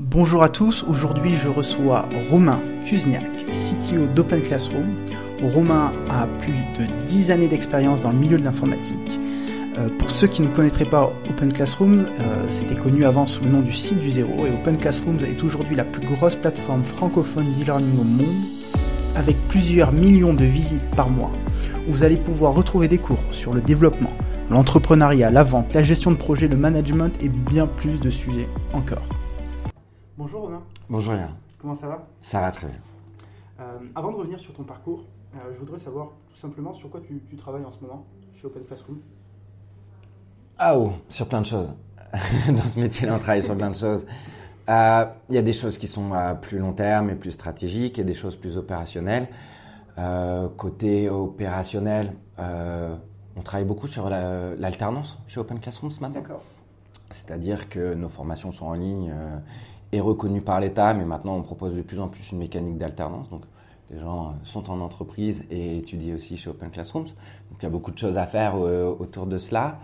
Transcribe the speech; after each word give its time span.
Bonjour 0.00 0.42
à 0.42 0.48
tous, 0.48 0.84
aujourd'hui 0.88 1.36
je 1.40 1.46
reçois 1.46 2.08
Romain 2.28 2.58
Kuzniak, 2.84 3.22
CTO 3.46 4.06
d'Open 4.12 4.42
Classroom. 4.42 4.92
Romain 5.40 5.92
a 6.10 6.26
plus 6.40 6.52
de 6.76 7.06
10 7.06 7.30
années 7.30 7.46
d'expérience 7.46 8.02
dans 8.02 8.10
le 8.10 8.18
milieu 8.18 8.36
de 8.36 8.42
l'informatique. 8.42 9.20
Euh, 9.78 9.88
pour 10.00 10.10
ceux 10.10 10.26
qui 10.26 10.42
ne 10.42 10.48
connaîtraient 10.48 10.84
pas 10.84 11.12
Open 11.30 11.52
Classroom, 11.52 12.06
euh, 12.06 12.46
c'était 12.48 12.74
connu 12.74 13.04
avant 13.04 13.24
sous 13.24 13.44
le 13.44 13.50
nom 13.50 13.60
du 13.60 13.72
site 13.72 14.00
du 14.00 14.10
zéro 14.10 14.34
et 14.44 14.50
Open 14.50 14.76
Classroom 14.78 15.16
est 15.20 15.44
aujourd'hui 15.44 15.76
la 15.76 15.84
plus 15.84 16.04
grosse 16.04 16.34
plateforme 16.34 16.82
francophone 16.82 17.46
d'e-learning 17.56 18.00
au 18.00 18.04
monde 18.04 18.44
avec 19.14 19.36
plusieurs 19.46 19.92
millions 19.92 20.34
de 20.34 20.44
visites 20.44 20.90
par 20.96 21.08
mois. 21.08 21.30
Vous 21.86 22.02
allez 22.02 22.16
pouvoir 22.16 22.54
retrouver 22.54 22.88
des 22.88 22.98
cours 22.98 23.22
sur 23.30 23.54
le 23.54 23.60
développement, 23.60 24.12
l'entrepreneuriat, 24.50 25.30
la 25.30 25.44
vente, 25.44 25.72
la 25.72 25.84
gestion 25.84 26.10
de 26.10 26.16
projet, 26.16 26.48
le 26.48 26.56
management 26.56 27.12
et 27.22 27.28
bien 27.28 27.68
plus 27.68 28.00
de 28.00 28.10
sujets 28.10 28.48
encore. 28.72 29.06
Bonjour 30.16 30.42
Romain. 30.42 30.62
Bonjour 30.88 31.14
Yann. 31.14 31.30
Comment 31.60 31.74
ça 31.74 31.88
va? 31.88 32.06
Ça 32.20 32.40
va 32.40 32.52
très 32.52 32.66
bien. 32.68 32.76
Euh, 33.60 33.78
avant 33.94 34.10
de 34.12 34.16
revenir 34.16 34.38
sur 34.38 34.52
ton 34.52 34.64
parcours, 34.64 35.04
euh, 35.34 35.38
je 35.52 35.58
voudrais 35.58 35.78
savoir 35.78 36.08
tout 36.30 36.36
simplement 36.36 36.74
sur 36.74 36.90
quoi 36.90 37.00
tu, 37.00 37.22
tu 37.28 37.36
travailles 37.36 37.64
en 37.64 37.72
ce 37.72 37.80
moment 37.80 38.04
chez 38.34 38.46
Open 38.46 38.64
Classroom. 38.64 38.98
Ah 40.58 40.78
oh, 40.78 40.92
sur 41.08 41.28
plein 41.28 41.40
de 41.40 41.46
choses. 41.46 41.72
Dans 42.48 42.66
ce 42.66 42.78
métier-là, 42.78 43.14
on 43.16 43.18
travaille 43.18 43.42
sur 43.42 43.56
plein 43.56 43.70
de 43.70 43.76
choses. 43.76 44.06
Euh, 44.68 45.04
Il 45.28 45.34
y 45.34 45.38
a 45.38 45.42
des 45.42 45.52
choses 45.52 45.78
qui 45.78 45.86
sont 45.88 46.12
à 46.12 46.34
plus 46.34 46.58
long 46.58 46.72
terme 46.72 47.10
et 47.10 47.16
plus 47.16 47.32
stratégiques, 47.32 47.98
et 47.98 48.04
des 48.04 48.14
choses 48.14 48.36
plus 48.36 48.56
opérationnelles. 48.56 49.28
Côté 50.56 51.08
opérationnel, 51.10 52.14
on 52.38 53.42
travaille 53.44 53.64
beaucoup 53.66 53.86
sur 53.88 54.08
la- 54.08 54.54
l'alternance 54.56 55.18
chez 55.26 55.38
Open 55.40 55.58
Classroom 55.60 55.90
ce 55.92 56.00
matin. 56.00 56.14
D'accord. 56.20 56.42
C'est-à-dire 57.10 57.68
que 57.68 57.94
nos 57.94 58.08
formations 58.08 58.50
sont 58.52 58.66
en 58.66 58.74
ligne 58.74 59.12
et 59.94 60.00
reconnues 60.00 60.40
par 60.42 60.58
l'État, 60.60 60.92
mais 60.94 61.04
maintenant 61.04 61.36
on 61.36 61.42
propose 61.42 61.74
de 61.74 61.82
plus 61.82 62.00
en 62.00 62.08
plus 62.08 62.32
une 62.32 62.38
mécanique 62.38 62.78
d'alternance. 62.78 63.28
Donc 63.30 63.42
les 63.90 63.98
gens 64.00 64.28
euh, 64.28 64.30
sont 64.44 64.70
en 64.70 64.80
entreprise 64.80 65.44
et 65.50 65.78
étudient 65.78 66.16
aussi 66.16 66.36
chez 66.36 66.50
Open 66.50 66.70
Classrooms. 66.70 67.04
Donc 67.50 67.58
il 67.60 67.62
y 67.62 67.66
a 67.66 67.70
beaucoup 67.70 67.92
de 67.92 67.98
choses 67.98 68.18
à 68.18 68.26
faire 68.26 68.54
euh, 68.56 68.94
autour 68.98 69.26
de 69.26 69.38
cela. 69.38 69.78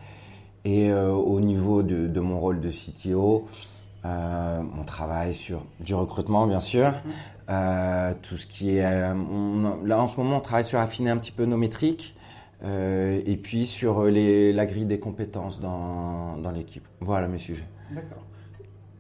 Et 0.65 0.91
euh, 0.91 1.13
au 1.13 1.41
niveau 1.41 1.83
de, 1.83 2.07
de 2.09 2.21
mon 2.21 2.39
rôle 2.41 2.61
de 2.61 2.71
CTO, 2.71 3.47
euh, 4.05 4.63
on 4.79 4.85
travaille 4.85 5.35
sur 5.35 5.65
du 5.81 5.95
recrutement 5.95 6.47
bien 6.47 6.61
sûr, 6.61 6.93
Euh, 7.49 8.15
tout 8.23 8.37
ce 8.37 8.47
qui 8.47 8.77
est 8.77 8.87
on- 9.13 9.83
là 9.85 10.01
en 10.01 10.07
ce 10.07 10.17
moment 10.21 10.37
on 10.37 10.41
travaille 10.41 10.65
sur 10.65 10.79
affiner 10.79 11.11
un 11.11 11.17
petit 11.17 11.33
peu 11.33 11.47
nos 11.47 11.57
métriques. 11.57 12.15
et 12.63 13.37
puis 13.43 13.67
sur 13.67 14.05
les, 14.05 14.53
la 14.53 14.67
grille 14.67 14.85
des 14.85 15.01
compétences 15.01 15.59
dans, 15.61 16.37
dans 16.37 16.51
l'équipe. 16.53 16.87
Voilà 17.01 17.27
mes 17.27 17.39
sujets. 17.39 17.67
D'accord. 17.91 18.23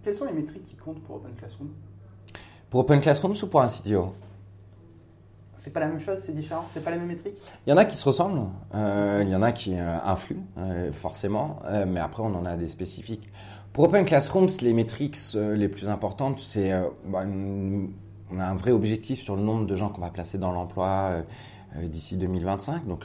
Quelles 0.02 0.16
sont 0.16 0.24
les 0.24 0.32
métriques 0.32 0.64
qui 0.64 0.76
comptent 0.76 1.02
pour 1.02 1.16
Open 1.16 1.34
Classroom 1.34 1.68
Pour 2.70 2.80
Open 2.80 3.00
Classrooms 3.00 3.34
ou 3.42 3.46
pour 3.46 3.62
CTO 3.66 4.14
C'est 5.58 5.72
pas 5.72 5.80
la 5.80 5.88
même 5.88 6.00
chose, 6.00 6.18
c'est 6.22 6.34
différent, 6.34 6.64
c'est 6.66 6.82
pas 6.82 6.90
la 6.90 6.96
même 6.96 7.08
métrique? 7.08 7.34
Il 7.66 7.70
y 7.70 7.72
en 7.72 7.76
a 7.76 7.84
qui 7.84 7.98
se 7.98 8.04
ressemblent, 8.06 8.48
euh, 8.74 9.22
il 9.22 9.28
y 9.28 9.36
en 9.36 9.42
a 9.42 9.52
qui 9.52 9.74
euh, 9.74 9.98
influent, 10.02 10.42
euh, 10.56 10.90
forcément, 10.90 11.60
mais 11.86 12.00
après 12.00 12.22
on 12.22 12.34
en 12.34 12.46
a 12.46 12.56
des 12.56 12.68
spécifiques. 12.68 13.28
Pour 13.74 13.84
Open 13.84 14.06
Classrooms, 14.06 14.48
les 14.62 14.72
métriques 14.72 15.18
les 15.34 15.68
plus 15.68 15.88
importantes, 15.88 16.40
c'est 16.40 16.72
bah, 17.06 17.24
on 18.32 18.38
a 18.38 18.44
un 18.44 18.54
vrai 18.54 18.72
objectif 18.72 19.20
sur 19.20 19.36
le 19.36 19.42
nombre 19.42 19.66
de 19.66 19.76
gens 19.76 19.90
qu'on 19.90 20.00
va 20.00 20.10
placer 20.10 20.38
dans 20.38 20.50
l'emploi 20.50 21.24
d'ici 21.80 22.16
2025, 22.16 22.86
donc 22.88 23.04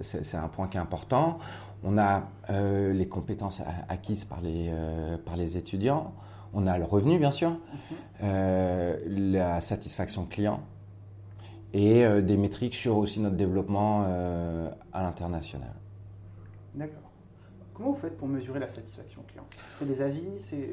c'est 0.00 0.36
un 0.36 0.48
point 0.48 0.68
qui 0.68 0.78
est 0.78 0.80
important. 0.80 1.38
On 1.84 1.96
a 1.98 2.24
euh, 2.50 2.92
les 2.92 3.06
compétences 3.06 3.62
acquises 3.88 4.24
par 4.24 4.40
les, 4.40 4.68
euh, 4.70 5.16
par 5.16 5.36
les 5.36 5.56
étudiants, 5.56 6.12
on 6.54 6.66
a 6.66 6.78
le 6.78 6.84
revenu 6.84 7.18
bien 7.18 7.30
sûr, 7.30 7.52
euh, 8.22 8.96
la 9.06 9.60
satisfaction 9.60 10.24
client 10.24 10.60
et 11.74 12.04
des 12.22 12.38
métriques 12.38 12.74
sur 12.74 12.96
aussi 12.96 13.20
notre 13.20 13.36
développement 13.36 14.02
à 14.94 15.02
l'international. 15.02 15.68
D'accord. 16.74 17.02
Comment 17.74 17.90
vous 17.90 17.98
faites 17.98 18.16
pour 18.16 18.26
mesurer 18.26 18.58
la 18.58 18.68
satisfaction 18.68 19.20
client? 19.28 19.44
C'est 19.78 19.86
des 19.86 20.00
avis 20.00 20.22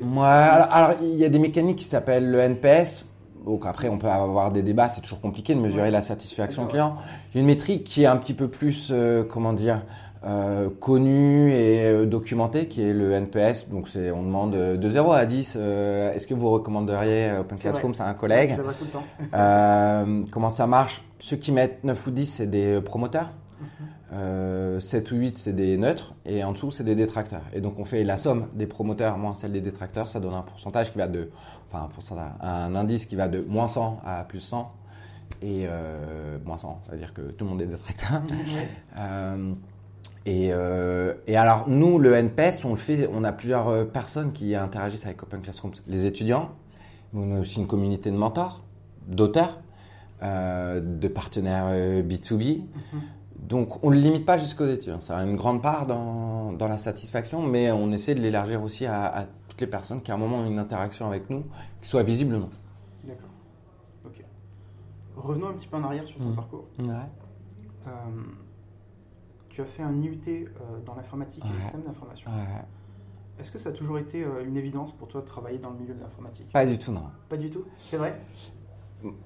Ouais, 0.02 0.26
alors, 0.26 0.68
alors, 0.72 0.98
il 1.04 1.16
y 1.18 1.26
a 1.26 1.30
des 1.30 1.38
mécaniques 1.38 1.80
qui 1.80 1.86
s'appellent 1.86 2.32
le 2.32 2.40
NPS. 2.40 3.06
Donc 3.46 3.66
après, 3.68 3.90
on 3.90 4.00
peut 4.00 4.08
avoir 4.10 4.52
des 4.52 4.64
débats, 4.64 4.90
c'est 4.90 5.02
toujours 5.02 5.22
compliqué 5.22 5.54
de 5.54 5.60
mesurer 5.60 5.84
Ouais. 5.84 5.92
la 5.92 6.02
satisfaction 6.02 6.66
client. 6.66 6.96
Il 7.32 7.36
y 7.36 7.38
a 7.38 7.42
une 7.42 7.46
métrique 7.46 7.84
qui 7.84 8.04
est 8.04 8.08
un 8.08 8.18
petit 8.18 8.34
peu 8.34 8.48
plus, 8.48 8.90
euh, 8.92 9.24
comment 9.24 9.54
dire, 9.54 9.84
euh, 10.26 10.70
connue 10.80 11.54
et 11.54 11.86
euh, 11.86 12.06
documentée, 12.06 12.68
qui 12.68 12.82
est 12.82 12.94
le 12.94 13.12
NPS. 13.12 13.70
Donc 13.70 13.88
c'est, 13.88 14.10
on 14.12 14.24
demande 14.24 14.56
euh, 14.56 14.78
de 14.78 14.90
0 14.90 15.12
à 15.12 15.26
10, 15.26 15.56
euh, 15.56 16.14
est-ce 16.14 16.26
que 16.26 16.34
vous 16.34 16.50
recommanderiez 16.50 17.30
euh, 17.30 17.42
Open 17.42 17.58
C'est. 17.58 17.70
Classroom? 17.70 17.94
À 18.00 18.10
un 18.10 18.14
collègue 18.16 18.58
tout 18.58 18.86
le 18.86 18.90
temps. 18.90 19.04
Euh, 19.36 20.24
comment 20.32 20.50
ça 20.50 20.66
marche? 20.66 21.04
Ceux 21.20 21.38
qui 21.38 21.52
mettent 21.52 21.84
9 21.84 22.08
ou 22.08 22.12
10, 22.12 22.26
c'est 22.26 22.48
des 22.48 22.82
promoteurs. 22.82 23.32
Euh, 24.14 24.80
7 24.80 25.12
ou 25.12 25.16
8, 25.18 25.38
c'est 25.38 25.54
des 25.54 25.78
neutres. 25.78 26.16
Et 26.26 26.44
en 26.44 26.54
dessous, 26.54 26.72
c'est 26.72 26.84
des 26.84 26.96
détracteurs. 26.96 27.44
Et 27.54 27.62
donc, 27.62 27.80
on 27.80 27.86
fait 27.86 28.04
la 28.04 28.18
somme 28.18 28.48
des 28.54 28.68
promoteurs 28.68 29.18
moins 29.18 29.36
celle 29.36 29.52
des 29.52 29.62
détracteurs. 29.62 30.08
Ça 30.08 30.20
donne 30.20 30.34
un 30.34 30.42
pourcentage 30.42 30.92
qui 30.92 30.98
va 30.98 31.08
de. 31.08 31.30
Enfin, 31.68 31.86
un, 31.86 31.88
pourcentage, 31.88 32.32
un 32.42 32.76
indice 32.76 33.06
qui 33.06 33.16
va 33.16 33.28
de 33.28 33.42
moins 33.48 33.68
100 33.68 34.02
à 34.06 34.24
plus 34.24 34.40
100. 34.40 34.72
Et 35.42 35.68
moins 36.46 36.58
100, 36.58 36.82
ça 36.84 36.92
veut 36.92 36.98
dire 36.98 37.14
que 37.14 37.22
tout 37.22 37.46
le 37.46 37.52
monde 37.52 37.62
est 37.62 37.68
détracteur. 37.68 38.22
Ouais. 38.32 38.70
Euh, 38.98 39.54
et, 40.26 40.50
euh, 40.52 41.14
et 41.28 41.38
alors, 41.38 41.68
nous, 41.70 42.00
le 42.00 42.14
NPS, 42.14 42.66
on 42.66 42.72
le 42.72 42.76
fait, 42.78 43.08
on 43.14 43.24
a 43.24 43.32
plusieurs 43.32 43.68
euh, 43.70 43.86
personnes 43.86 44.32
qui 44.34 44.56
interagissent 44.56 45.06
avec 45.06 45.22
Open 45.24 45.42
Classrooms. 45.42 45.74
Les 45.88 46.06
étudiants, 46.06 46.50
mais 47.14 47.22
on 47.34 47.38
a 47.38 47.40
aussi 47.42 47.60
une 47.60 47.68
communauté 47.68 48.10
de 48.12 48.18
mentors, 48.18 48.64
d'auteurs, 49.08 49.60
euh, 50.24 50.82
de 50.82 51.08
partenaires 51.08 51.66
euh, 51.70 52.02
B2B. 52.02 52.64
Donc, 53.38 53.84
on 53.84 53.92
ne 53.92 53.96
le 53.96 54.02
limite 54.02 54.26
pas 54.26 54.40
jusqu'aux 54.40 54.66
étudiants. 54.66 55.00
Ça 55.00 55.18
a 55.20 55.24
une 55.24 55.36
grande 55.36 55.62
part 55.62 55.86
dans, 55.86 56.52
dans 56.54 56.68
la 56.68 56.80
satisfaction, 56.80 57.44
mais 57.44 57.72
on 57.72 57.92
essaie 57.92 58.16
de 58.16 58.22
l'élargir 58.22 58.64
aussi 58.64 58.88
à, 58.88 59.06
à 59.06 59.24
toutes 59.48 59.62
les 59.62 59.68
personnes 59.68 60.02
qui, 60.02 60.10
à 60.12 60.16
un 60.16 60.18
moment, 60.18 60.38
ont 60.40 60.48
une 60.48 60.58
interaction 60.58 61.06
avec 61.06 61.30
nous, 61.30 61.44
qui 61.82 61.88
soit 61.88 62.02
visible 62.02 62.34
ou 62.36 62.40
non. 62.40 62.50
D'accord. 63.04 63.30
Ok. 64.06 64.24
Revenons 65.18 65.50
un 65.50 65.54
petit 65.54 65.68
peu 65.68 65.78
en 65.78 65.84
arrière 65.84 66.08
sur 66.08 66.18
ton 66.18 66.30
Mhm. 66.30 66.36
parcours. 66.36 66.66
Ouais. 66.80 66.86
Euh, 67.88 67.92
tu 69.56 69.62
as 69.62 69.66
fait 69.66 69.84
un 69.84 69.94
IUT 70.02 70.20
euh, 70.28 70.44
dans 70.86 70.96
l'informatique 70.96 71.42
et 71.46 71.48
Ouais. 71.48 71.54
le 71.54 71.62
système 71.62 71.82
d'information. 71.84 72.30
Est-ce 73.40 73.50
que 73.52 73.58
ça 73.58 73.70
a 73.70 73.72
toujours 73.72 73.98
été 74.00 74.22
euh, 74.22 74.44
une 74.46 74.58
évidence 74.58 74.92
pour 74.92 75.08
toi 75.08 75.22
de 75.22 75.26
travailler 75.26 75.60
dans 75.60 75.70
le 75.70 75.78
milieu 75.78 75.94
de 75.94 76.02
l'informatique? 76.02 76.52
Pas 76.52 76.66
du 76.66 76.78
tout, 76.78 76.92
non. 76.92 77.04
Pas 77.30 77.38
du 77.38 77.50
tout? 77.50 77.64
C'est 77.82 77.96
vrai? 77.96 78.20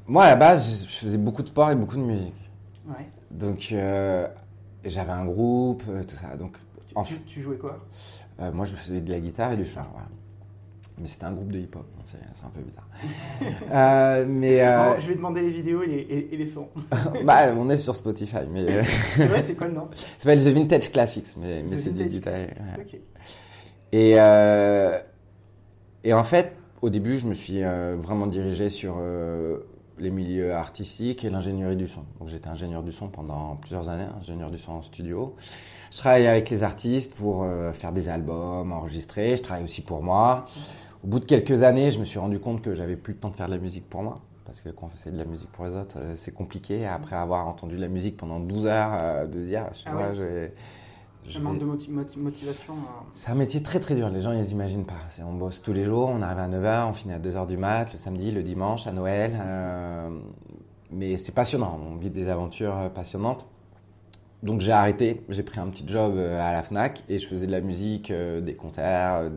Moi, 0.06 0.25
à 0.25 0.29
la 0.29 0.35
base, 0.35 0.84
je 0.85 0.97
faisais 0.97 1.17
beaucoup 1.17 1.41
de 1.41 1.47
sport 1.47 1.72
et 1.72 1.75
beaucoup 1.75 1.95
de 1.95 2.03
musique. 2.03 2.51
Ouais. 2.88 3.09
Donc, 3.31 3.69
euh, 3.72 4.28
j'avais 4.85 5.12
un 5.12 5.25
groupe, 5.25 5.81
tout 6.07 6.16
ça. 6.16 6.35
Donc, 6.38 6.57
Tu, 6.88 6.94
En 6.96 7.03
tu- 7.03 7.13
fait- 7.16 7.25
tu 7.25 7.41
jouais 7.41 7.57
quoi? 7.57 7.79
Euh, 8.40 8.51
moi, 8.51 8.66
je 8.66 8.75
faisais 8.75 9.01
de 9.01 9.11
la 9.11 9.19
guitare 9.19 9.51
et 9.53 9.57
du 9.57 9.66
chant. 9.66 9.85
Voilà. 9.91 10.07
Mais 11.00 11.08
c'était 11.08 11.26
un 11.26 11.32
groupe 11.32 11.52
de 11.52 11.60
hip-hop, 11.60 11.86
c'est 12.06 12.18
un 12.46 12.50
peu 12.50 12.62
bizarre. 12.62 12.88
Euh, 13.72 14.26
mais 14.28 14.62
euh, 14.62 14.96
Bon, 14.96 15.00
Je 15.02 15.08
vais 15.08 15.16
demander 15.16 15.42
les 15.42 15.52
vidéos 15.52 15.84
et 15.84 15.88
les, 15.88 15.98
et- 16.00 16.34
et 16.34 16.38
les 16.38 16.46
sons. 16.46 16.68
bah, 17.26 17.54
on 17.56 17.70
est 17.70 17.78
sur 17.78 17.96
Spotify, 17.96 18.40
mais 18.52 18.62
euh, 18.70 18.84
C'est 19.16 19.26
vrai, 19.28 19.44
c'est 19.44 19.56
quoi 19.56 19.68
le 19.68 19.74
nom? 19.74 19.88
Ça 19.94 20.06
s'appelle 20.18 20.44
The 20.44 20.48
Vintage 20.48 20.92
Classics, 20.92 21.28
mais, 21.38 21.64
c'est 21.78 21.94
des 21.94 22.06
guitares. 22.08 22.34
Ouais. 22.34 22.50
Ok. 22.80 23.00
Et, 23.92 24.16
euh, 24.20 24.98
et 26.04 26.14
en 26.14 26.24
fait, 26.24 26.56
au 26.82 26.90
début, 26.90 27.20
je 27.20 27.28
me 27.28 27.34
suis 27.34 27.64
euh, 27.64 27.96
vraiment 27.98 28.28
dirigé 28.28 28.70
sur 28.70 28.96
euh, 29.00 29.59
les 29.98 30.09
milieux 30.12 30.54
artistiques 30.54 31.24
et 31.26 31.30
l'ingénierie 31.30 31.76
du 31.76 31.88
son. 31.88 32.02
Donc 32.20 32.28
j'étais 32.30 32.50
ingénieur 32.50 32.84
du 32.84 32.92
son 32.92 33.08
pendant 33.08 33.56
plusieurs 33.56 33.90
années, 33.90 34.08
ingénieur 34.20 34.50
du 34.52 34.58
son 34.58 34.74
en 34.74 34.82
studio. 34.82 35.36
Je 35.92 35.98
travaillais 35.98 36.28
avec 36.28 36.50
les 36.52 36.64
artistes 36.64 37.16
pour 37.16 37.44
euh, 37.44 37.74
faire 37.74 37.92
des 37.92 38.09
albums, 38.09 38.72
enregistrer. 38.72 39.36
Je 39.36 39.42
travaillais 39.44 39.66
aussi 39.66 39.82
pour 39.82 40.04
moi. 40.04 40.46
Au 41.04 41.08
bout 41.08 41.20
de 41.20 41.26
quelques 41.26 41.64
années, 41.64 41.92
je 41.92 42.00
me 42.00 42.06
suis 42.06 42.20
rendu 42.20 42.40
compte 42.40 42.62
que 42.62 42.76
j'avais 42.76 42.96
plus 42.97 43.14
le 43.14 43.20
temps 43.20 43.29
de 43.29 43.35
faire 43.35 43.47
de 43.47 43.53
la 43.53 43.58
musique 43.59 43.90
pour 43.90 44.03
moi. 44.03 44.20
Parce 44.46 44.62
que 44.62 44.70
quand 44.70 44.88
on 44.94 44.97
fait 44.97 45.12
de 45.12 45.18
la 45.18 45.26
musique 45.26 45.52
pour 45.52 45.66
les 45.66 45.72
autres, 45.72 45.97
euh, 46.00 46.14
c'est 46.16 46.34
compliqué. 46.34 46.85
Après 46.88 47.16
avoir 47.16 47.47
entendu 47.47 47.76
de 47.76 47.82
la 47.82 47.88
musique 47.88 48.18
pendant 48.18 48.40
12 48.40 48.66
heures, 48.66 48.91
euh, 49.00 49.28
de 49.28 49.46
dire, 49.46 49.66
je 49.73 49.78
sais 49.78 49.84
Ah 49.88 49.91
pas, 49.91 50.09
ouais. 50.12 50.53
Un 51.35 51.40
manque 51.41 51.59
de 51.59 51.66
moti- 51.66 51.91
moti- 51.91 52.18
motivation. 52.18 52.73
euh, 52.73 53.03
c'est 53.14 53.29
un 53.29 53.35
métier 53.35 53.62
très 53.62 53.79
très 53.79 53.94
dur, 53.94 54.09
les 54.09 54.22
gens 54.22 54.32
ils 54.32 54.50
imaginent 54.52 54.85
pas. 54.85 54.96
On 55.28 55.34
bosse 55.34 55.62
tous 55.62 55.73
les 55.73 55.84
jours, 55.84 56.09
on 56.12 56.23
arrive 56.23 56.40
à 56.40 56.47
9h, 56.47 56.88
on 56.90 56.94
finit 56.94 57.14
à 57.14 57.20
2h 57.20 57.46
du 57.46 57.56
mat, 57.58 57.91
le 57.91 58.00
samedi, 58.00 58.32
le 58.32 58.41
dimanche, 58.41 58.88
à 58.88 58.91
Noël. 58.91 59.38
euh, 59.40 60.09
mais 60.91 61.18
c'est 61.18 61.34
passionnant, 61.35 61.79
on 61.91 61.97
vit 61.97 62.09
des 62.09 62.29
aventures 62.29 62.90
passionnantes. 62.96 63.46
Donc 64.41 64.62
j'ai 64.62 64.72
arrêté, 64.72 65.22
j'ai 65.29 65.44
pris 65.44 65.59
un 65.59 65.68
petit 65.68 65.88
job 65.88 66.18
à 66.18 66.52
la 66.52 66.64
FNAC 66.64 67.03
et 67.09 67.20
je 67.20 67.28
faisais 67.28 67.46
de 67.46 67.52
la 67.52 67.62
musique, 67.62 68.09
euh, 68.09 68.41
des 68.41 68.56
concerts, 68.56 69.29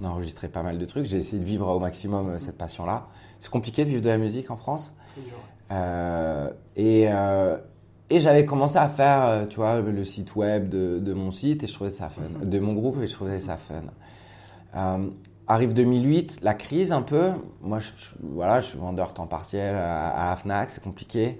on 0.00 0.04
enregistrait 0.04 0.48
pas 0.48 0.62
mal 0.62 0.78
de 0.78 0.84
trucs. 0.84 1.06
J'ai 1.06 1.18
essayé 1.18 1.38
de 1.38 1.46
vivre 1.46 1.68
au 1.68 1.78
maximum 1.78 2.30
euh, 2.30 2.38
cette 2.38 2.58
passion-là. 2.58 3.08
C'est 3.38 3.50
compliqué 3.50 3.84
de 3.84 3.90
vivre 3.90 4.02
de 4.02 4.08
la 4.08 4.18
musique 4.18 4.50
en 4.50 4.56
France. 4.56 4.94
Euh, 5.70 6.50
et 6.76 7.06
euh, 7.08 7.56
et 8.10 8.20
j'avais 8.20 8.44
commencé 8.44 8.76
à 8.76 8.88
faire, 8.88 9.48
tu 9.48 9.56
vois, 9.56 9.80
le 9.80 10.04
site 10.04 10.36
web 10.36 10.68
de, 10.68 10.98
de 10.98 11.14
mon 11.14 11.30
site 11.30 11.64
et 11.64 11.66
je 11.66 11.72
trouvais 11.72 11.88
ça 11.88 12.10
fun, 12.10 12.24
de 12.42 12.58
mon 12.58 12.74
groupe 12.74 13.00
et 13.00 13.06
je 13.06 13.12
trouvais 13.14 13.40
ça 13.40 13.56
fun. 13.56 13.84
Euh, 14.76 15.08
arrive 15.48 15.72
2008, 15.72 16.40
la 16.42 16.52
crise 16.52 16.92
un 16.92 17.00
peu. 17.00 17.30
Moi, 17.62 17.78
je, 17.78 17.88
voilà, 18.22 18.60
je 18.60 18.66
suis 18.66 18.78
vendeur 18.78 19.14
temps 19.14 19.26
partiel 19.26 19.76
à, 19.76 20.30
à 20.30 20.36
Fnac, 20.36 20.68
c'est 20.68 20.84
compliqué. 20.84 21.38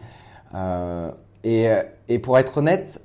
Et, 1.44 1.68
et, 2.08 2.18
pour 2.20 2.38
être 2.38 2.58
honnête, 2.58 3.02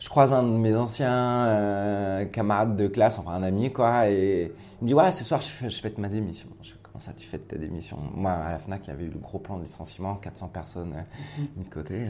je 0.00 0.08
croise 0.08 0.32
un 0.32 0.42
de 0.42 0.48
mes 0.48 0.74
anciens 0.74 1.44
euh, 1.44 2.24
camarades 2.24 2.74
de 2.74 2.88
classe, 2.88 3.18
enfin 3.18 3.32
un 3.32 3.42
ami, 3.42 3.70
quoi, 3.70 4.08
et 4.08 4.50
il 4.80 4.84
me 4.84 4.88
dit 4.88 4.94
Ouais, 4.94 5.12
ce 5.12 5.22
soir, 5.24 5.42
je, 5.42 5.48
fais, 5.48 5.70
je 5.70 5.80
fête 5.80 5.98
ma 5.98 6.08
démission. 6.08 6.48
Je 6.62 6.70
fais 6.70 6.76
Comment 6.82 6.98
ça, 6.98 7.12
tu 7.12 7.28
fêtes 7.28 7.46
ta 7.46 7.56
démission? 7.56 7.98
Moi, 8.14 8.32
à 8.32 8.50
la 8.50 8.58
Fnac, 8.58 8.80
il 8.86 8.88
y 8.88 8.92
avait 8.92 9.04
eu 9.04 9.10
le 9.10 9.18
gros 9.18 9.38
plan 9.38 9.58
de 9.58 9.62
licenciement, 9.62 10.16
400 10.16 10.48
personnes 10.48 10.94
euh, 10.96 11.42
mis 11.56 11.64
de 11.64 11.68
côté. 11.68 12.06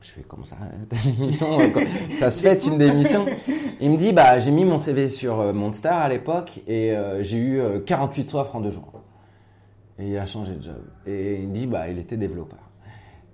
Je 0.00 0.10
fais 0.10 0.22
comment 0.22 0.44
ça, 0.44 0.56
ta 0.88 0.96
démission 0.96 1.46
Ça 2.10 2.30
se 2.30 2.42
fait 2.42 2.66
une 2.66 2.78
démission? 2.78 3.26
Il 3.80 3.90
me 3.90 3.96
dit 3.96 4.12
bah 4.12 4.38
j'ai 4.38 4.50
mis 4.50 4.64
mon 4.64 4.78
CV 4.78 5.08
sur 5.08 5.54
Monster 5.54 5.88
à 5.88 6.08
l'époque 6.08 6.60
et 6.66 6.94
j'ai 7.22 7.38
eu 7.38 7.62
48 7.86 8.34
offres 8.34 8.56
en 8.56 8.60
deux 8.60 8.70
jours. 8.70 8.92
Et 9.98 10.10
il 10.10 10.18
a 10.18 10.26
changé 10.26 10.54
de 10.54 10.62
job. 10.62 10.82
Et 11.06 11.40
il 11.42 11.52
dit 11.52 11.66
bah 11.66 11.88
il 11.88 11.98
était 11.98 12.16
développeur. 12.16 12.64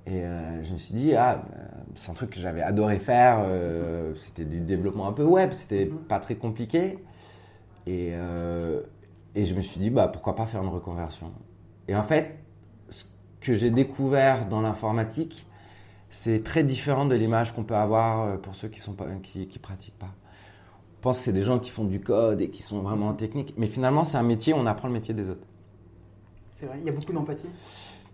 Et 0.06 0.24
euh, 0.24 0.64
je 0.64 0.72
me 0.72 0.78
suis 0.78 0.94
dit, 0.94 1.14
ah, 1.14 1.42
euh, 1.52 1.66
c'est 1.94 2.10
un 2.10 2.14
truc 2.14 2.30
que 2.30 2.40
j'avais 2.40 2.62
adoré 2.62 2.98
faire. 2.98 3.40
Euh, 3.44 4.14
c'était 4.18 4.44
du 4.44 4.60
développement 4.60 5.08
un 5.08 5.12
peu 5.12 5.24
web, 5.24 5.52
c'était 5.52 5.86
mhm. 5.86 5.98
pas 5.98 6.18
très 6.18 6.36
compliqué. 6.36 6.98
Et, 7.86 8.12
et 9.34 9.44
je 9.44 9.54
me 9.54 9.60
suis 9.60 9.80
dit, 9.80 9.90
bah, 9.90 10.06
pourquoi 10.06 10.36
pas 10.36 10.46
faire 10.46 10.62
une 10.62 10.68
reconversion 10.68 11.32
Et 11.88 11.96
en 11.96 12.04
fait, 12.04 12.38
ce 12.88 13.04
que 13.40 13.56
j'ai 13.56 13.70
découvert 13.70 14.46
dans 14.46 14.60
l'informatique, 14.60 15.46
c'est 16.08 16.44
très 16.44 16.62
différent 16.62 17.06
de 17.06 17.16
l'image 17.16 17.52
qu'on 17.52 17.64
peut 17.64 17.74
avoir 17.74 18.38
pour 18.42 18.54
ceux 18.54 18.68
qui 18.68 18.80
ne 18.88 19.18
qui, 19.20 19.48
qui 19.48 19.58
pratiquent 19.58 19.98
pas. 19.98 20.14
On 20.98 21.02
pense 21.02 21.18
que 21.18 21.24
c'est 21.24 21.32
des 21.32 21.42
gens 21.42 21.58
qui 21.58 21.70
font 21.70 21.84
du 21.84 21.98
code 21.98 22.42
et 22.42 22.50
qui 22.50 22.62
sont 22.62 22.82
vraiment 22.82 23.14
techniques. 23.14 23.54
Mais 23.56 23.66
finalement, 23.66 24.04
c'est 24.04 24.18
un 24.18 24.22
métier, 24.22 24.52
on 24.52 24.66
apprend 24.66 24.86
le 24.86 24.94
métier 24.94 25.14
des 25.14 25.30
autres. 25.30 25.48
C'est 26.52 26.66
vrai, 26.66 26.76
il 26.78 26.84
y 26.84 26.90
a 26.90 26.92
beaucoup 26.92 27.14
d'empathie 27.14 27.48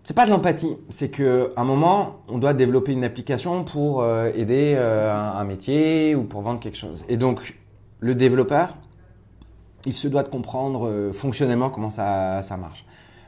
c'est 0.07 0.13
pas 0.13 0.25
de 0.25 0.31
l'empathie, 0.31 0.77
c'est 0.87 1.09
qu'à 1.11 1.49
un 1.57 1.65
moment, 1.65 2.21
on 2.29 2.37
doit 2.37 2.53
développer 2.53 2.93
une 2.93 3.03
application 3.03 3.65
pour 3.65 4.01
euh, 4.01 4.31
aider 4.33 4.73
euh, 4.77 5.13
un, 5.13 5.43
métier 5.43 6.15
ou 6.15 6.23
pour 6.23 6.39
vendre 6.43 6.61
quelque 6.61 6.77
chose. 6.77 7.03
Et 7.09 7.17
donc, 7.17 7.57
le 7.99 8.15
développeur, 8.15 8.77
il 9.85 9.91
se 9.91 10.07
doit 10.07 10.23
de 10.23 10.29
comprendre 10.29 10.87
euh, 10.87 11.11
fonctionnellement 11.11 11.69
comment 11.69 11.89
ça, 11.89 12.41
ça, 12.41 12.55
marche. 12.55 12.85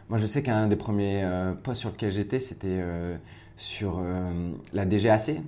Moi, 0.08 0.20
je 0.20 0.26
sais 0.26 0.42
qu'un 0.42 0.68
des 0.68 0.78
premiers 0.78 1.30
postes 1.64 1.82
sur 1.82 1.90
lequel 1.90 2.14
j'étais, 2.14 2.40
c'était 2.40 2.82
sur 3.58 4.02
la 4.72 4.86
DGAC, 4.86 5.42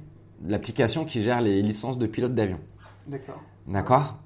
l'application 0.45 1.05
qui 1.05 1.23
gère 1.23 1.39
les 1.39 1.61
licences 1.61 1.97
de 1.97 2.07
pilote 2.07 2.35
d'avion. 2.35 2.59
D'accord. 3.07 3.41
D'accord? 3.67 4.17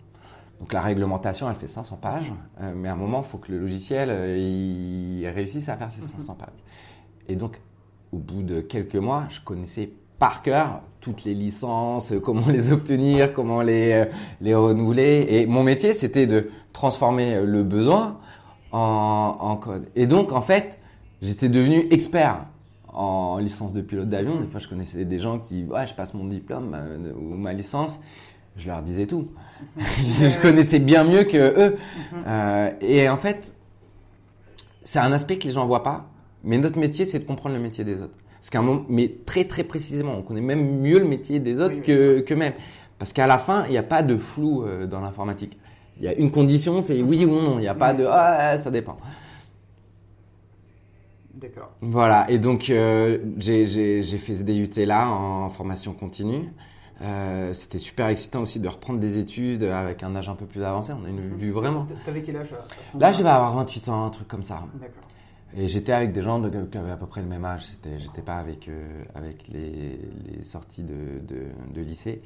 Donc 0.59 0.73
la 0.73 0.81
réglementation, 0.81 1.47
elle 1.49 1.55
fait 1.55 1.67
500 1.67 1.97
pages, 1.97 2.33
mais 2.59 2.89
à 2.89 2.93
un 2.93 2.97
moment, 2.97 3.21
il 3.23 3.29
faut 3.29 3.37
que 3.37 3.51
le 3.51 3.59
logiciel 3.59 4.09
il 4.37 5.25
réussisse 5.27 5.69
à 5.69 5.77
faire 5.77 5.91
ces 5.91 6.01
500 6.01 6.33
mhm. 6.33 6.39
pages. 6.39 6.64
Et 7.27 7.35
donc, 7.35 7.59
au 8.11 8.17
bout 8.17 8.43
de 8.43 8.61
quelques 8.61 8.95
mois, 8.95 9.25
je 9.29 9.41
connaissais 9.41 9.89
par 10.19 10.41
cœur 10.41 10.81
toutes 11.01 11.23
les 11.23 11.33
licences, 11.33 12.13
comment 12.23 12.47
les 12.47 12.71
obtenir, 12.71 13.33
comment 13.33 13.61
les, 13.61 13.91
euh, 13.91 14.05
les 14.41 14.55
renouveler. 14.55 15.25
Et 15.29 15.45
mon 15.45 15.63
métier, 15.63 15.93
c'était 15.93 16.27
de 16.27 16.49
transformer 16.73 17.43
le 17.43 17.63
besoin 17.63 18.17
en, 18.71 19.37
en, 19.39 19.55
code. 19.57 19.87
Et 19.95 20.07
donc, 20.07 20.31
en 20.31 20.41
fait, 20.41 20.79
j'étais 21.21 21.49
devenu 21.49 21.87
expert 21.91 22.45
en 22.95 23.37
licence 23.39 23.73
de 23.73 23.81
pilote 23.81 24.09
d'avion. 24.09 24.39
Des 24.39 24.47
fois, 24.47 24.59
je 24.59 24.67
connaissais 24.67 25.05
des 25.05 25.19
gens 25.19 25.39
qui, 25.39 25.65
ouais, 25.65 25.85
je 25.85 25.93
passe 25.93 26.13
mon 26.13 26.25
diplôme 26.25 26.73
euh, 26.73 27.13
ou 27.13 27.35
ma 27.35 27.53
licence. 27.53 27.99
Je 28.55 28.67
leur 28.67 28.81
disais 28.81 29.05
tout. 29.05 29.27
je, 29.77 30.41
connaissais 30.41 30.79
bien 30.79 31.03
mieux 31.03 31.23
que 31.23 31.37
eux. 31.37 31.77
Mhm. 32.11 32.23
Euh, 32.25 32.71
et 32.79 33.09
en 33.09 33.17
fait, 33.17 33.53
c'est 34.83 34.99
un 34.99 35.11
aspect 35.11 35.37
que 35.37 35.43
les 35.45 35.51
gens 35.51 35.65
voient 35.65 35.83
pas 35.83 36.05
mais 36.45 36.57
notre 36.57 36.77
métier, 36.77 37.05
c'est 37.05 37.19
de 37.19 37.25
comprendre 37.25 37.55
le 37.55 37.61
métier 37.61 37.83
des 37.83 38.01
autres. 38.01 38.17
Parce 38.35 38.49
qu'à 38.49 38.59
un 38.59 38.61
moment, 38.61 38.85
mais 38.87 39.11
très 39.25 39.45
très 39.45 39.63
précisément, 39.63 40.15
on 40.17 40.21
connaît 40.21 40.41
même 40.41 40.79
mieux 40.79 40.99
le 40.99 41.05
métier 41.05 41.39
des 41.39 41.59
autres 41.59 41.81
que, 41.81 42.19
que 42.21 42.33
même. 42.33 42.53
Parce 42.99 43.11
qu'à 43.11 43.27
la 43.27 43.37
fin, 43.37 43.65
il 43.65 43.71
n'y 43.71 43.77
a 43.77 43.83
pas 43.83 44.03
de 44.03 44.15
flou 44.15 44.63
euh, 44.63 44.85
dans 44.85 45.01
l'informatique. 45.01 45.57
Il 45.97 46.03
y 46.03 46.07
a 46.07 46.13
une 46.13 46.31
condition, 46.31 46.79
c'est 46.81 47.01
oui 47.01 47.25
ou 47.25 47.31
non. 47.31 47.57
Il 47.57 47.61
n'y 47.61 47.67
a 47.67 47.75
pas 47.75 47.93
de 47.93 48.05
ah, 48.07 48.57
ça 48.57 48.69
dépend. 48.69 48.97
D'accord. 51.33 51.71
Voilà, 51.81 52.29
et 52.29 52.37
donc 52.37 52.69
euh, 52.69 53.17
j'ai 53.37 54.03
fait 54.03 54.35
ce 54.35 54.43
DUT 54.43 54.85
là 54.85 55.09
en 55.09 55.49
formation 55.49 55.93
continue. 55.93 56.49
Euh, 57.01 57.53
c'était 57.53 57.79
super 57.79 58.07
excitant 58.07 58.41
aussi 58.41 58.59
de 58.59 58.67
reprendre 58.69 58.99
des 58.99 59.19
études 59.19 59.63
avec 59.63 60.01
un 60.03 60.15
âge 60.15 60.29
un 60.29 60.35
peu 60.35 60.45
plus 60.45 60.63
avancé. 60.63 60.93
On 60.93 61.03
a 61.03 61.09
une 61.09 61.35
vue 61.35 61.51
vraiment. 61.51 61.87
T'avais 62.05 62.21
quel 62.21 62.37
âge 62.37 62.53
Là, 62.97 63.11
je 63.11 63.21
vais 63.21 63.29
avoir 63.29 63.53
28 63.55 63.89
ans, 63.89 64.05
un 64.05 64.09
truc 64.11 64.27
comme 64.27 64.43
ça. 64.43 64.63
D'accord. 64.75 65.03
Et 65.57 65.67
j'étais 65.67 65.93
avec 65.93 66.11
des 66.11 66.21
gens 66.21 66.41
qui 66.41 66.77
avaient 66.77 66.91
à 66.91 66.97
peu 66.97 67.07
près 67.07 67.21
le 67.21 67.27
même 67.27 67.45
âge. 67.45 67.65
J'étais 67.97 68.21
pas 68.21 68.35
avec, 68.35 68.67
euh, 68.67 69.03
avec 69.13 69.47
les, 69.47 69.99
sorties 70.43 70.83
de, 70.83 71.21
de, 71.73 71.81
lycée. 71.81 72.21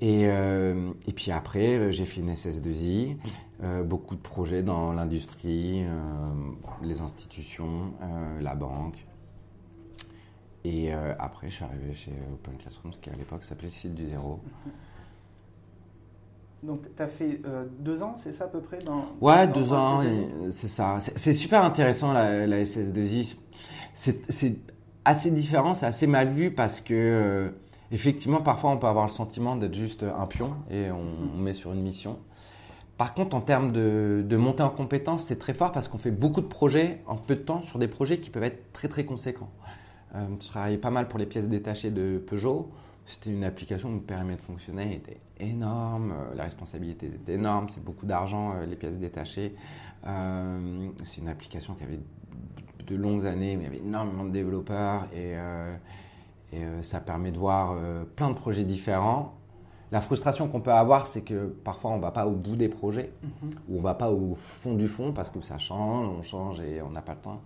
Et, 0.00 0.22
euh, 0.26 0.90
et, 1.06 1.12
puis 1.12 1.30
après, 1.32 1.92
j'ai 1.92 2.06
fait 2.06 2.20
une 2.22 2.32
SS2I, 2.32 3.16
euh, 3.62 3.82
beaucoup 3.82 4.14
de 4.14 4.20
projets 4.20 4.62
dans 4.62 4.92
l'industrie, 4.92 5.84
les 6.82 7.00
institutions, 7.02 7.92
la 8.40 8.54
banque. 8.54 9.06
Et 10.64 10.92
après, 10.92 11.50
je 11.50 11.56
suis 11.56 11.64
arrivé 11.64 11.92
chez 11.92 12.12
Open 12.32 12.56
Classrooms, 12.56 12.92
qui 13.00 13.10
à 13.10 13.14
l'époque 13.14 13.44
s'appelait 13.44 13.68
le 13.68 13.72
site 13.72 13.94
du 13.94 14.06
zéro. 14.06 14.40
Donc, 16.62 16.82
tu 16.96 17.02
as 17.02 17.08
fait 17.08 17.40
euh, 17.44 17.64
deux 17.80 18.02
ans, 18.02 18.14
c'est 18.18 18.32
ça 18.32 18.44
à 18.44 18.48
peu 18.48 18.60
près 18.60 18.78
dans, 18.78 19.04
Ouais, 19.20 19.48
deux 19.48 19.72
ans, 19.72 20.00
c'est 20.50 20.68
ça. 20.68 20.98
C'est 21.00 21.34
super 21.34 21.64
intéressant 21.64 22.12
la, 22.12 22.46
la 22.46 22.62
SS2I. 22.62 23.36
C'est 23.94 24.56
assez 25.04 25.30
différent, 25.30 25.74
c'est 25.74 25.86
assez 25.86 26.06
mal 26.06 26.30
vu 26.30 26.50
parce 26.52 26.80
que, 26.80 26.94
euh, 26.94 27.48
effectivement, 27.90 28.40
parfois 28.40 28.70
on 28.70 28.78
peut 28.78 28.86
avoir 28.86 29.06
le 29.06 29.10
sentiment 29.10 29.56
d'être 29.56 29.74
juste 29.74 30.04
un 30.04 30.26
pion 30.26 30.54
et 30.70 30.90
on, 30.90 31.36
met 31.36 31.54
sur 31.54 31.72
une 31.72 31.82
mission. 31.82 32.18
Par 32.96 33.14
contre, 33.14 33.34
en 33.34 33.40
termes 33.40 33.72
de, 33.72 34.24
de 34.26 34.36
montée 34.36 34.62
en 34.62 34.70
compétences, 34.70 35.24
c'est 35.24 35.38
très 35.38 35.54
fort 35.54 35.72
parce 35.72 35.88
qu'on 35.88 35.98
fait 35.98 36.12
beaucoup 36.12 36.40
de 36.40 36.46
projets 36.46 37.02
en 37.06 37.16
peu 37.16 37.34
de 37.34 37.40
temps 37.40 37.62
sur 37.62 37.78
des 37.78 37.88
projets 37.88 38.20
qui 38.20 38.30
peuvent 38.30 38.44
être 38.44 38.72
très 38.72 38.88
très 38.88 39.04
conséquents. 39.04 39.50
Euh, 40.14 40.26
je 40.40 40.46
travaillais 40.46 40.78
pas 40.78 40.90
mal 40.90 41.08
pour 41.08 41.18
les 41.18 41.26
pièces 41.26 41.48
détachées 41.48 41.90
de 41.90 42.18
Peugeot. 42.18 42.70
C'était 43.06 43.30
une 43.30 43.44
application 43.44 43.90
où 43.90 43.94
le 43.94 44.00
périmètre 44.00 44.42
fonctionnait 44.42 44.94
était 44.94 45.20
énorme, 45.40 46.12
euh, 46.12 46.34
la 46.34 46.44
responsabilité 46.44 47.06
était 47.06 47.34
énorme, 47.34 47.68
c'est 47.68 47.82
beaucoup 47.82 48.06
d'argent, 48.06 48.54
euh, 48.54 48.66
les 48.66 48.76
pièces 48.76 48.96
détachées. 48.96 49.54
Euh, 50.06 50.88
c'est 51.02 51.20
une 51.20 51.28
application 51.28 51.74
qui 51.74 51.84
avait 51.84 52.00
de 52.86 52.96
longues 52.96 53.26
années, 53.26 53.56
où 53.56 53.60
il 53.60 53.64
y 53.64 53.66
avait 53.66 53.78
énormément 53.78 54.24
de 54.24 54.30
développeurs 54.30 55.06
et, 55.14 55.34
et 56.52 56.82
ça 56.82 57.00
permet 57.00 57.30
de 57.30 57.38
voir 57.38 57.76
plein 58.16 58.28
de 58.28 58.34
projets 58.34 58.64
différents. 58.64 59.34
La 59.92 60.00
frustration 60.00 60.48
qu'on 60.48 60.60
peut 60.60 60.72
avoir, 60.72 61.06
c'est 61.06 61.22
que 61.22 61.46
parfois 61.46 61.92
on 61.92 61.98
ne 61.98 62.02
va 62.02 62.10
pas 62.10 62.26
au 62.26 62.32
bout 62.32 62.56
des 62.56 62.68
projets, 62.68 63.12
mm-hmm. 63.24 63.50
ou 63.68 63.74
on 63.74 63.78
ne 63.78 63.82
va 63.82 63.94
pas 63.94 64.10
au 64.10 64.34
fond 64.34 64.74
du 64.74 64.88
fond 64.88 65.12
parce 65.12 65.30
que 65.30 65.40
ça 65.42 65.58
change, 65.58 66.08
on 66.08 66.22
change 66.22 66.60
et 66.60 66.82
on 66.82 66.90
n'a 66.90 67.02
pas 67.02 67.14
le 67.14 67.20
temps. 67.20 67.40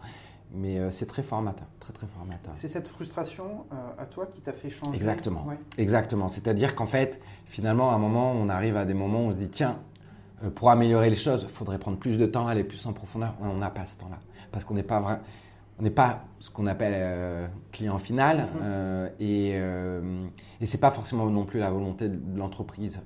Mais 0.53 0.79
euh, 0.79 0.91
c'est 0.91 1.07
très 1.07 1.23
formateur, 1.23 1.67
très 1.81 1.93
très 1.93 2.07
formateur. 2.07 2.53
C'est 2.55 2.69
cette 2.69 2.89
frustration 2.89 3.67
euh, 3.73 4.03
à 4.03 4.07
toi 4.07 4.27
qui 4.27 4.41
t'a 4.41 4.53
fait 4.53 4.71
changer. 4.71 4.97
Exactement. 4.97 5.47
Exactement. 5.77 6.29
C'est-à-dire 6.29 6.75
qu'en 6.75 6.87
fait, 6.87 7.21
finalement, 7.47 7.91
à 7.91 7.95
un 7.95 7.99
moment, 7.99 8.33
on 8.33 8.49
arrive 8.49 8.77
à 8.77 8.85
des 8.85 8.95
moments 8.95 9.25
où 9.25 9.29
on 9.29 9.33
se 9.33 9.39
dit 9.39 9.49
tiens, 9.49 9.79
euh, 10.45 10.51
pour 10.51 10.71
améliorer 10.71 11.11
les 11.11 11.17
choses, 11.17 11.43
il 11.43 11.49
faudrait 11.49 11.79
prendre 11.79 11.99
plus 11.99 12.17
de 12.17 12.27
temps, 12.27 12.47
aller 12.47 12.65
plus 12.65 12.87
en 12.87 12.93
profondeur. 12.93 13.35
On 13.41 13.55
n'a 13.55 13.71
pas 13.71 13.87
ce 13.87 13.99
temps-là 13.99 14.19
parce 14.53 14.65
qu'on 14.65 14.75
n'est 14.75 14.83
pas 14.83 15.01
vrai, 15.01 15.21
on 15.79 15.83
n'est 15.83 15.91
pas 15.91 16.25
ce 16.39 16.49
qu'on 16.51 16.67
appelle 16.67 17.51
client 17.73 17.99
final 17.99 18.47
mm-hmm. 18.63 19.11
et 19.21 19.51
et 20.61 20.67
c'est 20.67 20.81
pas 20.81 20.91
forcément 20.91 21.27
non 21.27 21.45
plus 21.45 21.59
la 21.59 21.71
volonté 21.71 22.09
de 22.09 22.39
l'entreprise. 22.39 23.01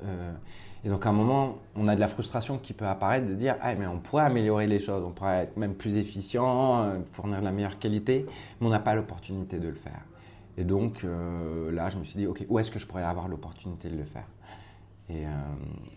Et 0.84 0.88
donc 0.88 1.04
à 1.04 1.10
un 1.10 1.12
moment, 1.12 1.58
on 1.76 1.88
a 1.88 1.94
de 1.94 2.00
la 2.00 2.08
frustration 2.08 2.58
qui 2.58 2.72
peut 2.72 2.86
apparaître 2.86 3.26
de 3.26 3.34
dire 3.34 3.56
ah 3.60 3.74
mais 3.74 3.86
on 3.86 3.98
pourrait 3.98 4.24
améliorer 4.24 4.66
les 4.66 4.78
choses, 4.78 5.04
on 5.04 5.10
pourrait 5.10 5.42
être 5.42 5.56
même 5.56 5.74
plus 5.74 5.96
efficient, 5.96 6.82
euh, 6.82 7.00
fournir 7.12 7.40
de 7.40 7.44
la 7.44 7.52
meilleure 7.52 7.78
qualité, 7.78 8.26
mais 8.60 8.66
on 8.66 8.70
n'a 8.70 8.80
pas 8.80 8.94
l'opportunité 8.94 9.58
de 9.58 9.68
le 9.68 9.74
faire. 9.74 10.00
Et 10.56 10.64
donc 10.64 11.04
euh, 11.04 11.70
là, 11.70 11.90
je 11.90 11.98
me 11.98 12.04
suis 12.04 12.18
dit 12.18 12.26
ok 12.26 12.46
où 12.48 12.58
est-ce 12.58 12.70
que 12.70 12.78
je 12.78 12.86
pourrais 12.86 13.04
avoir 13.04 13.28
l'opportunité 13.28 13.90
de 13.90 13.96
le 13.96 14.04
faire? 14.04 14.26
Et, 15.10 15.26
euh, 15.26 15.30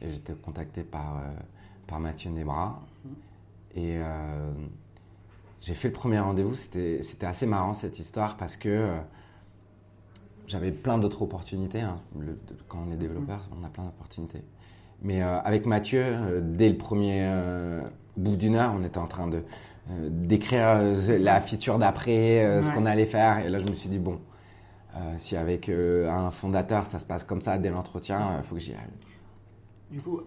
j'étais 0.01 0.33
contacté 0.33 0.83
par 0.83 1.21
par 1.87 1.99
Mathieu 1.99 2.29
Nebra 2.31 2.81
et 3.75 3.99
j'ai 5.61 5.73
fait 5.73 5.87
le 5.87 5.93
premier 5.93 6.19
rendez-vous. 6.19 6.55
C'était 6.55 7.25
assez 7.25 7.45
marrant 7.45 7.73
cette 7.73 7.99
histoire 7.99 8.37
parce 8.37 8.57
que 8.57 8.97
j'avais 10.47 10.71
plein 10.71 10.97
d'autres 10.97 11.21
opportunités. 11.21 11.81
Hein. 11.81 11.99
quand 12.67 12.83
on 12.87 12.91
est 12.91 12.97
développeur, 12.97 13.47
on 13.59 13.63
a 13.63 13.69
plein 13.69 13.85
d'opportunités. 13.85 14.43
Mais 15.03 15.21
euh, 15.21 15.39
avec 15.41 15.65
Mathieu, 15.65 16.01
euh, 16.01 16.41
dès 16.41 16.69
le 16.69 16.77
premier 16.77 17.23
euh, 17.23 17.83
bout 18.17 18.35
d'une 18.35 18.55
heure, 18.55 18.73
on 18.77 18.83
était 18.83 18.99
en 18.99 19.07
train 19.07 19.27
de 19.27 19.43
d'écrire 19.85 20.81
la 21.19 21.41
feature 21.41 21.77
d'après, 21.77 22.61
ce 22.61 22.71
qu'on 22.71 22.85
allait 22.85 23.05
faire. 23.05 23.39
Et 23.39 23.49
là, 23.49 23.59
je 23.59 23.67
me 23.67 23.73
suis 23.73 23.89
dit, 23.89 23.99
bon, 23.99 24.21
si 25.17 25.35
avec 25.35 25.67
un 25.67 26.31
fondateur, 26.31 26.85
ça 26.85 26.99
se 26.99 27.05
passe 27.05 27.25
comme 27.25 27.41
ça 27.41 27.57
dès 27.57 27.69
l'entretien, 27.69 28.37
il 28.37 28.45
faut 28.45 28.55
que 28.55 28.61
j'y 28.61 28.71
aille. 28.71 28.93
Du 29.91 29.99
coup, 29.99 30.21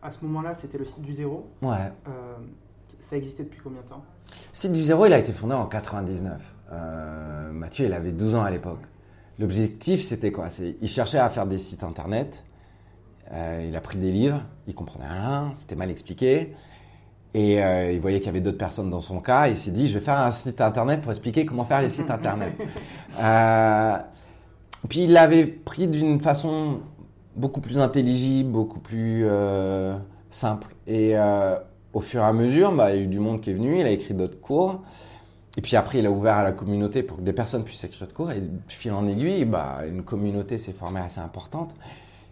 À 0.00 0.08
ce 0.12 0.24
moment-là, 0.24 0.54
c'était 0.54 0.78
le 0.78 0.84
site 0.84 1.02
du 1.02 1.14
zéro. 1.14 1.50
Ouais. 1.62 1.90
Ça 3.00 3.16
existait 3.16 3.42
depuis 3.42 3.60
combien 3.60 3.82
de 3.82 3.88
temps? 3.88 4.04
Site 4.52 4.72
du 4.72 4.82
zéro, 4.82 5.04
il 5.06 5.12
a 5.12 5.18
été 5.18 5.32
fondé 5.32 5.54
en 5.54 5.66
99. 5.66 6.40
Euh, 6.72 7.52
Mathieu, 7.52 7.86
il 7.86 7.92
avait 7.92 8.12
12 8.12 8.36
ans 8.36 8.42
à 8.42 8.50
l'époque. 8.50 8.80
L'objectif, 9.38 10.02
c'était 10.02 10.32
quoi? 10.32 10.50
C'est, 10.50 10.76
Il 10.80 10.88
cherchait 10.88 11.18
à 11.18 11.28
faire 11.28 11.46
des 11.46 11.58
sites 11.58 11.82
internet. 11.82 12.44
Euh, 13.32 13.64
il 13.68 13.74
a 13.76 13.80
pris 13.80 13.98
des 13.98 14.10
livres, 14.10 14.42
il 14.66 14.74
comprenait 14.74 15.08
rien, 15.08 15.50
c'était 15.54 15.76
mal 15.76 15.90
expliqué. 15.90 16.54
Et 17.32 17.62
euh, 17.62 17.90
il 17.90 17.98
voyait 17.98 18.18
qu'il 18.18 18.26
y 18.26 18.30
avait 18.30 18.40
d'autres 18.40 18.58
personnes 18.58 18.90
dans 18.90 19.00
son 19.00 19.20
cas. 19.20 19.48
Il 19.48 19.56
s'est 19.56 19.72
dit, 19.72 19.88
je 19.88 19.94
vais 19.94 20.04
faire 20.04 20.20
un 20.20 20.30
site 20.30 20.60
internet 20.60 21.00
pour 21.00 21.10
expliquer 21.10 21.44
comment 21.44 21.64
faire 21.64 21.82
les 21.82 21.90
sites 21.90 22.10
internet. 22.10 22.54
Euh, 23.20 23.96
puis 24.88 25.04
il 25.04 25.12
l'avait 25.12 25.46
pris 25.46 25.88
d'une 25.88 26.20
façon 26.20 26.80
beaucoup 27.34 27.60
plus 27.60 27.78
intelligible, 27.78 28.50
beaucoup 28.50 28.78
plus 28.78 29.26
simple. 30.30 30.68
Et 30.86 31.16
au 31.92 32.00
fur 32.00 32.20
et 32.20 32.24
à 32.24 32.32
mesure, 32.32 32.72
bah, 32.72 32.92
il 32.92 32.96
y 32.96 33.00
a 33.00 33.02
eu 33.02 33.08
du 33.08 33.18
monde 33.18 33.40
qui 33.40 33.50
est 33.50 33.54
venu, 33.54 33.80
il 33.80 33.86
a 33.86 33.90
écrit 33.90 34.14
d'autres 34.14 34.40
cours. 34.40 34.82
Et 35.56 35.60
puis 35.60 35.76
après, 35.76 36.00
il 36.00 36.06
a 36.06 36.10
ouvert 36.10 36.36
à 36.36 36.42
la 36.42 36.52
communauté 36.52 37.02
pour 37.02 37.16
que 37.18 37.22
des 37.22 37.32
personnes 37.32 37.64
puissent 37.64 37.84
écrire 37.84 38.06
de 38.06 38.12
cours. 38.12 38.30
Et 38.30 38.40
de 38.40 38.58
fil 38.68 38.92
en 38.92 39.06
aiguille, 39.08 39.44
bah, 39.44 39.78
une 39.88 40.02
communauté 40.02 40.58
s'est 40.58 40.72
formée 40.72 41.00
assez 41.00 41.20
importante. 41.20 41.74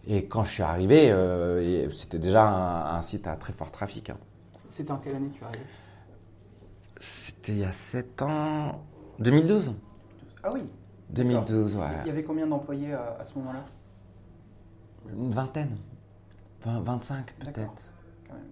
Et 0.07 0.27
quand 0.27 0.45
je 0.45 0.53
suis 0.53 0.63
arrivé, 0.63 1.11
euh, 1.11 1.89
c'était 1.91 2.19
déjà 2.19 2.45
un, 2.45 2.97
un, 2.97 3.03
site 3.03 3.27
à 3.27 3.37
très 3.37 3.53
fort 3.53 3.71
trafic. 3.71 4.11
Hein. 4.11 4.17
C'était 4.69 4.91
en 4.91 4.99
quelle 4.99 5.15
année 5.15 5.31
tu 5.33 5.43
es 5.43 5.47
arrivé? 5.47 5.65
C'était 6.99 7.53
il 7.53 7.59
y 7.59 7.65
a 7.65 7.73
7 7.73 8.23
ans. 8.23 8.85
2012 9.19 9.75
Ah 10.43 10.51
oui 10.53 10.63
2012, 11.11 11.77
ouais. 11.77 11.83
Il 12.05 12.09
y 12.09 12.11
avait 12.11 12.23
combien 12.23 12.47
d'employés 12.47 12.93
à, 12.95 13.19
à, 13.21 13.25
ce 13.27 13.39
moment-là? 13.39 13.65
Une 15.15 15.31
vingtaine. 15.31 15.77
20, 16.65 16.81
25 16.81 17.35
peut-être. 17.39 17.73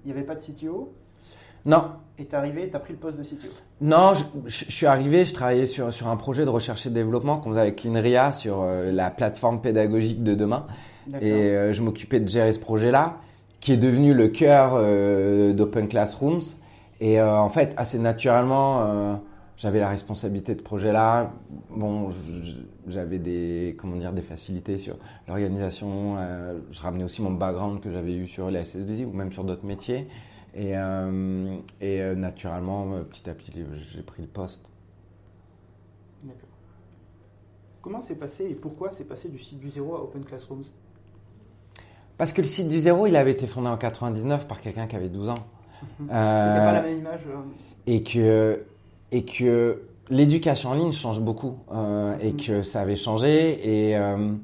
Il 0.05 0.07
n'y 0.07 0.13
avait 0.13 0.27
pas 0.27 0.35
de 0.35 0.41
CTO 0.41 0.93
Non. 1.65 1.93
Et 2.19 2.27
tu 2.27 2.33
es 2.33 2.35
arrivé 2.35 2.65
et 2.65 2.71
tu 2.71 2.77
as 2.77 2.81
pris 2.81 2.93
le 2.93 2.99
poste 2.99 3.17
de 3.17 3.23
CTO 3.23 3.49
Non, 3.81 4.15
je, 4.15 4.25
je, 4.47 4.65
je, 4.67 4.73
suis 4.73 4.87
arrivé, 4.87 5.25
je 5.25 5.33
travaillais 5.33 5.67
sur, 5.67 5.93
sur 5.95 6.09
un 6.09 6.17
projet 6.17 6.45
de 6.45 6.51
recherche 6.51 6.87
et 6.87 6.91
développement 6.91 7.39
qu'on 7.39 7.51
faisait 7.51 7.61
avec 7.61 7.77
Cleanria 7.77 8.31
sur 8.31 8.61
euh, 8.61 8.93
la 8.93 9.11
plateforme 9.11 9.63
pédagogique 9.63 10.23
de 10.23 10.35
demain. 10.35 10.67
Et 11.21 11.33
euh, 11.33 11.73
je 11.73 11.83
m'occupais 11.83 12.21
de 12.21 12.29
gérer 12.29 12.53
ce 12.53 12.59
projet-là, 12.59 13.21
qui 13.61 13.73
est 13.73 13.77
devenu 13.77 14.15
le 14.15 14.29
cœur 14.29 14.75
euh, 14.75 15.53
d'Open 15.53 15.89
Classrooms. 15.89 16.43
Et 17.01 17.21
euh, 17.21 17.39
en 17.39 17.49
fait, 17.49 17.75
assez 17.77 17.99
naturellement, 17.99 19.21
j'avais 19.57 19.81
la 19.81 19.89
responsabilité 19.89 20.55
de 20.55 20.63
projet-là. 20.63 21.33
Bon, 21.71 22.11
j'avais 22.87 23.19
des, 23.19 23.77
comment 23.79 23.97
dire, 23.97 24.13
des 24.13 24.23
facilités 24.23 24.77
sur 24.77 24.97
l'organisation. 25.27 26.17
Je 26.71 26.81
ramenais 26.81 27.05
aussi 27.05 27.23
mon 27.23 27.33
background 27.33 27.81
que 27.81 27.91
j'avais 27.91 28.15
eu 28.17 28.27
sur 28.27 28.51
les 28.51 28.63
SS2I 28.63 29.07
ou 29.07 29.13
même 29.13 29.33
sur 29.33 29.45
d'autres 29.45 29.65
métiers. 29.65 30.07
Et, 30.55 30.77
euh, 30.77 31.59
et 31.81 32.01
euh, 32.03 32.15
naturellement, 32.15 33.05
petit 33.05 33.29
à 33.31 33.35
petit, 33.35 33.53
j'ai 33.73 34.03
pris 34.03 34.23
le 34.23 34.29
poste. 34.29 34.69
D'accord. 36.23 36.49
Comment 37.81 38.03
c'est 38.03 38.17
passé 38.17 38.47
et 38.51 38.55
pourquoi 38.55 38.93
c'est 38.93 39.05
passé 39.05 39.29
du 39.29 39.39
site 39.39 39.61
du 39.61 39.71
zéro 39.71 39.95
à 39.95 40.03
Open 40.03 40.25
Classrooms? 40.25 40.65
Parce 42.21 42.33
que 42.33 42.43
le 42.43 42.47
site 42.47 42.69
du 42.69 42.79
zéro, 42.81 43.07
il 43.07 43.17
avait 43.17 43.31
été 43.31 43.47
fondé 43.47 43.69
en 43.69 43.79
99 43.79 44.47
par 44.47 44.61
quelqu'un 44.61 44.87
qui 44.87 44.95
avait 44.95 45.09
12 45.09 45.31
ans. 45.31 45.35
C'était 46.01 46.11
pas 46.11 46.73
la 46.73 46.83
même 46.83 46.99
image 46.99 47.21
euh... 47.27 47.41
Et 47.87 48.03
que, 48.03 48.63
et 49.11 49.25
que 49.25 49.85
l'éducation 50.11 50.69
en 50.69 50.75
ligne 50.75 50.93
change 50.93 51.19
beaucoup. 51.19 51.57
Euh, 51.73 52.15
et 52.21 52.35
que 52.35 52.63
ça 52.63 52.83
avait 52.83 52.95
changé. 52.95 53.89
Et, 53.89 53.97
euh, 53.97 54.35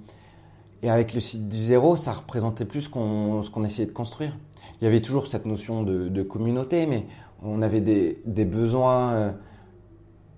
et 0.83 0.89
avec 0.89 1.13
le 1.13 1.21
site 1.21 1.51
du 1.51 1.63
zéro, 1.63 1.97
ça 1.97 2.13
représentait 2.13 2.65
plus 2.65 2.81
ce 2.81 2.89
qu'on 2.89 3.43
qu'on 3.53 3.63
essayait 3.63 3.87
de 3.87 3.93
construire. 3.93 4.35
Il 4.81 4.85
y 4.85 4.87
avait 4.87 5.03
toujours 5.03 5.27
cette 5.27 5.45
notion 5.45 5.83
de, 5.83 6.09
de 6.09 6.23
communauté, 6.23 6.87
mais 6.87 7.05
on 7.43 7.61
avait 7.61 7.83
des, 7.83 8.23
des 8.25 8.47
besoins 8.47 9.13
euh, 9.13 9.33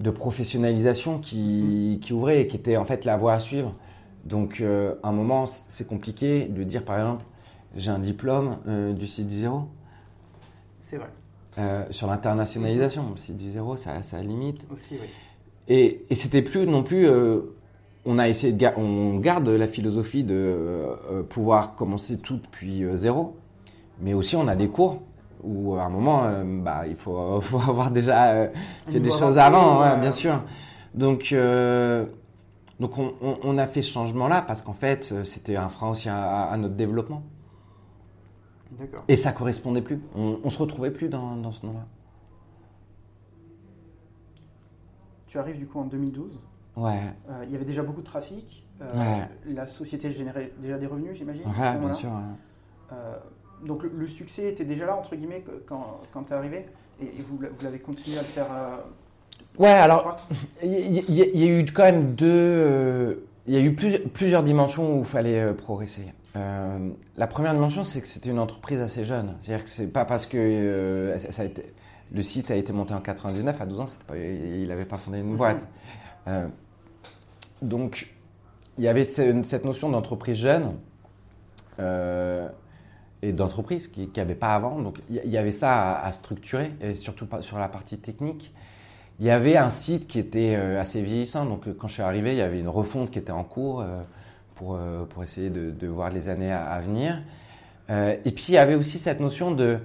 de 0.01 0.11
professionnalisation 0.11 1.21
qui, 1.21 2.01
qui 2.03 2.13
ouvraient 2.13 2.41
et 2.41 2.49
qui 2.49 2.57
étaient 2.57 2.77
en 2.77 2.85
fait 2.85 3.05
la 3.05 3.17
voie 3.17 3.35
à 3.35 3.39
suivre. 3.39 3.77
Donc, 4.25 4.61
euh, 4.61 4.95
à 5.03 5.09
un 5.09 5.13
moment, 5.13 5.45
c'est 5.47 5.87
compliqué 5.87 6.47
de 6.49 6.63
dire, 6.65 6.85
par 6.85 6.97
exemple, 6.99 7.25
j'ai 7.77 7.91
un 7.91 7.99
diplôme 7.99 8.59
euh, 8.67 8.93
du 8.93 9.07
site 9.07 9.29
du 9.29 9.41
zéro. 9.41 9.63
C'est 10.81 10.97
vrai. 10.97 11.09
Euh, 11.59 11.85
sur 11.91 12.07
l'internationalisation, 12.07 13.11
le 13.11 13.17
site 13.17 13.37
du 13.37 13.51
zéro, 13.51 13.77
ça, 13.77 14.03
ça 14.03 14.23
limite. 14.23 14.67
Aussi, 14.73 14.95
oui. 15.01 15.09
Et, 15.69 16.05
et 16.09 16.15
c'était 16.15 16.43
plus 16.43 16.67
non 16.67 16.83
plus. 16.83 17.07
on 18.07 18.19
a 18.19 18.29
essayé 18.29 18.53
de 18.53 18.59
ga- 18.59 18.75
on 18.79 19.19
garde 19.19 19.49
la 19.49 19.67
philosophie 19.67 20.25
de 20.25 20.87
pouvoir 21.29 21.75
commencer 21.75 22.17
tout 22.19 22.37
depuis 22.39 22.85
zéro, 22.95 23.37
mais 24.01 24.15
aussi 24.15 24.35
on 24.37 24.49
a 24.49 24.57
des 24.57 24.69
cours 24.69 25.03
où 25.43 25.75
à 25.77 25.83
un 25.83 25.89
moment, 25.91 26.23
bah, 26.63 26.87
il 26.87 26.95
faut, 26.95 27.41
faut 27.43 27.59
avoir 27.71 27.91
déjà 27.91 28.49
fait 28.89 29.01
des 29.01 29.11
choses 29.11 29.39
avant, 29.39 29.81
ouais, 29.81 29.99
bien 30.01 30.13
sûr. 30.13 30.43
Donc, 30.95 31.35
donc 32.81 32.97
on, 32.99 33.15
on- 33.21 33.39
on 33.43 33.59
a 33.59 33.67
fait 33.67 33.83
ce 33.83 33.91
changement-là 33.91 34.43
parce 34.43 34.63
qu'en 34.63 34.73
fait, 34.75 35.11
euh, 35.13 35.25
c'était 35.25 35.57
un 35.57 35.69
frein 35.69 35.91
aussi 35.91 36.09
à, 36.09 36.45
à 36.45 36.57
notre 36.57 36.75
développement. 36.77 37.23
D'accord. 38.79 39.05
Et 39.09 39.17
ça 39.17 39.33
correspondait 39.33 39.83
plus. 39.83 40.01
On, 40.15 40.39
on 40.45 40.51
se 40.51 40.59
retrouvait 40.59 40.91
plus 40.91 41.09
dans, 41.09 41.37
dans 41.37 41.53
ce 41.53 41.65
nom-là. 41.67 41.87
Tu 45.27 45.39
arrives 45.39 45.59
du 45.59 45.67
coup 45.67 45.81
en 45.81 45.85
2012. 45.85 46.39
Ouais, 46.77 47.01
Euh, 47.29 47.45
il 47.45 47.51
y 47.53 47.57
avait 47.57 47.65
déjà 47.65 47.83
beaucoup 47.83 48.01
de 48.01 48.07
trafic. 48.07 48.65
Euh, 48.81 48.93
Ouais. 48.95 49.29
La 49.53 49.67
société 49.67 50.11
générait 50.11 50.53
déjà 50.59 50.79
des 50.79 50.87
revenus, 50.87 51.17
j'imagine. 51.17 51.45
ouais 51.47 51.79
bien 51.79 51.93
sûr. 51.93 52.11
ouais. 52.11 52.93
Euh, 52.93 53.17
donc 53.65 53.83
le, 53.83 53.91
le 53.91 54.07
succès 54.07 54.53
était 54.53 54.65
déjà 54.65 54.87
là, 54.87 54.97
entre 54.97 55.17
guillemets, 55.17 55.45
quand, 55.67 56.01
quand 56.13 56.25
tu 56.25 56.33
es 56.33 56.37
arrivé. 56.37 56.67
Et, 57.01 57.07
et 57.07 57.23
vous, 57.29 57.37
vous 57.39 57.65
l'avez 57.65 57.81
continué 57.81 58.19
à 58.19 58.23
le 58.23 58.29
faire. 58.29 58.47
Ouais, 59.59 59.69
alors 59.69 60.17
Il 60.63 61.11
y, 61.11 61.43
a 61.43 61.47
eu 61.47 61.65
quand 61.67 61.85
même 61.85 62.13
deux. 62.15 62.27
euh, 62.29 63.15
il 63.47 63.55
y 63.55 63.57
a 63.57 63.61
eu 63.61 63.75
plusieurs, 63.75 64.03
plusieurs 64.13 64.43
dimensions 64.43 64.97
où 64.97 65.01
il 65.01 65.05
fallait 65.05 65.41
euh, 65.41 65.55
progresser. 65.55 66.03
Euh, 66.37 66.91
la 67.17 67.27
première 67.27 67.55
dimension, 67.55 67.83
c'est 67.83 68.01
que 68.01 68.07
c'était 68.07 68.31
une 68.31 68.39
entreprise 68.39 68.81
assez 68.81 69.05
jeune. 69.05 69.35
C'est-à-dire 69.41 69.65
que 69.65 69.71
c'est 69.71 69.87
pas 69.89 70.05
parce 70.05 70.27
que 70.27 71.15
ça 71.19 71.33
ça 71.33 71.43
a 71.43 71.45
été, 71.47 71.65
le 72.13 72.23
site 72.23 72.51
a 72.51 72.57
été 72.57 72.73
monté 72.73 72.95
en 72.95 73.01
99, 73.01 73.61
à 73.61 73.67
12 73.67 73.81
ans, 73.81 73.85
pas, 74.07 74.17
il 74.17 74.69
n'avait 74.69 74.85
pas 74.85 74.99
fondé 74.99 75.19
une 75.21 75.37
boîte. 75.37 75.67
Euh, 76.29 76.47
donc, 77.63 78.15
il 78.77 78.85
y 78.85 78.89
avait 78.89 79.05
ce- 79.05 79.43
cette 79.43 79.65
notion 79.65 79.89
d'entreprise 79.89 80.37
jeune 80.37 80.75
et 83.23 83.33
d'entreprise 83.33 83.89
qui 83.89 84.11
n'avait 84.17 84.35
pas 84.35 84.55
avant. 84.55 84.79
Donc, 84.81 85.01
il 85.11 85.17
y- 85.31 85.39
avait 85.39 85.53
ça 85.53 85.93
à, 85.97 86.07
à 86.07 86.13
structurer, 86.13 86.73
et 86.81 86.95
surtout 86.95 87.27
pas 87.27 87.43
sur 87.43 87.59
la 87.59 87.69
partie 87.69 87.99
technique. 87.99 88.53
Il 89.21 89.27
y 89.27 89.31
avait 89.31 89.57
un 89.57 89.71
site 89.71 90.07
qui 90.07 90.19
était 90.19 90.55
euh, 90.57 90.81
assez 90.81 91.03
vieillissant. 91.03 91.45
Donc, 91.45 91.67
euh, 91.67 91.77
quand 91.79 91.89
je 91.89 91.95
suis 91.95 92.03
arrivé, 92.03 92.33
il 92.33 92.39
y 92.39 92.43
avait 92.43 92.61
une 92.61 92.69
refonte 92.69 93.11
qui 93.11 93.19
était 93.19 93.33
en 93.33 93.45
cours 93.45 93.81
euh, 93.81 94.03
pour, 94.55 94.79
pour 95.11 95.23
essayer 95.23 95.51
de, 95.51 95.71
de 95.71 95.87
voir 95.87 96.11
les 96.11 96.29
années 96.29 96.53
à, 96.53 96.65
à 96.65 96.81
venir. 96.81 97.23
Et 97.91 98.33
puis, 98.33 98.47
il 98.49 98.53
y 98.53 98.59
avait 98.59 98.75
aussi 98.75 98.99
cette 98.99 99.21
notion 99.21 99.53
de 99.53 99.79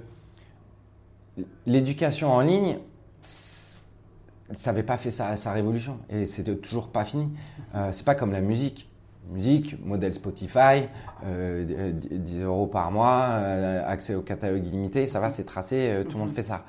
l'éducation 1.66 2.32
en 2.32 2.42
ligne. 2.42 2.78
Ça 3.24 4.72
n'avait 4.72 4.84
pas 4.84 4.98
fait 4.98 5.12
sa, 5.12 5.36
sa 5.38 5.52
révolution 5.52 5.98
et 6.10 6.26
c'était 6.26 6.56
toujours 6.56 6.90
pas 6.90 7.06
fini. 7.06 7.30
Euh, 7.76 7.90
c'est 7.92 8.06
pas 8.06 8.16
comme 8.16 8.32
la 8.32 8.42
musique. 8.42 8.90
Musique, 9.32 9.78
modèle 9.84 10.14
Spotify, 10.14 10.90
euh, 11.26 11.94
10 11.94 12.42
euros 12.42 12.68
par 12.68 12.92
mois, 12.92 13.30
euh, 13.32 13.82
accès 13.88 14.16
au 14.16 14.22
catalogue 14.22 14.68
illimité, 14.68 15.08
ça 15.08 15.22
va, 15.22 15.30
c'est 15.30 15.46
tracé, 15.46 16.04
tout 16.10 16.18
le 16.18 16.26
monde 16.26 16.34
fait 16.34 16.44
ça. 16.44 16.66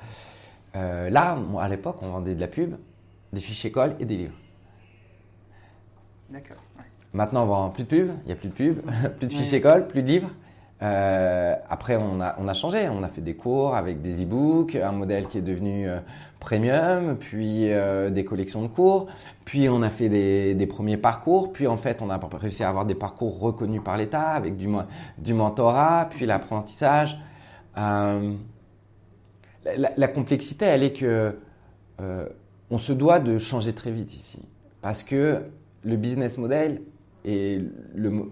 Euh, 0.75 1.09
là, 1.09 1.35
moi, 1.35 1.63
à 1.63 1.69
l'époque, 1.69 1.97
on 2.01 2.09
vendait 2.09 2.35
de 2.35 2.41
la 2.41 2.47
pub, 2.47 2.75
des 3.33 3.41
fiches 3.41 3.65
écoles 3.65 3.95
et 3.99 4.05
des 4.05 4.17
livres. 4.17 4.35
D'accord. 6.29 6.57
ouais. 6.77 6.83
Maintenant, 7.13 7.43
on 7.43 7.47
vend 7.47 7.69
plus 7.69 7.83
de 7.83 7.87
pub, 7.87 8.11
il 8.23 8.27
n'y 8.27 8.31
a 8.33 8.35
plus 8.35 8.49
de 8.49 8.53
pub, 8.53 8.79
plus 9.19 9.27
de 9.27 9.31
fiches 9.31 9.51
Ouais. 9.51 9.57
écoles, 9.59 9.87
plus 9.87 10.01
de 10.01 10.07
livres. 10.07 10.29
Euh, 10.81 11.55
après, 11.69 11.95
on 11.95 12.19
a, 12.19 12.35
on 12.39 12.47
a 12.49 12.53
changé, 12.53 12.89
on 12.89 13.01
a 13.03 13.07
fait 13.07 13.21
des 13.21 13.35
cours 13.35 13.75
avec 13.75 14.01
des 14.01 14.23
e-books, 14.23 14.75
un 14.75 14.91
modèle 14.91 15.27
qui 15.27 15.37
est 15.37 15.41
devenu 15.41 15.87
euh, 15.87 15.99
premium, 16.39 17.15
puis 17.17 17.71
euh, 17.71 18.09
des 18.09 18.25
collections 18.25 18.61
de 18.61 18.67
cours, 18.67 19.07
puis 19.45 19.69
on 19.69 19.81
a 19.81 19.89
fait 19.89 20.09
des, 20.09 20.53
des 20.53 20.67
premiers 20.67 20.97
parcours, 20.97 21.53
puis 21.53 21.65
en 21.67 21.77
fait, 21.77 22.01
on 22.01 22.09
a 22.09 22.19
réussi 22.33 22.63
à 22.63 22.69
avoir 22.69 22.85
des 22.85 22.95
parcours 22.95 23.39
reconnus 23.39 23.81
par 23.83 23.95
l'État 23.95 24.31
avec 24.31 24.57
du 24.57 25.33
mentorat, 25.33 26.07
puis 26.09 26.25
l'apprentissage. 26.25 27.17
La, 29.65 30.07
complexité, 30.07 30.65
elle 30.65 30.83
est 30.83 30.93
que 30.93 31.35
euh, 31.99 32.29
on 32.69 32.77
se 32.77 32.93
doit 32.93 33.19
de 33.19 33.39
changer 33.39 33.73
très 33.73 33.91
vite 33.91 34.13
ici, 34.13 34.39
parce 34.81 35.03
que 35.03 35.41
le 35.83 35.95
business 35.97 36.37
model 36.37 36.81
et 37.23 37.61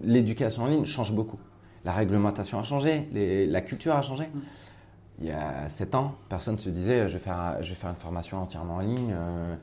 l'éducation 0.02 0.62
en 0.62 0.66
ligne 0.66 0.84
changent 0.84 1.14
beaucoup. 1.14 1.38
La 1.84 1.92
réglementation 1.92 2.58
a 2.58 2.62
changé, 2.62 3.08
les- 3.12 3.46
la 3.46 3.60
culture 3.60 3.94
a 3.94 4.02
changé. 4.02 4.24
Mm. 4.32 4.40
Il 5.20 5.26
y 5.26 5.30
a 5.30 5.68
7 5.68 5.94
ans, 5.94 6.14
personne 6.28 6.54
ne 6.54 6.60
se 6.60 6.70
disait 6.70 7.08
je 7.08 7.14
vais 7.14 7.18
faire, 7.18 7.58
je 7.60 7.68
vais 7.68 7.74
faire 7.74 7.90
une 7.90 7.96
formation 7.96 8.38
entièrement 8.38 8.76
en 8.76 8.80
ligne 8.80 9.12
euh, 9.14 9.54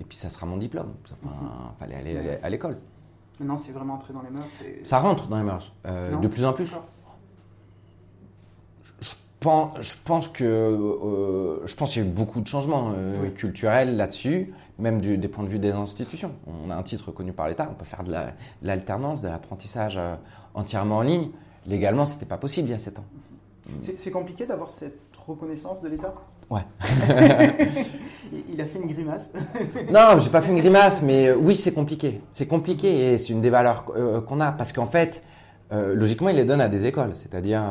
et 0.00 0.04
puis 0.04 0.16
ça 0.16 0.30
sera 0.30 0.46
mon 0.46 0.56
diplôme. 0.56 0.94
Enfin, 1.24 1.74
fallait 1.78 1.94
aller 1.96 2.38
à 2.42 2.48
l'école. 2.50 2.78
Maintenant, 3.38 3.58
c'est 3.58 3.72
vraiment 3.72 3.94
entré 3.94 4.12
dans 4.14 4.22
les 4.22 4.30
mœurs. 4.30 4.46
Ça 4.82 4.98
rentre 4.98 5.28
dans 5.28 5.36
les 5.36 5.44
mœurs, 5.44 5.72
euh, 5.86 6.12
Non 6.12 6.20
de 6.20 6.28
plus 6.28 6.44
en 6.44 6.52
plus. 6.52 6.74
Je 9.46 9.50
pense, 9.52 9.70
je 9.80 9.94
pense 10.04 10.26
que 10.28 10.44
euh, 10.44 11.64
je 11.66 11.76
pense 11.76 11.92
qu'il 11.92 12.02
y 12.02 12.04
a 12.04 12.08
eu 12.08 12.10
beaucoup 12.12 12.40
de 12.40 12.48
changements 12.48 12.90
euh, 12.96 13.22
Oui. 13.22 13.32
culturels 13.32 13.96
là-dessus, 13.96 14.52
même 14.80 15.00
du- 15.00 15.18
des 15.18 15.28
points 15.28 15.44
de 15.44 15.48
vue 15.48 15.60
des 15.60 15.70
institutions. 15.70 16.32
On 16.66 16.68
a 16.68 16.74
un 16.74 16.82
titre 16.82 17.04
reconnu 17.06 17.32
par 17.32 17.46
l'État, 17.46 17.68
on 17.70 17.74
peut 17.74 17.84
faire 17.84 18.02
de 18.02 18.10
la- 18.10 18.26
de 18.62 18.66
l'alternance, 18.66 19.20
de 19.20 19.28
l'apprentissage 19.28 19.98
euh, 19.98 20.16
entièrement 20.54 20.96
en 20.96 21.02
ligne. 21.02 21.28
Légalement, 21.68 22.04
c'était 22.06 22.26
pas 22.26 22.38
possible 22.38 22.68
il 22.68 22.72
y 22.72 22.74
a 22.74 22.80
7 22.80 22.98
ans. 22.98 23.04
C'est 23.96 24.10
compliqué 24.10 24.46
d'avoir 24.46 24.68
cette 24.70 24.98
reconnaissance 25.28 25.80
de 25.80 25.88
l'État? 25.90 26.12
Ouais. 26.50 26.62
il, 28.52 28.60
a 28.60 28.64
fait 28.66 28.80
une 28.80 28.88
grimace. 28.92 29.30
Non, 29.92 30.18
j'ai 30.18 30.30
pas 30.30 30.40
fait 30.42 30.50
une 30.50 30.58
grimace, 30.58 31.02
mais 31.02 31.32
oui, 31.32 31.54
c'est 31.54 31.72
compliqué. 31.72 32.20
C'est 32.32 32.46
compliqué 32.48 33.12
et 33.12 33.18
c'est 33.18 33.32
une 33.32 33.40
des 33.42 33.50
valeurs 33.50 33.84
qu'on 34.26 34.40
a 34.40 34.50
parce 34.50 34.72
qu'en 34.72 34.86
fait, 34.86 35.22
logiquement, 35.72 36.30
il 36.30 36.36
les 36.36 36.44
donne 36.44 36.60
à 36.60 36.68
des 36.68 36.86
écoles. 36.86 37.12
C'est-à-dire, 37.14 37.62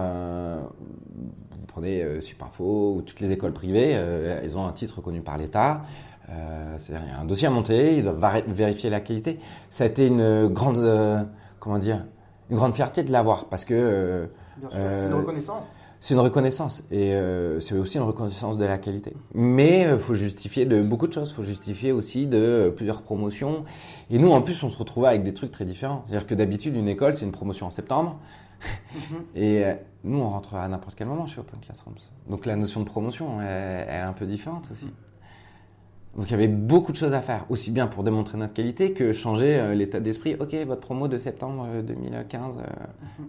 prenez 1.76 2.02
euh, 2.02 2.22
Supinfo 2.22 2.96
ou 2.96 3.02
toutes 3.02 3.20
les 3.20 3.34
écoles 3.34 3.52
privées, 3.52 3.92
euh, 3.96 4.40
elles 4.42 4.58
ont 4.58 4.66
un 4.66 4.72
titre 4.72 4.98
reconnu 4.98 5.20
par 5.22 5.38
l'État. 5.38 5.82
Euh, 6.30 6.76
C'est-à-dire, 6.80 7.06
il 7.08 7.14
y 7.14 7.16
a 7.16 7.20
un 7.20 7.26
dossier 7.26 7.48
à 7.48 7.52
monter, 7.52 7.98
ils 7.98 8.04
doivent 8.04 8.44
vérifier 8.48 8.90
la 8.90 9.02
qualité. 9.02 9.40
Ça 9.70 9.84
a 9.84 9.88
été 9.88 10.08
une 10.08 10.48
grande, 10.48 11.28
comment 11.60 11.78
dire, 11.78 12.06
une 12.50 12.56
grande 12.56 12.74
fierté 12.74 13.04
de 13.04 13.12
l'avoir 13.12 13.46
parce 13.46 13.66
que 13.66 14.30
Bien 14.58 14.70
sûr, 14.70 14.80
c'est 14.80 15.08
une 15.08 15.14
reconnaissance. 15.14 15.66
c'est 16.00 16.14
une 16.14 16.20
reconnaissance 16.22 16.84
et 16.92 17.14
euh, 17.14 17.60
c'est 17.60 17.76
aussi 17.76 17.98
une 17.98 18.04
reconnaissance 18.04 18.58
de 18.58 18.66
la 18.66 18.78
qualité. 18.78 19.14
Mais 19.34 19.88
il 19.92 19.98
faut 19.98 20.14
justifier 20.14 20.66
de 20.66 20.82
beaucoup 20.82 21.08
de 21.08 21.14
choses. 21.14 21.32
Il 21.32 21.36
faut 21.36 21.44
justifier 21.44 21.92
aussi 21.92 22.26
de 22.26 22.38
euh, 22.38 22.72
plusieurs 22.72 23.02
promotions. 23.02 23.66
Et 24.10 24.18
nous, 24.18 24.32
en 24.32 24.42
plus, 24.42 24.64
on 24.64 24.70
se 24.70 24.78
retrouvait 24.78 25.10
avec 25.10 25.24
des 25.24 25.34
trucs 25.34 25.52
très 25.52 25.66
différents. 25.66 26.04
C'est-à-dire 26.08 26.28
que 26.28 26.36
d'habitude, 26.36 26.76
une 26.76 26.88
école, 26.88 27.14
c'est 27.14 27.26
une 27.26 27.34
promotion 27.34 27.68
en 27.68 27.72
septembre. 27.72 28.18
Et 29.36 29.66
euh, 29.66 29.74
nous, 30.04 30.20
on 30.20 30.30
rentre 30.30 30.56
à 30.56 30.68
n'importe 30.68 30.96
quel 30.96 31.08
moment 31.08 31.26
chez 31.26 31.40
Open 31.40 31.60
Classrooms. 31.60 31.96
Donc 32.30 32.46
la 32.46 32.56
notion 32.56 32.82
de 32.82 32.86
promotion, 32.86 33.42
elle, 33.42 33.86
elle 33.88 33.96
est 33.96 34.00
un 34.00 34.14
peu 34.14 34.26
différente 34.26 34.70
aussi. 34.72 34.88
Donc 36.16 36.30
il 36.30 36.32
y 36.32 36.34
avait 36.34 36.48
beaucoup 36.48 36.92
de 36.94 36.98
choses 36.98 37.14
à 37.14 37.22
faire, 37.22 37.46
aussi 37.50 37.72
bien 37.72 37.88
pour 37.88 38.04
démontrer 38.04 38.38
notre 38.38 38.54
qualité 38.54 38.94
que 38.94 39.12
changer 39.12 39.60
euh, 39.60 39.76
l'état 39.76 40.00
d'esprit. 40.00 40.36
Ok, 40.40 40.54
votre 40.66 40.82
promo 40.82 41.08
de 41.10 41.18
septembre 41.18 41.68
euh, 41.70 41.82
2015, 41.82 42.58
euh, 42.58 42.62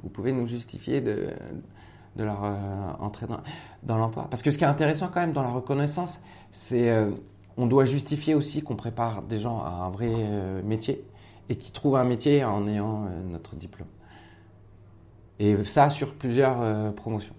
vous 0.03 0.09
pouvez 0.09 0.33
nous 0.33 0.47
justifier 0.47 1.01
de, 1.01 1.31
de 2.15 2.25
leur 2.25 2.45
euh, 2.45 2.93
entrée 3.01 3.27
dans, 3.27 3.41
dans 3.83 3.99
l'emploi. 3.99 4.29
Parce 4.31 4.43
que 4.43 4.53
ce 4.53 4.59
qui 4.59 4.65
est 4.65 4.69
intéressant 4.69 5.09
quand 5.13 5.21
même 5.21 5.33
dans 5.33 5.43
la 5.43 5.51
reconnaissance, 5.51 6.21
c'est 6.53 6.91
on 7.59 7.67
doit 7.67 7.85
justifier 7.85 8.35
aussi 8.35 8.63
qu'on 8.63 8.77
prépare 8.77 9.23
des 9.23 9.39
gens 9.39 9.61
à 9.63 9.71
un 9.71 9.91
vrai 9.91 10.63
métier 10.63 11.05
et 11.49 11.57
qu'ils 11.57 11.73
trouvent 11.73 11.97
un 11.97 12.05
métier 12.05 12.45
en 12.45 12.67
ayant 12.67 13.07
notre 13.29 13.57
diplôme. 13.57 13.89
Et 15.39 15.63
ça 15.65 15.91
sur 15.91 16.15
plusieurs 16.15 16.61
euh, 16.61 16.93
promotions. 16.93 17.35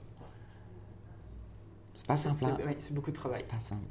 C'est 1.93 2.05
pas 2.05 2.17
simple. 2.17 2.35
C'est 2.39 2.45
hein. 2.45 2.57
oui, 2.65 2.73
c'est 2.79 2.93
beaucoup 2.93 3.11
de 3.11 3.15
travail. 3.15 3.39
C'est 3.39 3.47
pas 3.47 3.59
simple. 3.59 3.81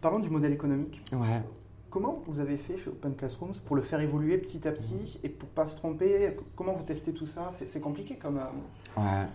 Parlons 0.00 0.18
du 0.18 0.30
modèle 0.30 0.52
économique. 0.52 1.02
Ouais. 1.12 1.42
Comment 1.90 2.22
vous 2.26 2.40
avez 2.40 2.56
fait 2.56 2.76
chez 2.78 2.88
Open 2.88 3.14
Classrooms 3.16 3.54
pour 3.64 3.74
le 3.76 3.82
faire 3.82 4.00
évoluer 4.00 4.38
petit 4.38 4.66
à 4.68 4.72
petit 4.72 5.18
et 5.24 5.28
pour 5.28 5.48
pas 5.48 5.68
se 5.68 5.76
tromper? 5.76 6.36
Comment 6.56 6.74
vous 6.74 6.84
testez 6.84 7.12
tout 7.12 7.26
ça? 7.26 7.48
C'est 7.50 7.66
c'est 7.68 7.80
compliqué 7.80 8.16
comme. 8.16 8.38
euh, 8.38 9.00
Ouais. 9.00 9.26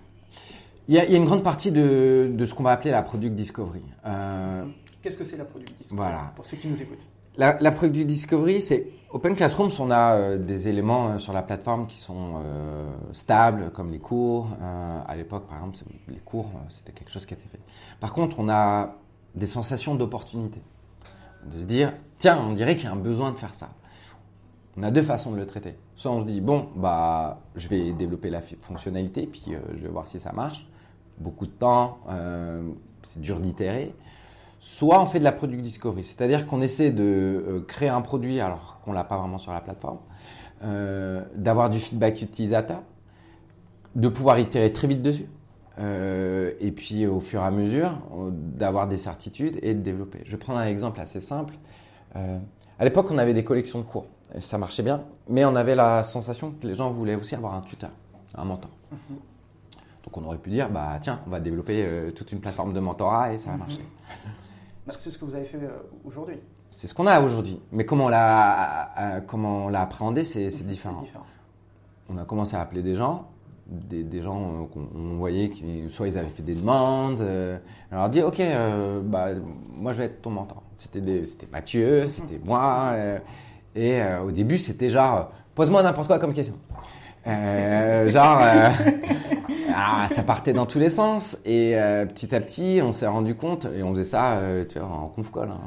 Il 0.88 0.96
y, 0.96 1.00
a, 1.00 1.06
il 1.06 1.12
y 1.12 1.16
a 1.16 1.18
une 1.18 1.24
grande 1.26 1.44
partie 1.44 1.72
de, 1.72 2.30
de 2.34 2.46
ce 2.46 2.54
qu'on 2.54 2.64
va 2.64 2.72
appeler 2.72 2.92
la 2.92 3.04
product 3.04 3.36
discovery. 3.36 3.82
Euh, 4.06 4.66
Qu'est-ce 5.02 5.16
que 5.18 5.24
c'est 5.24 5.38
la 5.38 5.46
product 5.46 5.70
discovery? 5.78 5.96
Voilà. 5.96 6.34
Pour 6.36 6.46
ceux 6.46 6.58
qui 6.58 6.68
nous 6.68 6.82
écoutent. 6.82 7.06
la, 7.38 7.58
la 7.62 7.72
product 7.72 8.06
discovery, 8.06 8.62
c'est 8.62 8.88
Open 9.14 9.36
Classrooms. 9.36 9.70
On 9.80 9.92
a 9.92 10.16
euh, 10.16 10.38
des 10.40 10.68
éléments 10.68 11.10
euh, 11.10 11.20
sur 11.20 11.34
la 11.34 11.44
plateforme 11.44 11.86
qui 11.86 12.00
sont 12.00 12.34
euh, 12.38 12.92
stables, 13.12 13.70
comme 13.72 13.92
les 13.92 14.00
cours. 14.00 14.50
À 14.60 15.16
l'époque, 15.16 15.46
par 15.48 15.58
exemple, 15.58 15.78
les 16.08 16.18
cours, 16.18 16.50
c'était 16.70 16.92
quelque 16.92 17.12
chose 17.12 17.28
qui 17.28 17.36
était 17.36 17.48
fait. 17.48 17.60
Par 18.00 18.12
contre, 18.12 18.40
on 18.40 18.50
a 18.50 18.96
des 19.36 19.46
sensations 19.46 19.94
d'opportunité, 19.94 20.62
de 21.46 21.60
se 21.60 21.64
dire, 21.64 21.94
tiens, 22.18 22.40
on 22.44 22.54
dirait 22.54 22.76
qu'il 22.76 22.86
y 22.86 22.88
a 22.88 22.92
un 22.92 22.96
besoin 22.96 23.32
de 23.32 23.38
faire 23.38 23.54
ça. 23.54 23.70
On 24.78 24.84
a 24.84 24.90
deux 24.90 25.04
façons 25.04 25.32
de 25.32 25.38
le 25.38 25.46
traiter. 25.46 25.78
Soit 25.96 26.12
on 26.12 26.22
se 26.22 26.26
dit, 26.26 26.42
bon, 26.42 26.70
bah, 26.76 27.40
je 27.56 27.68
vais 27.68 27.92
développer 27.92 28.32
la 28.32 28.42
fonctionnalité, 28.42 29.28
puis 29.28 29.46
je 29.76 29.84
vais 29.84 29.90
voir 29.90 30.08
si 30.08 30.20
ça 30.20 30.32
marche. 30.32 30.68
Beaucoup 31.20 31.46
de 31.46 31.52
temps, 31.52 32.00
c'est 33.04 33.22
dur 33.22 33.40
d'itérer. 33.40 33.94
Soit 34.66 35.02
on 35.02 35.06
fait 35.06 35.20
de 35.20 35.26
la 35.26 35.34
product 35.34 35.62
discovery, 35.62 36.06
c'est-à-dire 36.06 36.48
qu'on 36.48 36.62
essaie 36.62 36.92
de 36.92 37.04
euh, 37.04 37.66
créer 37.68 37.90
un 37.90 38.00
produit 38.00 38.40
alors 38.40 38.80
qu'on 38.86 38.94
l'a 38.94 39.04
pas 39.04 39.18
vraiment 39.18 39.38
sur 39.38 39.52
la 39.52 39.60
plateforme, 39.60 39.98
euh, 40.64 41.26
d'avoir 41.36 41.70
du 41.70 41.82
feedback 41.82 42.22
utilisateur, 42.22 42.82
de 43.96 44.08
pouvoir 44.08 44.40
itérer 44.40 44.72
très 44.72 44.88
vite 44.88 45.02
dessus, 45.02 45.28
euh, 45.80 46.54
et 46.62 46.72
puis 46.72 47.06
au 47.06 47.20
fur 47.20 47.42
et 47.42 47.44
à 47.44 47.52
mesure 47.52 47.92
d'avoir 48.32 48.88
des 48.88 48.96
certitudes 48.96 49.60
et 49.62 49.74
de 49.74 49.82
développer. 49.82 50.22
Je 50.24 50.32
vais 50.32 50.38
prendre 50.38 50.60
un 50.60 50.68
exemple 50.68 51.02
assez 51.02 51.20
simple. 51.20 51.56
Euh, 52.16 52.40
à 52.80 52.86
l'époque, 52.86 53.08
on 53.12 53.18
avait 53.18 53.34
des 53.34 53.44
collections 53.44 53.80
de 53.80 53.84
cours, 53.84 54.06
ça 54.40 54.58
marchait 54.58 54.84
bien, 54.84 55.04
mais 55.28 55.44
on 55.44 55.58
avait 55.58 55.76
la 55.76 56.06
sensation 56.06 56.52
que 56.52 56.66
les 56.66 56.76
gens 56.76 56.90
voulaient 56.90 57.16
aussi 57.16 57.36
avoir 57.36 57.54
un 57.54 57.62
tuteur, 57.64 57.92
un 58.34 58.46
mentor. 58.46 58.72
Donc 60.06 60.16
on 60.16 60.24
aurait 60.24 60.38
pu 60.38 60.52
dire, 60.52 60.70
bah 60.70 61.00
tiens, 61.02 61.20
on 61.28 61.32
va 61.32 61.42
développer 61.42 62.14
toute 62.16 62.32
une 62.32 62.40
plateforme 62.40 62.72
de 62.72 62.80
mentorat 62.80 63.34
et 63.34 63.38
ça 63.38 63.50
va 63.50 63.58
marcher. 63.58 63.82
Bah, 63.82 64.30
c'est 64.90 65.10
ce 65.10 65.18
que 65.18 65.26
vous 65.26 65.36
avez 65.36 65.46
fait 65.46 65.58
euh, 65.58 65.70
aujourd'hui. 66.06 66.38
C'est 66.72 66.88
ce 66.88 66.94
qu'on 66.94 67.08
a 67.08 67.22
aujourd'hui. 67.22 67.60
Mais 67.72 67.86
comment 67.86 68.06
on 68.06 68.10
l'a, 68.10 68.90
euh, 69.18 69.20
comment 69.22 69.66
on 69.66 69.70
l'a 69.70 69.82
appréhendé, 69.82 70.24
c'est, 70.24 70.48
différent. 70.66 71.04
On 72.10 72.18
a 72.18 72.26
commencé 72.26 72.56
à 72.56 72.62
appeler 72.62 72.82
des 72.82 72.96
gens, 72.96 73.28
des, 73.68 74.04
des 74.04 74.22
gens 74.22 74.42
euh, 74.42 74.66
qu'on 74.66 74.88
on 74.96 75.16
voyait 75.18 75.50
qui, 75.50 75.90
soit 75.90 76.08
ils 76.08 76.18
avaient 76.18 76.30
fait 76.30 76.44
des 76.44 76.56
demandes. 76.56 77.22
euh, 77.22 77.58
on 77.92 77.96
leur 77.96 78.10
dit, 78.10 78.22
ok, 78.22 78.40
euh, 78.40 79.02
bah, 79.04 79.30
moi 79.70 79.94
je 79.94 80.00
vais 80.00 80.06
être 80.06 80.22
ton 80.22 80.32
mentor. 80.32 80.64
C'était, 80.76 81.24
c'était 81.26 81.48
Mathieu, 81.52 82.08
c'était 82.08 82.40
moi. 82.44 82.92
euh, 82.94 83.20
et 83.76 84.02
euh, 84.02 84.22
au 84.24 84.32
début, 84.32 84.58
c'était 84.58 84.90
genre, 84.90 85.18
euh, 85.18 85.24
pose-moi 85.56 85.82
n'importe 85.82 86.08
quoi 86.08 86.20
comme 86.20 86.34
question. 86.34 86.56
Euh, 87.26 88.10
genre, 88.10 88.40
euh, 88.42 88.70
ah, 89.74 90.08
ça 90.10 90.24
partait 90.24 90.54
dans 90.54 90.66
tous 90.66 90.80
les 90.80 90.90
sens. 90.90 91.38
Et 91.46 91.78
euh, 91.78 92.06
petit 92.06 92.34
à 92.36 92.42
petit, 92.42 92.82
on 92.84 92.92
s'est 92.92 93.08
rendu 93.08 93.36
compte, 93.36 93.68
et 93.76 93.84
on 93.84 93.92
faisait 93.92 94.04
ça, 94.04 94.40
tu 94.70 94.80
vois, 94.80 94.88
en 94.88 95.08
conf 95.08 95.32
hein. 95.38 95.58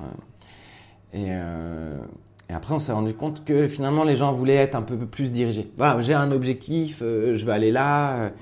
Et, 1.13 1.29
et 1.29 2.53
après, 2.53 2.75
on 2.75 2.79
s'est 2.79 2.93
rendu 2.93 3.15
compte 3.15 3.45
que 3.45 3.69
finalement, 3.69 4.05
les 4.05 4.17
gens 4.17 4.33
voulaient 4.33 4.57
être 4.57 4.75
un 4.75 4.83
peu 4.83 4.99
plus 4.99 5.33
dirigés. 5.33 5.71
Voilà, 5.77 6.01
j'ai 6.01 6.15
un 6.15 6.31
objectif, 6.31 6.99
je 7.01 7.45
vais 7.45 7.53
aller 7.53 7.73
là, 7.73 8.33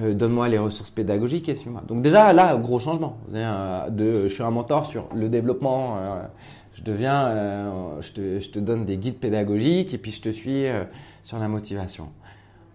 donne-moi 0.00 0.48
les 0.48 0.58
ressources 0.58 0.90
pédagogiques 0.90 1.48
et 1.48 1.56
suis-moi. 1.56 1.82
Donc 1.88 2.00
déjà, 2.00 2.32
là, 2.32 2.56
gros 2.56 2.78
changement. 2.78 3.18
Je 3.32 4.28
suis 4.28 4.42
un 4.42 4.50
mentor 4.50 4.86
sur 4.86 5.08
le 5.16 5.28
développement. 5.28 5.98
je 6.74 6.82
deviens, 6.84 7.98
je, 8.00 8.12
te, 8.50 8.58
donne 8.60 8.84
des 8.84 8.98
guides 8.98 9.18
pédagogiques 9.18 9.94
et 9.94 9.98
puis 9.98 10.12
je 10.12 10.22
te 10.22 10.28
suis 10.28 10.66
sur 11.24 11.40
la 11.40 11.48
motivation. 11.48 12.08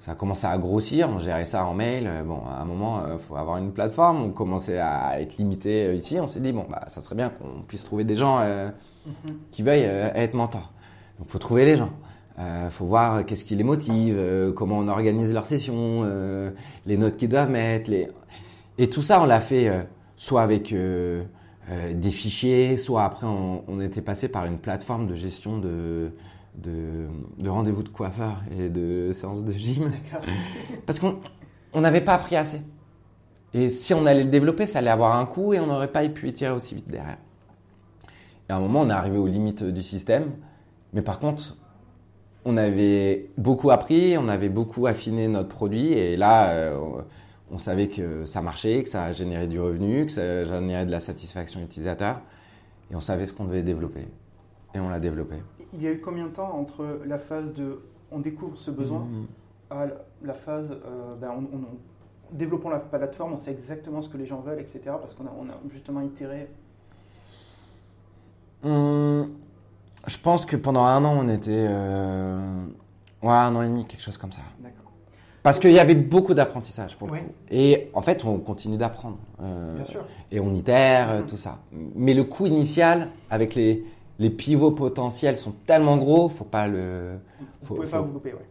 Ça 0.08 0.14
a 0.14 0.16
commencé 0.16 0.48
à 0.48 0.58
grossir, 0.58 1.10
on 1.10 1.20
gérait 1.20 1.44
ça 1.44 1.66
en 1.66 1.74
mail. 1.74 2.08
Euh, 2.08 2.24
Bon, 2.24 2.40
à 2.50 2.62
un 2.62 2.66
moment, 2.66 3.02
il 3.12 3.20
faut 3.20 3.36
avoir 3.36 3.58
une 3.58 3.74
plateforme. 3.74 4.24
On 4.24 4.30
commençait 4.30 4.80
à 4.80 5.20
être 5.20 5.36
limité 5.36 5.88
euh, 5.88 5.96
ici. 5.96 6.18
On 6.22 6.30
s'est 6.30 6.40
dit, 6.40 6.54
bon, 6.54 6.66
bah, 6.70 6.86
ça 6.88 7.02
serait 7.02 7.16
bien 7.16 7.28
qu'on 7.28 7.62
puisse 7.64 7.84
trouver 7.84 8.06
des 8.06 8.16
gens 8.16 8.40
euh, 8.40 8.70
qui 9.52 9.64
veuillent 9.64 9.84
euh, 9.84 10.10
être 10.16 10.34
mentors. 10.34 10.72
Donc, 11.20 11.28
faut 11.28 11.40
trouver 11.40 11.66
les 11.66 11.76
gens. 11.76 11.90
Euh, 12.40 12.70
faut 12.70 12.86
voir 12.86 13.18
euh, 13.18 13.24
qu'est-ce 13.24 13.44
qui 13.44 13.58
les 13.58 13.66
motive, 13.66 14.16
euh, 14.18 14.54
comment 14.54 14.78
on 14.78 14.88
organise 14.88 15.34
leurs 15.34 15.46
sessions, 15.46 16.04
euh, 16.06 16.52
les 16.86 16.96
notes 16.96 17.18
qu'ils 17.18 17.28
doivent 17.28 17.52
mettre. 17.52 17.92
Les... 17.92 18.08
Et 18.78 18.90
tout 18.90 19.02
ça, 19.02 19.22
on 19.22 19.26
l'a 19.26 19.42
fait 19.42 19.68
euh, 19.68 19.82
soit 20.16 20.42
avec 20.42 20.72
euh, 20.72 21.24
euh, 21.70 21.94
des 21.94 22.12
fichiers, 22.12 22.78
soit 22.78 23.04
après, 23.04 23.28
on, 23.28 23.62
on 23.68 23.82
était 23.82 24.02
passé 24.02 24.30
par 24.30 24.46
une 24.46 24.58
plateforme 24.58 25.06
de 25.06 25.16
gestion 25.16 25.58
de, 25.58 26.12
de, 26.58 27.08
de 27.38 27.50
rendez-vous 27.50 27.84
de 27.84 27.90
coiffeur 27.90 28.42
et 28.58 28.70
de 28.70 29.12
séances 29.14 29.44
de 29.44 29.54
gym. 29.54 29.92
Parce 30.86 31.00
qu'on 31.00 31.20
on 31.74 31.82
n'avait 31.82 32.02
pas 32.02 32.16
appris 32.16 32.36
assez. 32.36 32.62
Et 33.54 33.70
si 33.70 33.94
on 33.94 34.06
allait 34.06 34.24
le 34.24 34.30
développer, 34.30 34.66
ça 34.66 34.80
allait 34.80 34.90
avoir 34.90 35.16
un 35.16 35.26
coût 35.26 35.54
et 35.54 35.60
on 35.60 35.68
n'aurait 35.68 35.92
pas 35.92 36.08
pu 36.10 36.28
y 36.30 36.34
tirer 36.34 36.52
aussi 36.52 36.76
vite 36.76 36.90
derrière. 36.90 37.18
Et 38.50 38.54
à 38.54 38.58
un 38.58 38.60
moment, 38.60 38.82
on 38.82 38.90
est 38.90 38.94
arrivé 38.94 39.18
aux 39.18 39.28
limites 39.28 39.64
du 39.64 39.84
système. 39.84 40.32
Mais 40.94 41.02
par 41.02 41.20
contre, 41.20 41.58
on 42.46 42.58
avait 42.58 43.30
beaucoup 43.38 43.72
appris, 43.72 44.18
on 44.18 44.28
avait 44.28 44.50
beaucoup 44.50 44.88
affiné 44.88 45.28
notre 45.28 45.50
produit. 45.50 45.94
Et 45.94 46.18
là, 46.18 46.52
euh, 46.52 47.02
on 47.52 47.58
savait 47.58 47.88
que 47.88 48.26
ça 48.26 48.42
marchait, 48.42 48.84
que 48.84 48.90
ça 48.90 49.12
générait 49.12 49.48
du 49.48 49.60
revenu, 49.60 50.06
que 50.06 50.12
ça 50.12 50.44
générait 50.44 50.86
de 50.86 50.92
la 50.92 51.00
satisfaction 51.00 51.62
utilisateur. 51.62 52.22
Et 52.92 52.96
on 52.96 53.02
savait 53.02 53.26
ce 53.26 53.34
qu'on 53.34 53.46
devait 53.46 53.64
développer. 53.64 54.08
Et 54.74 54.80
on 54.80 54.90
l'a 54.90 55.00
développé. 55.00 55.38
Il 55.78 55.84
y 55.84 55.88
a 55.88 55.92
eu 55.92 56.00
combien 56.02 56.26
de 56.26 56.32
temps 56.32 56.54
entre 56.58 57.02
la 57.06 57.20
phase 57.20 57.54
de 57.54 57.80
on 58.12 58.20
découvre 58.20 58.58
ce 58.58 58.72
besoin 58.72 59.00
Mhm. 59.02 59.26
à 59.70 59.86
la- 60.24 60.34
phase 60.34 60.72
euh, 60.72 61.16
ben, 61.20 61.30
on, 61.32 61.56
on- 61.56 61.60
on- 61.62 62.36
développons 62.36 62.70
la 62.70 62.80
plateforme, 62.80 63.34
on 63.34 63.38
sait 63.38 63.52
exactement 63.52 64.02
ce 64.02 64.10
que 64.10 64.18
les 64.18 64.26
gens 64.26 64.40
veulent, 64.42 64.60
etc. 64.60 64.80
Parce 64.86 65.14
qu'on 65.14 65.26
a, 65.26 65.32
on 65.40 65.46
a 65.50 65.54
justement 65.72 66.02
itéré. 66.02 66.50
Hum, 68.64 69.30
je 70.08 70.18
pense 70.18 70.46
que 70.46 70.56
pendant 70.56 70.84
un 70.84 71.04
an, 71.06 71.16
on 71.20 71.30
était. 71.30 71.66
euh, 71.70 72.66
ouais, 73.22 73.30
un 73.30 73.56
an 73.56 73.62
et 73.62 73.68
demi, 73.68 73.86
quelque 73.86 74.02
chose 74.02 74.18
comme 74.18 74.32
ça. 74.32 74.42
D'accord. 74.60 74.92
Parce 75.44 75.60
qu'il 75.60 75.72
y 75.72 75.80
avait 75.80 75.96
beaucoup 75.96 76.34
d'apprentissage 76.34 76.98
pour 76.98 77.08
le 77.08 77.20
coup. 77.20 77.26
Et 77.50 77.90
en 77.94 78.02
fait, 78.02 78.26
on 78.26 78.38
continue 78.40 78.78
d'apprendre. 78.78 79.18
Euh, 79.42 79.76
Bien 79.78 79.86
sûr. 79.86 80.06
Et 80.32 80.40
on 80.40 80.52
itère, 80.54 81.10
euh, 81.12 81.22
Mhm. 81.22 81.28
tout 81.28 81.38
ça. 81.38 81.60
Mais 81.72 82.14
le 82.14 82.24
coût 82.26 82.48
initial, 82.48 83.10
avec 83.30 83.56
les, 83.56 83.86
les 84.20 84.30
pivots 84.30 84.72
potentiels, 84.72 85.38
sont 85.38 85.54
tellement 85.66 85.98
gros, 85.98 86.30
faut 86.30 86.44
pas 86.46 86.68
le. 86.68 87.18
Vous 87.40 87.68
Faut- 87.68 87.76
pouvez 87.76 87.88
faut- 87.88 87.98
pas 87.98 88.02
vous 88.02 88.14
louper, 88.14 88.34
ouais. 88.34 88.46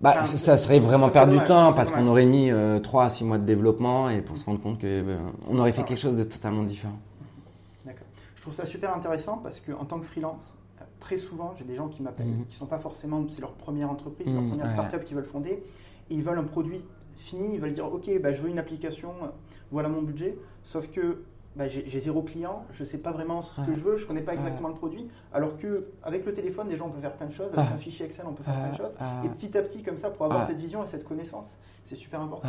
Bah, 0.00 0.14
Enfin, 0.22 0.36
ça- 0.38 0.56
serait 0.56 0.78
vraiment 0.80 1.08
ça 1.08 1.12
perdre 1.12 1.32
du 1.38 1.44
temps 1.46 1.74
parce 1.74 1.90
qu'on 1.90 2.06
aurait 2.06 2.24
mis 2.24 2.50
euh, 2.50 2.78
3 2.80 3.04
à 3.04 3.10
6 3.10 3.22
mois 3.24 3.36
de 3.36 3.44
développement 3.44 4.08
et 4.08 4.22
pour 4.22 4.38
se 4.38 4.46
rendre 4.46 4.58
compte 4.60 4.78
que 4.78 4.86
euh, 4.86 5.18
on 5.46 5.58
aurait 5.58 5.72
fait 5.72 5.82
Ah. 5.82 5.88
quelque 5.88 5.98
chose 6.00 6.16
de 6.16 6.24
totalement 6.24 6.62
différent. 6.62 6.98
D'accord. 7.84 8.06
Je 8.34 8.40
trouve 8.40 8.54
ça 8.54 8.64
super 8.64 8.96
intéressant 8.96 9.36
parce 9.42 9.60
que 9.60 9.72
en 9.72 9.84
tant 9.84 9.98
que 10.00 10.06
freelance, 10.06 10.56
euh, 10.80 10.84
très 11.00 11.18
souvent, 11.18 11.52
j'ai 11.58 11.64
des 11.66 11.76
gens 11.76 11.88
qui 11.88 12.02
m'appellent, 12.02 12.28
Mhm. 12.28 12.46
qui 12.46 12.56
sont 12.56 12.64
pas 12.64 12.78
forcément, 12.78 13.22
c'est 13.28 13.42
leur 13.42 13.52
première 13.52 13.90
entreprise, 13.90 14.26
Mhm, 14.26 14.34
leur 14.36 14.44
première 14.48 14.66
ouais. 14.66 14.72
startup 14.72 15.04
qu'ils 15.04 15.16
veulent 15.16 15.24
fonder, 15.26 15.50
et 16.08 16.14
ils 16.14 16.22
veulent 16.22 16.38
un 16.38 16.44
produit 16.44 16.80
fini, 17.18 17.56
ils 17.56 17.60
veulent 17.60 17.74
dire, 17.74 17.84
ok, 17.92 18.10
bah, 18.22 18.32
je 18.32 18.40
veux 18.40 18.48
une 18.48 18.58
application, 18.58 19.10
euh, 19.22 19.26
voilà 19.70 19.90
mon 19.90 20.00
budget, 20.00 20.38
sauf 20.64 20.90
que 20.90 21.24
bah, 21.60 21.68
j'ai 21.68 22.00
zéro 22.00 22.22
client, 22.22 22.64
je 22.72 22.86
sais 22.86 22.96
pas 22.96 23.12
vraiment 23.12 23.42
ce 23.42 23.60
que 23.60 23.74
je 23.74 23.80
veux, 23.82 23.98
je 23.98 24.06
connais 24.06 24.22
pas 24.22 24.32
exactement 24.32 24.68
le 24.68 24.74
produit, 24.74 25.06
alors 25.34 25.58
que 25.58 25.88
avec 26.02 26.24
le 26.24 26.32
téléphone, 26.32 26.68
déjà 26.68 26.84
on 26.84 26.88
peut 26.88 27.02
faire 27.02 27.12
plein 27.12 27.26
de 27.26 27.34
choses, 27.34 27.50
avec 27.54 27.70
un 27.70 27.76
fichier 27.76 28.06
Excel, 28.06 28.24
on 28.26 28.32
peut 28.32 28.42
faire 28.42 28.54
plein 28.54 28.70
de 28.72 28.76
choses, 28.76 28.94
et 29.26 29.28
petit 29.28 29.58
à 29.58 29.60
petit 29.60 29.82
comme 29.82 29.98
ça, 29.98 30.08
pour 30.08 30.24
avoir 30.24 30.46
cette 30.46 30.56
vision 30.58 30.82
et 30.82 30.86
cette 30.86 31.04
connaissance, 31.06 31.58
c'est 31.84 31.96
super 31.96 32.22
important. 32.22 32.48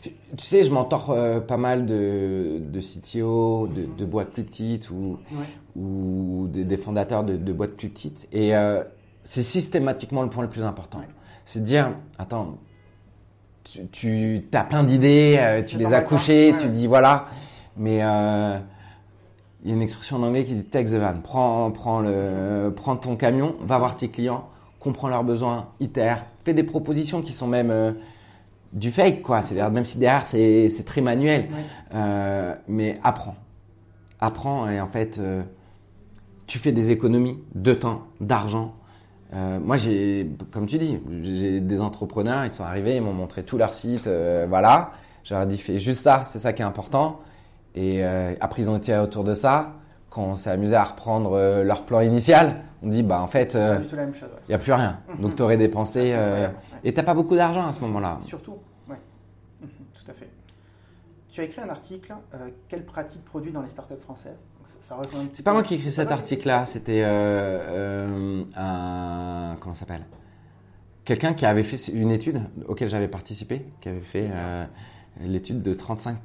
Tu 0.00 0.12
sais, 0.38 0.64
je 0.64 0.72
m'entorre 0.72 1.10
euh, 1.10 1.40
pas 1.40 1.58
mal 1.58 1.84
de, 1.84 2.60
de 2.60 2.80
CTO, 2.80 3.66
de, 3.68 3.84
de 3.84 4.04
boîtes 4.06 4.30
plus 4.30 4.44
petites 4.44 4.88
ou, 4.90 5.18
Ouais. 5.32 5.44
ou 5.76 6.46
des, 6.48 6.64
des 6.64 6.76
fondateurs 6.78 7.24
de, 7.24 7.36
de 7.36 7.52
boîtes 7.52 7.76
plus 7.76 7.90
petites. 7.90 8.26
Et 8.32 8.56
euh, 8.56 8.82
c'est 9.22 9.42
systématiquement 9.42 10.22
le 10.22 10.30
point 10.30 10.44
le 10.44 10.48
plus 10.48 10.62
important. 10.62 10.98
Ouais. 11.00 11.08
C'est 11.44 11.60
de 11.60 11.64
dire, 11.66 11.90
attends, 12.18 12.56
tu, 13.64 14.46
tu 14.50 14.56
as 14.56 14.64
plein 14.64 14.84
d'idées, 14.84 15.36
euh, 15.38 15.62
tu 15.62 15.76
les 15.76 15.92
as 15.92 16.00
pas. 16.00 16.08
couchées, 16.08 16.52
Ouais, 16.52 16.58
tu 16.58 16.68
dis 16.70 16.86
voilà. 16.86 17.26
Mais 17.80 18.00
euh, 18.02 18.58
il 19.64 19.70
y 19.70 19.72
a 19.72 19.74
une 19.74 19.82
expression 19.82 20.16
en 20.16 20.22
anglais 20.22 20.44
qui 20.44 20.54
dit 20.54 20.64
take 20.64 20.90
the 20.90 20.94
van. 20.94 21.14
Prends, 21.22 21.70
prends, 21.70 22.00
le, 22.00 22.72
prends 22.76 22.96
ton 22.96 23.16
camion, 23.16 23.56
va 23.60 23.78
voir 23.78 23.96
tes 23.96 24.08
clients, 24.08 24.48
comprends 24.78 25.08
leurs 25.08 25.24
besoins, 25.24 25.68
itère, 25.80 26.24
fais 26.44 26.54
des 26.54 26.62
propositions 26.62 27.22
qui 27.22 27.32
sont 27.32 27.46
même 27.48 27.70
euh, 27.70 27.92
du 28.72 28.90
fake, 28.90 29.22
quoi. 29.22 29.40
C'est-à-dire, 29.42 29.70
même 29.70 29.86
si 29.86 29.98
derrière 29.98 30.26
c'est 30.26 30.68
c'est 30.68 30.84
très 30.84 31.00
manuel, 31.00 31.48
Ouais. 31.50 31.64
euh, 31.94 32.54
mais 32.68 33.00
apprends. 33.02 33.36
Apprends 34.20 34.68
et 34.68 34.80
en 34.80 34.88
fait, 34.88 35.18
tu 36.46 36.58
fais 36.58 36.72
des 36.72 36.90
économies 36.90 37.38
de 37.54 37.72
temps, 37.72 38.02
d'argent. 38.20 38.74
Euh, 39.32 39.58
moi, 39.60 39.76
j'ai, 39.78 40.28
comme 40.50 40.66
tu 40.66 40.76
dis, 40.76 40.98
j'ai 41.22 41.60
des 41.60 41.80
entrepreneurs, 41.80 42.44
ils 42.44 42.50
sont 42.50 42.64
arrivés, 42.64 42.96
ils 42.96 43.02
m'ont 43.02 43.12
montré 43.14 43.44
tout 43.44 43.56
leur 43.56 43.72
site, 43.72 44.08
euh, 44.08 44.46
voilà. 44.48 44.90
J'aurais 45.24 45.46
dit, 45.46 45.56
fais 45.56 45.78
juste 45.78 46.02
ça, 46.02 46.24
c'est 46.26 46.38
ça 46.40 46.52
qui 46.52 46.62
est 46.62 46.64
important. 46.66 47.20
Et 47.74 48.04
euh, 48.04 48.34
après, 48.40 48.62
ils 48.62 48.70
ont 48.70 48.76
été 48.76 48.96
autour 48.96 49.24
de 49.24 49.34
ça. 49.34 49.74
Quand 50.10 50.22
on 50.24 50.36
s'est 50.36 50.50
amusé 50.50 50.74
à 50.74 50.82
reprendre 50.84 51.32
euh, 51.34 51.62
leur 51.62 51.84
plan 51.84 52.00
initial, 52.00 52.56
on 52.82 52.88
dit, 52.88 53.02
bah 53.02 53.20
en 53.22 53.26
fait, 53.28 53.52
C'est 53.52 53.58
il 53.58 53.96
ouais. 53.96 54.10
n'y 54.48 54.54
a 54.54 54.58
plus 54.58 54.72
rien. 54.72 54.98
Donc, 55.20 55.36
tu 55.36 55.42
aurais 55.42 55.56
dépensé. 55.66 56.12
Euh, 56.14 56.48
ouais. 56.48 56.54
et 56.84 56.92
t'as 56.92 57.02
pas 57.04 57.14
beaucoup 57.14 57.36
d'argent 57.36 57.66
à 57.66 57.72
ce 57.72 57.80
moment-là. 57.80 58.18
Surtout, 58.24 58.56
ouais. 58.88 58.96
Mhm, 59.60 59.68
Tout 60.04 60.10
à 60.10 60.14
fait. 60.14 60.28
Tu 61.30 61.40
as 61.40 61.44
écrit 61.44 61.60
un 61.60 61.68
article, 61.68 62.12
euh, 62.34 62.48
Quelles 62.68 62.84
pratiques 62.84 63.24
produits 63.24 63.52
dans 63.52 63.62
les 63.62 63.68
startups 63.68 63.94
françaises? 64.02 64.44
Ça, 64.80 64.96
ça 65.02 65.10
C'est 65.32 65.44
pas 65.44 65.52
moi 65.52 65.62
qui 65.62 65.74
ai 65.74 65.76
écrit 65.76 65.92
cet 65.92 66.10
article-là, 66.10 66.64
c'était 66.64 67.02
euh, 67.04 67.60
euh, 67.70 68.44
un. 68.56 69.56
Comment 69.60 69.74
ça 69.74 69.80
s'appelle? 69.80 70.04
Quelqu'un 71.04 71.34
qui 71.34 71.46
avait 71.46 71.62
fait 71.62 71.92
une 71.92 72.10
étude 72.10 72.42
auquel 72.66 72.88
j'avais 72.88 73.08
participé, 73.08 73.66
qui 73.80 73.88
avait 73.88 74.00
fait 74.00 74.28
euh, 74.32 74.64
l'étude 75.20 75.62
de 75.62 75.74
35 75.74 76.16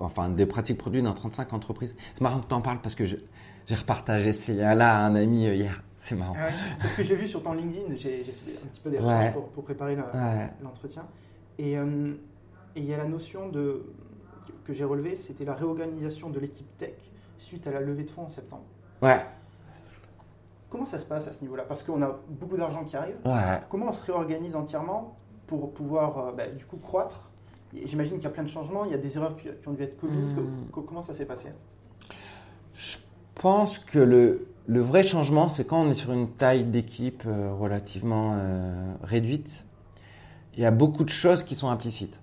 enfin 0.00 0.28
des 0.30 0.46
pratiques 0.46 0.78
produits 0.78 1.02
dans 1.02 1.12
35 1.14 1.52
entreprises. 1.52 1.96
C'est 2.14 2.20
marrant 2.20 2.40
que 2.40 2.46
tu 2.48 2.54
en 2.54 2.60
parles 2.60 2.78
parce 2.82 2.94
que 2.94 3.04
je- 3.06 3.16
j'ai 3.66 3.74
repartagé 3.74 4.32
ces 4.32 4.54
liens-là 4.54 4.96
à 4.96 5.06
un 5.06 5.14
ami 5.14 5.46
euh, 5.46 5.54
hier. 5.54 5.82
C'est 5.96 6.14
marrant. 6.14 6.34
Ah 6.38 6.46
ouais, 6.46 6.52
Parce 6.78 6.94
que 6.94 7.02
j'ai 7.02 7.16
vu 7.16 7.26
sur 7.26 7.42
ton 7.42 7.52
LinkedIn, 7.54 7.94
j'ai 7.96 8.22
j'ai 8.22 8.32
fait 8.32 8.58
un 8.62 8.66
petit 8.68 8.80
peu 8.80 8.90
des 8.90 8.98
Ouais. 8.98 9.04
recherches 9.04 9.32
pour, 9.34 9.48
pour 9.48 9.64
préparer 9.64 9.96
Ouais. 9.96 10.50
l'entretien. 10.62 11.04
Et 11.58 11.76
euh, 11.78 12.12
et 12.76 12.80
il 12.80 12.84
y 12.84 12.92
a 12.94 12.98
la 12.98 13.06
notion 13.08 13.48
de, 13.48 13.86
que 14.64 14.72
j'ai 14.74 14.84
relevée, 14.84 15.16
c'était 15.16 15.44
la 15.46 15.54
réorganisation 15.54 16.28
de 16.28 16.38
l'équipe 16.38 16.76
tech 16.76 16.92
suite 17.38 17.66
à 17.66 17.70
la 17.70 17.80
levée 17.80 18.04
de 18.04 18.10
fonds 18.10 18.24
en 18.24 18.30
septembre. 18.30 18.64
Ouais, 19.02 19.24
Comment 20.68 20.84
ça 20.86 20.98
se 20.98 21.04
passe 21.06 21.26
à 21.28 21.32
ce 21.32 21.40
niveau-là? 21.42 21.62
Parce 21.66 21.82
qu'on 21.82 22.02
a 22.02 22.18
beaucoup 22.28 22.56
d'argent 22.56 22.84
qui 22.84 22.96
arrive. 22.96 23.16
ouais. 23.24 23.60
Comment 23.70 23.86
on 23.88 23.92
se 23.92 24.04
réorganise 24.04 24.56
entièrement 24.56 25.16
pour 25.46 25.72
pouvoir 25.72 26.18
euh, 26.18 26.32
bah, 26.32 26.48
du 26.48 26.64
coup 26.64 26.76
croître 26.76 27.25
J'imagine 27.84 28.14
qu'il 28.14 28.24
y 28.24 28.26
a 28.26 28.30
plein 28.30 28.42
de 28.42 28.48
changements, 28.48 28.84
il 28.84 28.90
y 28.90 28.94
a 28.94 28.98
des 28.98 29.16
erreurs 29.16 29.36
qui, 29.36 29.48
qui 29.60 29.68
ont 29.68 29.72
dû 29.72 29.82
être 29.82 30.00
commises. 30.00 30.34
Hmm. 30.34 30.70
Co- 30.72 30.82
Comment 30.82 31.02
ça 31.02 31.14
s'est 31.14 31.26
passé? 31.26 31.50
Je 32.74 32.96
pense 33.34 33.78
que 33.78 33.98
le, 33.98 34.48
le 34.66 34.80
vrai 34.80 35.02
changement, 35.02 35.48
c'est 35.48 35.64
quand 35.64 35.82
on 35.82 35.90
est 35.90 35.94
sur 35.94 36.12
une 36.12 36.30
taille 36.30 36.64
d'équipe 36.64 37.22
euh, 37.26 37.52
relativement 37.52 38.32
euh, 38.34 38.94
réduite, 39.02 39.64
il 40.56 40.62
y 40.62 40.64
a 40.66 40.70
beaucoup 40.70 41.04
de 41.04 41.10
choses 41.10 41.44
qui 41.44 41.54
sont 41.54 41.68
implicites. 41.68 42.18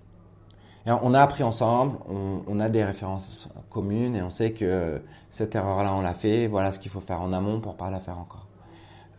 Et 0.86 0.90
on 0.90 1.14
a 1.14 1.20
appris 1.20 1.42
ensemble, 1.42 1.96
on, 2.10 2.40
on 2.46 2.60
a 2.60 2.68
des 2.68 2.84
références 2.84 3.48
communes 3.70 4.14
et 4.16 4.22
on 4.22 4.28
sait 4.28 4.52
que 4.52 5.00
cette 5.30 5.54
erreur-là, 5.54 5.94
on 5.94 6.02
l'a 6.02 6.12
fait, 6.12 6.46
voilà 6.46 6.72
ce 6.72 6.78
qu'il 6.78 6.90
faut 6.90 7.00
faire 7.00 7.22
en 7.22 7.32
amont 7.32 7.60
pour 7.60 7.76
pas 7.76 7.90
la 7.90 8.00
faire 8.00 8.18
encore. 8.18 8.46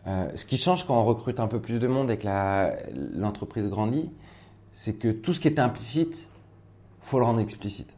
Euh, 0.06 0.30
ce 0.36 0.46
qui 0.46 0.58
change 0.58 0.86
quand 0.86 0.96
on 0.96 1.04
recrute 1.04 1.40
un 1.40 1.48
peu 1.48 1.60
plus 1.60 1.80
de 1.80 1.88
monde 1.88 2.08
et 2.10 2.18
que 2.18 2.28
l'entreprise 3.18 3.68
grandit, 3.68 4.12
c'est 4.76 4.92
que 4.92 5.08
tout 5.08 5.32
ce 5.32 5.40
qui 5.40 5.48
était 5.48 5.62
implicite, 5.62 6.28
faut 7.00 7.18
le 7.18 7.24
rendre 7.24 7.40
explicite. 7.40 7.88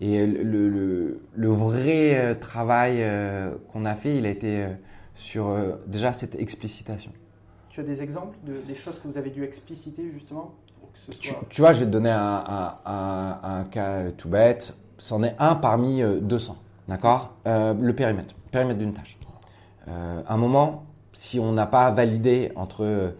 Et 0.00 0.24
le, 0.24 0.68
le- 0.68 1.20
le 1.34 1.48
vrai 1.48 2.16
euh, 2.16 2.34
travail 2.36 3.02
euh, 3.02 3.50
qu'on 3.68 3.84
a 3.84 3.96
fait, 3.96 4.16
il 4.16 4.26
a 4.26 4.28
été 4.30 4.62
euh, 4.64 4.68
sur 5.16 5.52
déjà 5.88 6.12
cette 6.12 6.36
explicitation. 6.36 7.10
Tu 7.68 7.80
as 7.80 7.82
des 7.82 8.00
exemples 8.00 8.36
de, 8.46 8.58
des 8.66 8.76
choses 8.76 9.00
que 9.02 9.08
vous 9.08 9.18
avez 9.18 9.30
dû 9.30 9.42
expliciter 9.42 10.08
justement 10.14 10.54
pour 10.78 10.92
que 10.92 10.98
ce 11.00 11.10
Tu, 11.18 11.30
soit. 11.30 11.44
tu 11.50 11.60
vois, 11.62 11.72
je 11.72 11.80
vais 11.80 11.86
te 11.86 11.90
donner 11.90 12.10
un, 12.10 12.44
un- 12.46 12.76
un- 12.86 13.38
un 13.42 13.64
cas 13.64 14.10
tout 14.12 14.28
bête. 14.28 14.72
C'en 14.98 15.24
est 15.24 15.34
un 15.40 15.56
parmi 15.56 16.00
euh, 16.00 16.20
200. 16.20 16.56
D'accord? 16.86 17.34
Euh, 17.48 17.74
Le 17.74 17.92
périmètre. 17.92 18.34
Périmètre 18.52 18.78
d'une 18.78 18.94
tâche. 18.94 19.18
Euh, 19.88 20.22
un 20.28 20.36
moment, 20.36 20.84
si 21.12 21.40
on 21.40 21.52
n'a 21.52 21.66
pas 21.66 21.90
validé 21.90 22.52
entre 22.54 22.84
euh, 22.84 23.10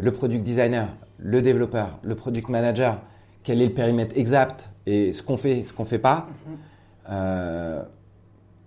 le 0.00 0.10
product 0.12 0.42
designer, 0.42 0.88
le 1.22 1.42
développeur, 1.42 1.98
le 2.02 2.14
product 2.14 2.48
manager, 2.48 3.00
quel 3.42 3.60
est 3.60 3.66
le 3.66 3.74
périmètre 3.74 4.16
exact 4.16 4.70
et 4.86 5.12
ce 5.12 5.22
qu'on 5.22 5.36
fait, 5.36 5.64
ce 5.64 5.72
qu'on 5.72 5.84
fait 5.84 5.98
pas, 5.98 6.26
Mhm. 6.46 6.56
euh, 7.10 7.82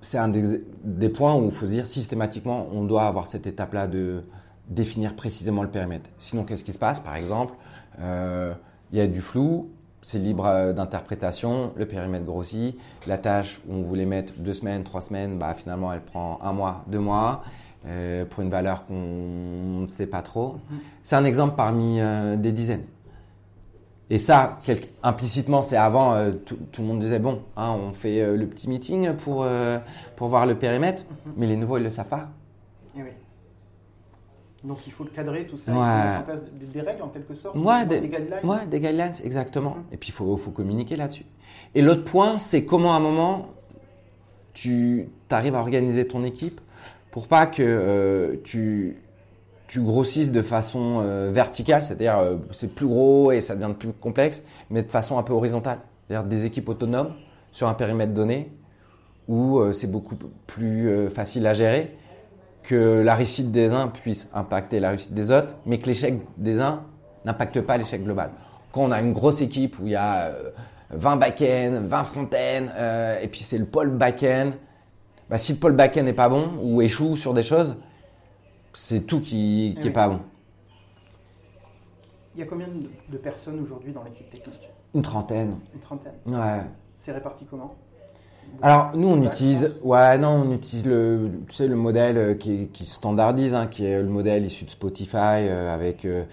c'est 0.01 0.17
un 0.17 0.27
des, 0.27 0.61
des 0.83 1.09
points 1.09 1.35
où 1.35 1.45
il 1.45 1.51
faut 1.51 1.65
se 1.65 1.71
dire 1.71 1.87
systématiquement, 1.87 2.67
on 2.73 2.83
doit 2.83 3.03
avoir 3.03 3.27
cette 3.27 3.47
étape-là 3.47 3.87
de 3.87 4.23
définir 4.69 5.15
précisément 5.15 5.63
le 5.63 5.69
périmètre. 5.69 6.09
Sinon, 6.17 6.43
qu'est-ce 6.43 6.63
qui 6.63 6.73
se 6.73 6.79
passe 6.79 6.99
Par 6.99 7.15
exemple, 7.15 7.53
euh, 8.01 8.53
il 8.91 8.97
y 8.97 9.01
a 9.01 9.07
du 9.07 9.21
flou, 9.21 9.69
c'est 10.01 10.19
libre 10.19 10.45
euh, 10.45 10.73
d'interprétation, 10.73 11.71
le 11.75 11.85
périmètre 11.85 12.25
grossit, 12.25 12.77
la 13.07 13.17
tâche 13.17 13.61
où 13.67 13.75
on 13.75 13.81
voulait 13.81 14.05
mettre 14.05 14.33
deux 14.37 14.53
semaines, 14.53 14.83
trois 14.83 15.01
semaines, 15.01 15.37
bah, 15.39 15.53
finalement 15.53 15.91
elle 15.93 16.01
prend 16.01 16.39
un 16.41 16.51
mois, 16.53 16.83
deux 16.87 16.99
mois, 16.99 17.43
euh, 17.85 18.25
pour 18.25 18.41
une 18.43 18.49
valeur 18.49 18.85
qu'on 18.85 19.81
ne 19.81 19.87
sait 19.87 20.07
pas 20.07 20.21
trop. 20.21 20.53
Mhm. 20.69 20.79
C'est 21.03 21.15
un 21.15 21.25
exemple 21.25 21.55
parmi 21.55 21.99
euh, 21.99 22.35
des 22.35 22.51
dizaines. 22.51 22.83
Et 24.09 24.19
ça, 24.19 24.59
implicitement, 25.01 25.63
c'est 25.63 25.77
avant, 25.77 26.13
euh, 26.13 26.31
tout, 26.33 26.57
tout 26.71 26.81
le 26.81 26.87
monde 26.87 26.99
disait, 26.99 27.19
bon, 27.19 27.41
hein, 27.57 27.71
on 27.71 27.93
fait 27.93 28.35
le 28.35 28.45
petit 28.47 28.69
meeting 28.69 29.13
pour, 29.13 29.45
pour 30.15 30.27
voir 30.27 30.45
le 30.45 30.55
périmètre, 30.55 31.03
Mhm. 31.25 31.33
mais 31.37 31.47
les 31.47 31.55
nouveaux, 31.57 31.77
ils 31.77 31.81
ne 31.81 31.85
le 31.85 31.89
savent 31.91 32.09
pas. 32.09 32.29
Eh 32.97 33.01
oui. 33.01 33.09
Donc 34.63 34.85
il 34.87 34.93
faut 34.93 35.03
le 35.03 35.09
cadrer, 35.09 35.45
tout 35.45 35.57
ça, 35.57 35.71
il 35.71 35.75
faut 35.75 35.81
mettre 35.81 36.19
en 36.19 36.23
place 36.23 36.39
des, 36.53 36.65
des 36.67 36.81
règles 36.81 37.01
en 37.01 37.09
quelque 37.09 37.33
sorte, 37.35 37.57
Ouais, 37.57 37.85
des, 37.85 37.99
des- 38.01 38.07
guidelines. 38.07 38.39
Ouais, 38.45 38.65
des 38.67 38.79
guidelines, 38.79 39.11
exactement. 39.23 39.71
Mhm. 39.75 39.83
Et 39.93 39.97
puis, 39.97 40.09
il 40.09 40.13
faut, 40.13 40.37
faut 40.37 40.51
communiquer 40.51 40.95
là-dessus. 40.95 41.25
Et 41.75 41.81
l'autre 41.81 42.03
point, 42.03 42.37
c'est 42.37 42.65
comment 42.65 42.93
à 42.93 42.97
un 42.97 43.01
moment, 43.01 43.47
tu 44.53 45.09
arrives 45.31 45.55
à 45.55 45.59
organiser 45.59 46.07
ton 46.07 46.23
équipe 46.23 46.61
pour 47.13 47.27
pas 47.27 47.45
que 47.45 47.61
euh, 47.61 48.37
tu, 48.43 48.97
grossisses 49.77 50.31
de 50.31 50.41
façon 50.41 50.99
euh, 51.01 51.29
verticale, 51.31 51.83
c'est-à-dire 51.83 52.17
euh, 52.17 52.37
c'est 52.51 52.73
plus 52.73 52.87
gros 52.87 53.31
et 53.31 53.39
ça 53.39 53.55
devient 53.55 53.73
plus 53.77 53.93
complexe, 53.93 54.43
mais 54.71 54.81
de 54.81 54.89
façon 54.89 55.19
un 55.19 55.23
peu 55.23 55.31
horizontale. 55.31 55.77
C'est-à-dire 56.07 56.27
des 56.27 56.45
équipes 56.45 56.69
autonomes 56.69 57.13
sur 57.51 57.67
un 57.67 57.75
périmètre 57.75 58.13
donné 58.13 58.51
où 59.27 59.61
c'est 59.71 59.89
beaucoup 59.89 60.17
plus 60.47 61.09
facile 61.09 61.47
à 61.47 61.53
gérer, 61.53 61.95
que 62.61 63.01
la 63.01 63.15
réussite 63.15 63.51
des 63.51 63.71
uns 63.71 63.87
puisse 63.87 64.27
impacter 64.33 64.81
la 64.81 64.89
réussite 64.89 65.13
des 65.13 65.31
autres, 65.31 65.55
mais 65.65 65.79
que 65.79 65.85
l'échec 65.85 66.19
des 66.37 66.59
uns 66.59 66.81
n'impacte 67.23 67.61
pas 67.61 67.77
l'échec 67.77 68.03
global. 68.03 68.31
Quand 68.73 68.81
on 68.81 68.91
a 68.91 68.99
une 68.99 69.13
grosse 69.13 69.39
équipe 69.39 69.79
où 69.79 69.85
il 69.85 69.91
y 69.91 69.95
a 69.95 70.25
euh, 70.25 70.49
20 70.89 71.15
back-end, 71.17 71.83
20 71.85 72.03
front-end, 72.03 72.65
et 73.21 73.27
puis 73.29 73.43
c'est 73.43 73.59
le 73.59 73.65
pôle 73.65 73.91
back-end, 73.91 74.49
bah, 75.33 75.39
si 75.39 75.51
le 75.53 75.57
pôle 75.57 75.71
back-end 75.75 76.03
n'est 76.03 76.13
pas 76.13 76.29
bon 76.29 76.59
ou 76.61 76.83
échoue 76.83 77.15
sur 77.15 77.33
des 77.33 77.41
choses, 77.41 77.75
c'est 78.71 79.07
tout 79.07 79.19
qui, 79.19 79.73
qui 79.73 79.77
Eh 79.81 79.85
oui. 79.85 79.89
pas 79.89 80.07
bon. 80.07 80.19
Il 82.35 82.41
y 82.41 82.43
a 82.43 82.45
combien 82.45 82.67
de, 82.67 83.17
personnes 83.17 83.59
aujourd'hui 83.59 83.91
dans 83.93 84.03
l'équipe 84.03 84.29
technique? 84.29 84.69
Une 84.93 85.01
trentaine. 85.01 85.55
Une 85.73 85.79
trentaine. 85.79 86.13
Ouais. 86.27 86.61
C'est 86.97 87.13
réparti 87.13 87.45
comment? 87.49 87.73
Alors 88.61 88.91
nous 88.95 89.07
on 89.07 89.19
Ouais, 89.21 89.25
utilise, 89.25 89.73
ouais 89.81 90.19
non 90.19 90.43
on 90.45 90.51
utilise 90.53 90.85
le, 90.85 91.31
tu 91.47 91.55
sais 91.55 91.67
le 91.67 91.77
modèle 91.77 92.17
euh, 92.19 92.33
qui, 92.35 92.67
qui 92.67 92.85
se 92.85 92.93
standardise, 92.93 93.55
hein, 93.55 93.65
qui 93.65 93.85
est 93.85 94.03
le 94.03 94.09
modèle 94.09 94.45
issu 94.45 94.65
de 94.65 94.69
Spotify 94.69 95.15
euh, 95.17 95.73
avec 95.73 96.05
euh, 96.05 96.25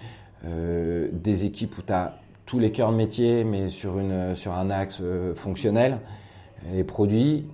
euh, 0.45 1.07
des 1.11 1.45
équipes 1.45 1.75
où 1.79 1.81
tu 1.81 1.91
as 1.91 2.19
tous 2.45 2.59
les 2.59 2.71
cœurs 2.71 2.91
de 2.91 2.97
métier 2.97 3.45
mais 3.45 3.69
sur 3.69 3.97
une 3.97 4.35
sur 4.35 4.53
un 4.53 4.69
axe 4.69 5.01
fonctionnel 5.33 6.01
et 6.71 6.83
produit 6.83 7.47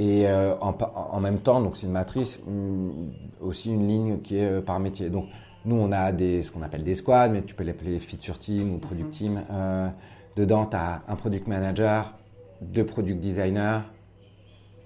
et 0.00 0.26
euh, 0.26 0.54
en, 0.60 1.20
même 1.20 1.40
temps 1.40 1.60
donc 1.60 1.76
c'est 1.76 1.84
une 1.84 1.92
matrice 1.92 2.40
hum, 2.46 3.12
aussi 3.38 3.70
une 3.70 3.86
ligne 3.86 4.20
qui 4.22 4.38
est 4.38 4.46
euh, 4.46 4.60
par 4.62 4.80
métier. 4.80 5.10
Donc 5.10 5.26
nous 5.66 5.76
on 5.76 5.92
a 5.92 6.10
des 6.10 6.42
ce 6.42 6.50
qu'on 6.50 6.62
appelle 6.62 6.84
des 6.84 6.94
squads 6.94 7.28
mais 7.28 7.42
tu 7.42 7.54
peux 7.54 7.64
l'appeler 7.64 7.98
feature 7.98 8.38
team 8.38 8.72
ou 8.72 8.78
product 8.78 9.10
team. 9.10 9.42
Euh, 9.50 9.90
dedans 10.36 10.64
tu 10.64 10.74
as 10.74 11.02
un 11.06 11.16
product 11.16 11.46
manager, 11.48 12.14
deux 12.62 12.86
product 12.86 13.20
designers, 13.20 13.80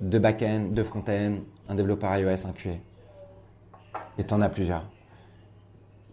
deux 0.00 0.18
back-end, 0.18 0.70
deux 0.72 0.82
front-end, 0.82 1.36
un 1.68 1.74
développeur 1.76 2.16
iOS, 2.16 2.48
un 2.48 2.52
QA. 2.52 2.70
Et 4.18 4.24
tu 4.24 4.34
en 4.34 4.40
as 4.40 4.48
plusieurs 4.48 4.84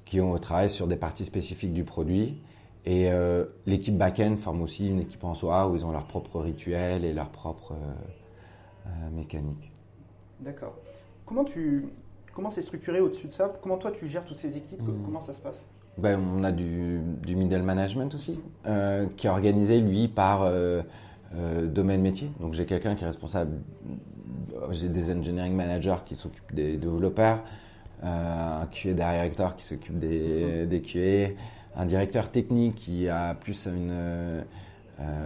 qui 0.06 0.22
ont 0.22 0.38
travaillé 0.38 0.70
sur 0.70 0.86
des 0.86 0.98
parties 0.98 1.26
spécifiques 1.26 1.74
du 1.74 1.86
produit. 1.86 2.40
Et 2.86 3.12
euh, 3.12 3.46
l'équipe 3.66 3.98
back-end 3.98 4.38
forme 4.38 4.62
aussi 4.62 4.90
une 4.90 5.00
équipe 5.00 5.24
en 5.24 5.34
soi 5.34 5.68
où 5.68 5.76
ils 5.76 5.86
ont 5.88 5.92
leur 5.92 6.06
propre 6.06 6.40
rituel 6.40 7.04
et 7.04 7.14
leur 7.14 7.30
propre 7.30 7.72
euh, 7.72 8.21
mécanique. 9.12 9.72
D'accord. 10.40 10.76
Comment 11.26 11.44
tu 11.44 11.86
comment 12.34 12.50
c'est 12.50 12.62
structuré 12.62 13.00
au-dessus 13.02 13.28
de 13.28 13.34
ça? 13.34 13.52
Comment 13.62 13.78
toi 13.78 13.92
tu 13.92 14.08
gères 14.08 14.26
toutes 14.26 14.38
ces 14.38 14.56
équipes? 14.58 14.82
Mhm. 14.82 15.04
Comment 15.06 15.22
ça 15.22 15.34
se 15.34 15.42
passe? 15.42 15.66
Ben, 15.98 16.20
on 16.36 16.44
a 16.44 16.52
du, 16.52 17.02
du 17.26 17.36
middle 17.36 17.64
management 17.64 18.16
aussi, 18.16 18.42
euh, 18.66 19.08
qui 19.18 19.28
est 19.28 19.30
organisé, 19.30 19.82
lui, 19.82 20.08
par 20.08 20.44
euh, 20.44 20.82
euh, 21.36 21.68
domaine 21.68 22.02
métier. 22.02 22.32
Donc, 22.40 22.54
j'ai 22.54 22.66
quelqu'un 22.66 22.96
qui 22.96 23.04
est 23.04 23.08
responsable, 23.08 23.58
j'ai 24.72 24.88
des 24.88 25.12
engineering 25.14 25.54
managers 25.54 25.98
qui 26.06 26.16
s'occupent 26.16 26.56
des 26.56 26.78
développeurs, 26.78 27.44
euh, 28.04 28.62
un 28.62 28.68
QA 28.68 28.94
director 28.94 29.56
qui 29.58 29.66
s'occupe 29.66 30.00
des, 30.00 30.66
des 30.66 30.82
QA, 30.82 31.34
un 31.76 31.86
directeur 31.86 32.32
technique 32.32 32.76
qui 32.76 33.10
a 33.10 33.36
plus 33.36 33.68
une, 33.68 33.90
euh, 33.92 34.42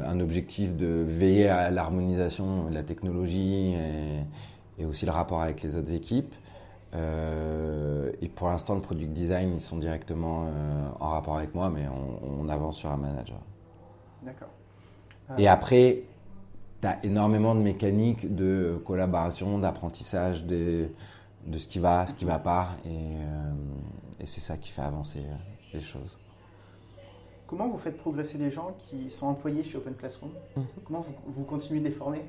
un 0.06 0.20
objectif 0.20 0.76
de 0.76 1.04
veiller 1.08 1.50
à 1.50 1.72
l'harmonisation 1.72 2.70
de 2.70 2.74
la 2.74 2.84
technologie 2.84 3.74
et, 3.74 4.22
et 4.80 4.86
aussi 4.86 5.06
le 5.06 5.12
rapport 5.12 5.42
avec 5.42 5.62
les 5.62 5.76
autres 5.76 5.94
équipes. 5.94 6.34
Euh, 6.94 8.12
et 8.22 8.30
pour 8.30 8.48
l'instant, 8.48 8.76
le 8.76 8.82
product 8.82 9.12
design, 9.12 9.54
ils 9.54 9.62
sont 9.62 9.78
directement 9.78 10.46
euh, 10.48 10.90
en 11.00 11.10
rapport 11.10 11.38
avec 11.38 11.54
moi, 11.54 11.70
mais 11.70 11.88
on, 11.88 12.44
on 12.46 12.50
avance 12.50 12.78
sur 12.78 12.90
un 12.90 12.98
manager. 12.98 13.40
D'accord. 14.24 14.50
Et 15.38 15.48
après, 15.48 16.04
tu 16.82 16.88
as 16.88 17.04
énormément 17.04 17.54
de 17.54 17.60
mécaniques 17.60 18.34
de 18.34 18.82
collaboration, 18.86 19.60
d'apprentissage 19.60 20.46
de, 20.46 20.90
de 21.46 21.58
ce 21.58 21.68
qui 21.68 21.80
va, 21.80 22.06
ce 22.06 22.14
qui 22.14 22.26
va 22.26 22.40
pas, 22.40 22.70
et, 22.86 22.90
euh, 22.90 23.54
et 24.22 24.26
c'est 24.26 24.42
ça 24.42 24.56
qui 24.56 24.72
fait 24.72 24.84
avancer 24.84 25.20
euh, 25.20 25.36
les 25.74 25.82
choses. 25.82 26.18
Comment 27.48 27.68
vous 27.68 27.78
faites 27.78 27.98
progresser 27.98 28.38
les 28.38 28.50
gens 28.50 28.76
qui 28.80 29.10
sont 29.12 29.28
employés 29.28 29.64
chez 29.64 29.78
Open 29.78 29.94
Classroom 29.94 30.32
Mhm. 30.56 30.64
Comment 30.86 31.06
vous, 31.08 31.34
vous 31.38 31.44
continuez 31.44 31.80
de 31.80 31.86
les 31.86 31.92
former 31.92 32.24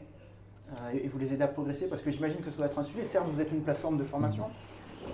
euh, 0.71 0.91
et 0.93 1.09
vous 1.09 1.19
les 1.19 1.33
aidez 1.33 1.45
à 1.45 1.49
progresser 1.49 1.87
Parce 1.87 2.03
que 2.03 2.11
j'imagine 2.11 2.41
que 2.41 2.51
ça 2.51 2.59
doit 2.59 2.67
être 2.67 2.79
un 2.79 2.83
sujet. 2.83 3.05
Certes, 3.05 3.27
vous 3.33 3.41
êtes 3.41 3.51
une 3.51 3.63
plateforme 3.63 3.97
de 3.99 4.05
formation, 4.05 4.45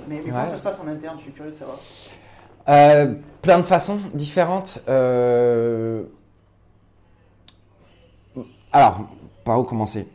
mais, 0.08 0.16
mais 0.16 0.30
comment 0.30 0.46
ça 0.46 0.56
se 0.56 0.62
passe 0.62 0.80
en 0.80 0.88
interne? 0.88 1.16
Je 1.18 1.24
suis 1.24 1.32
curieux 1.32 1.52
de 1.52 1.56
savoir. 1.56 1.78
Euh, 2.68 3.14
plein 3.42 3.58
de 3.58 3.64
façons 3.64 4.00
différentes. 4.14 4.82
Euh, 4.88 6.04
Alors, 8.72 9.00
par 9.44 9.58
où 9.60 9.64
commencer? 9.64 10.08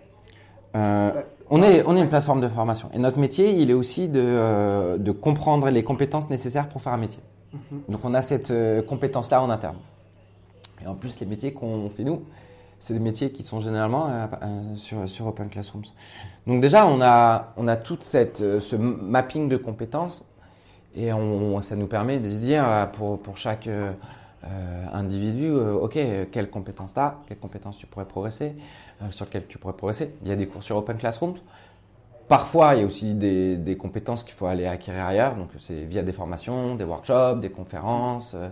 Ouais. 0.74 1.14
on, 1.50 1.62
est, 1.64 1.84
on 1.86 1.96
est 1.96 2.02
une 2.02 2.10
plateforme 2.10 2.42
de 2.42 2.48
formation. 2.48 2.90
Et 2.94 3.00
notre 3.00 3.20
métier, 3.20 3.52
il 3.52 3.70
est 3.70 3.74
aussi 3.74 4.10
de, 4.10 4.98
de 4.98 5.12
comprendre 5.12 5.70
les 5.70 5.84
compétences 5.84 6.30
nécessaires 6.30 6.68
pour 6.70 6.82
faire 6.82 6.94
un 6.94 6.98
métier. 6.98 7.22
Mhm. 7.54 7.82
Donc, 7.90 8.04
on 8.04 8.14
a 8.14 8.22
cette 8.22 8.52
euh, 8.52 8.82
compétence-là 8.82 9.42
en 9.42 9.50
interne. 9.50 9.78
Et 10.84 10.88
en 10.88 10.96
plus, 10.96 11.20
les 11.20 11.26
métiers 11.26 11.54
qu'on 11.54 11.90
fait 11.90 12.04
nous, 12.04 12.24
c'est 12.80 12.94
des 12.94 13.00
métiers 13.00 13.32
qui 13.32 13.44
sont 13.44 13.60
généralement 13.60 14.08
euh, 14.10 14.26
euh, 14.44 15.08
sur, 15.08 15.28
Open 15.28 15.50
Classrooms. 15.50 15.86
Donc 16.46 16.62
déjà, 16.62 16.86
on 16.86 17.02
a, 17.02 17.54
on 17.58 17.68
a 17.68 17.76
euh, 17.76 18.60
ce 18.60 18.76
mapping 18.76 19.50
de 19.50 19.58
compétences 19.58 20.24
et 20.96 21.10
ça 21.62 21.76
nous 21.76 21.88
permet 21.88 22.20
de 22.20 22.28
dire 22.28 22.90
pour, 22.94 23.20
pour 23.20 23.38
chaque 23.38 23.70
individu, 24.94 25.52
ok, 25.52 26.00
quelles 26.32 26.50
compétences 26.50 26.96
tu 26.96 27.00
as, 27.00 27.20
quelles 27.28 27.38
compétences 27.38 27.78
tu 27.78 27.86
pourrais 27.86 28.06
progresser, 28.06 28.56
sur 29.12 29.26
lesquelles 29.26 29.46
tu 29.48 29.60
pourrais 29.60 29.76
progresser. 29.76 30.16
Il 30.24 30.30
y 30.30 30.32
a 30.32 30.36
des 30.36 30.48
cours 30.48 30.64
sur 30.64 30.76
Open 30.76 30.98
Classrooms. 30.98 31.36
Parfois, 32.28 32.76
il 32.76 32.82
y 32.82 32.84
a 32.84 32.86
aussi 32.86 33.14
des, 33.14 33.78
compétences 33.80 34.24
qu'il 34.24 34.34
faut 34.34 34.48
aller 34.48 34.66
acquérir 34.66 35.06
ailleurs. 35.06 35.36
Donc, 35.36 35.50
c'est 35.60 35.86
via 35.86 36.04
des 36.04 36.12
formations, 36.12 36.76
des 36.76 36.84
workshops, 36.84 37.40
des 37.40 37.50
conférences. 37.50 38.34
euh, 38.34 38.50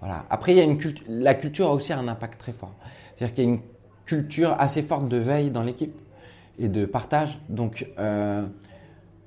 voilà. 0.00 0.26
Après, 0.28 0.52
il 0.52 0.58
y 0.58 0.60
a 0.60 0.64
une. 0.64 0.78
La 1.08 1.34
culture 1.34 1.68
a 1.68 1.72
aussi 1.72 1.94
un 1.94 2.06
impact 2.06 2.38
très 2.38 2.52
fort. 2.52 2.74
C'est-à-dire 3.16 3.34
qu'il 3.34 3.44
y 3.44 3.46
a 3.46 3.50
une 3.50 3.60
culture 4.04 4.54
assez 4.58 4.82
forte 4.82 5.08
de 5.08 5.16
veille 5.16 5.50
dans 5.50 5.62
l'équipe 5.62 5.94
et 6.58 6.68
de 6.68 6.84
partage. 6.84 7.38
Donc, 7.48 7.86
euh, 7.98 8.46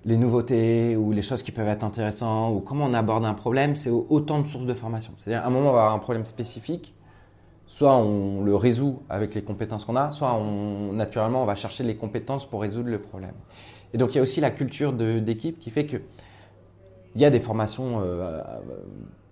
les 0.05 0.17
nouveautés 0.17 0.95
ou 0.95 1.11
les 1.11 1.23
choses 1.23 1.41
qui 1.41 1.51
peuvent 1.51 1.67
être 1.67 1.83
intéressantes 1.83 2.55
ou 2.55 2.59
comment 2.59 2.85
on 2.85 2.93
aborde 2.93 3.25
un 3.25 3.33
problème, 3.33 3.75
c'est 3.75 3.89
autant 3.89 4.39
de 4.39 4.47
sources 4.47 4.65
de 4.65 4.73
formation. 4.75 5.13
C'est-à-dire, 5.17 5.43
à 5.43 5.47
un 5.47 5.49
moment, 5.49 5.71
on 5.71 5.73
va 5.73 5.81
avoir 5.81 5.93
un 5.95 5.99
problème 5.99 6.25
spécifique. 6.27 6.93
Soit 7.65 7.97
on 7.97 8.43
le 8.43 8.55
résout 8.55 9.01
avec 9.09 9.35
les 9.35 9.41
compétences 9.41 9.83
qu'on 9.83 9.97
a, 9.97 10.11
soit 10.11 10.39
naturellement, 10.93 11.41
on 11.41 11.45
va 11.45 11.55
chercher 11.55 11.83
les 11.83 11.97
compétences 11.97 12.45
pour 12.45 12.61
résoudre 12.61 12.89
le 12.89 12.99
problème. 12.99 13.33
Et 13.93 13.97
donc, 13.97 14.13
il 14.13 14.17
y 14.17 14.19
a 14.19 14.21
aussi 14.23 14.41
la 14.41 14.51
culture 14.51 14.93
d'équipe 14.93 15.59
qui 15.59 15.69
fait 15.69 15.85
que 15.85 15.97
il 17.15 17.21
y 17.21 17.25
a 17.25 17.29
des 17.29 17.39
formations 17.39 18.01
euh, 18.01 18.41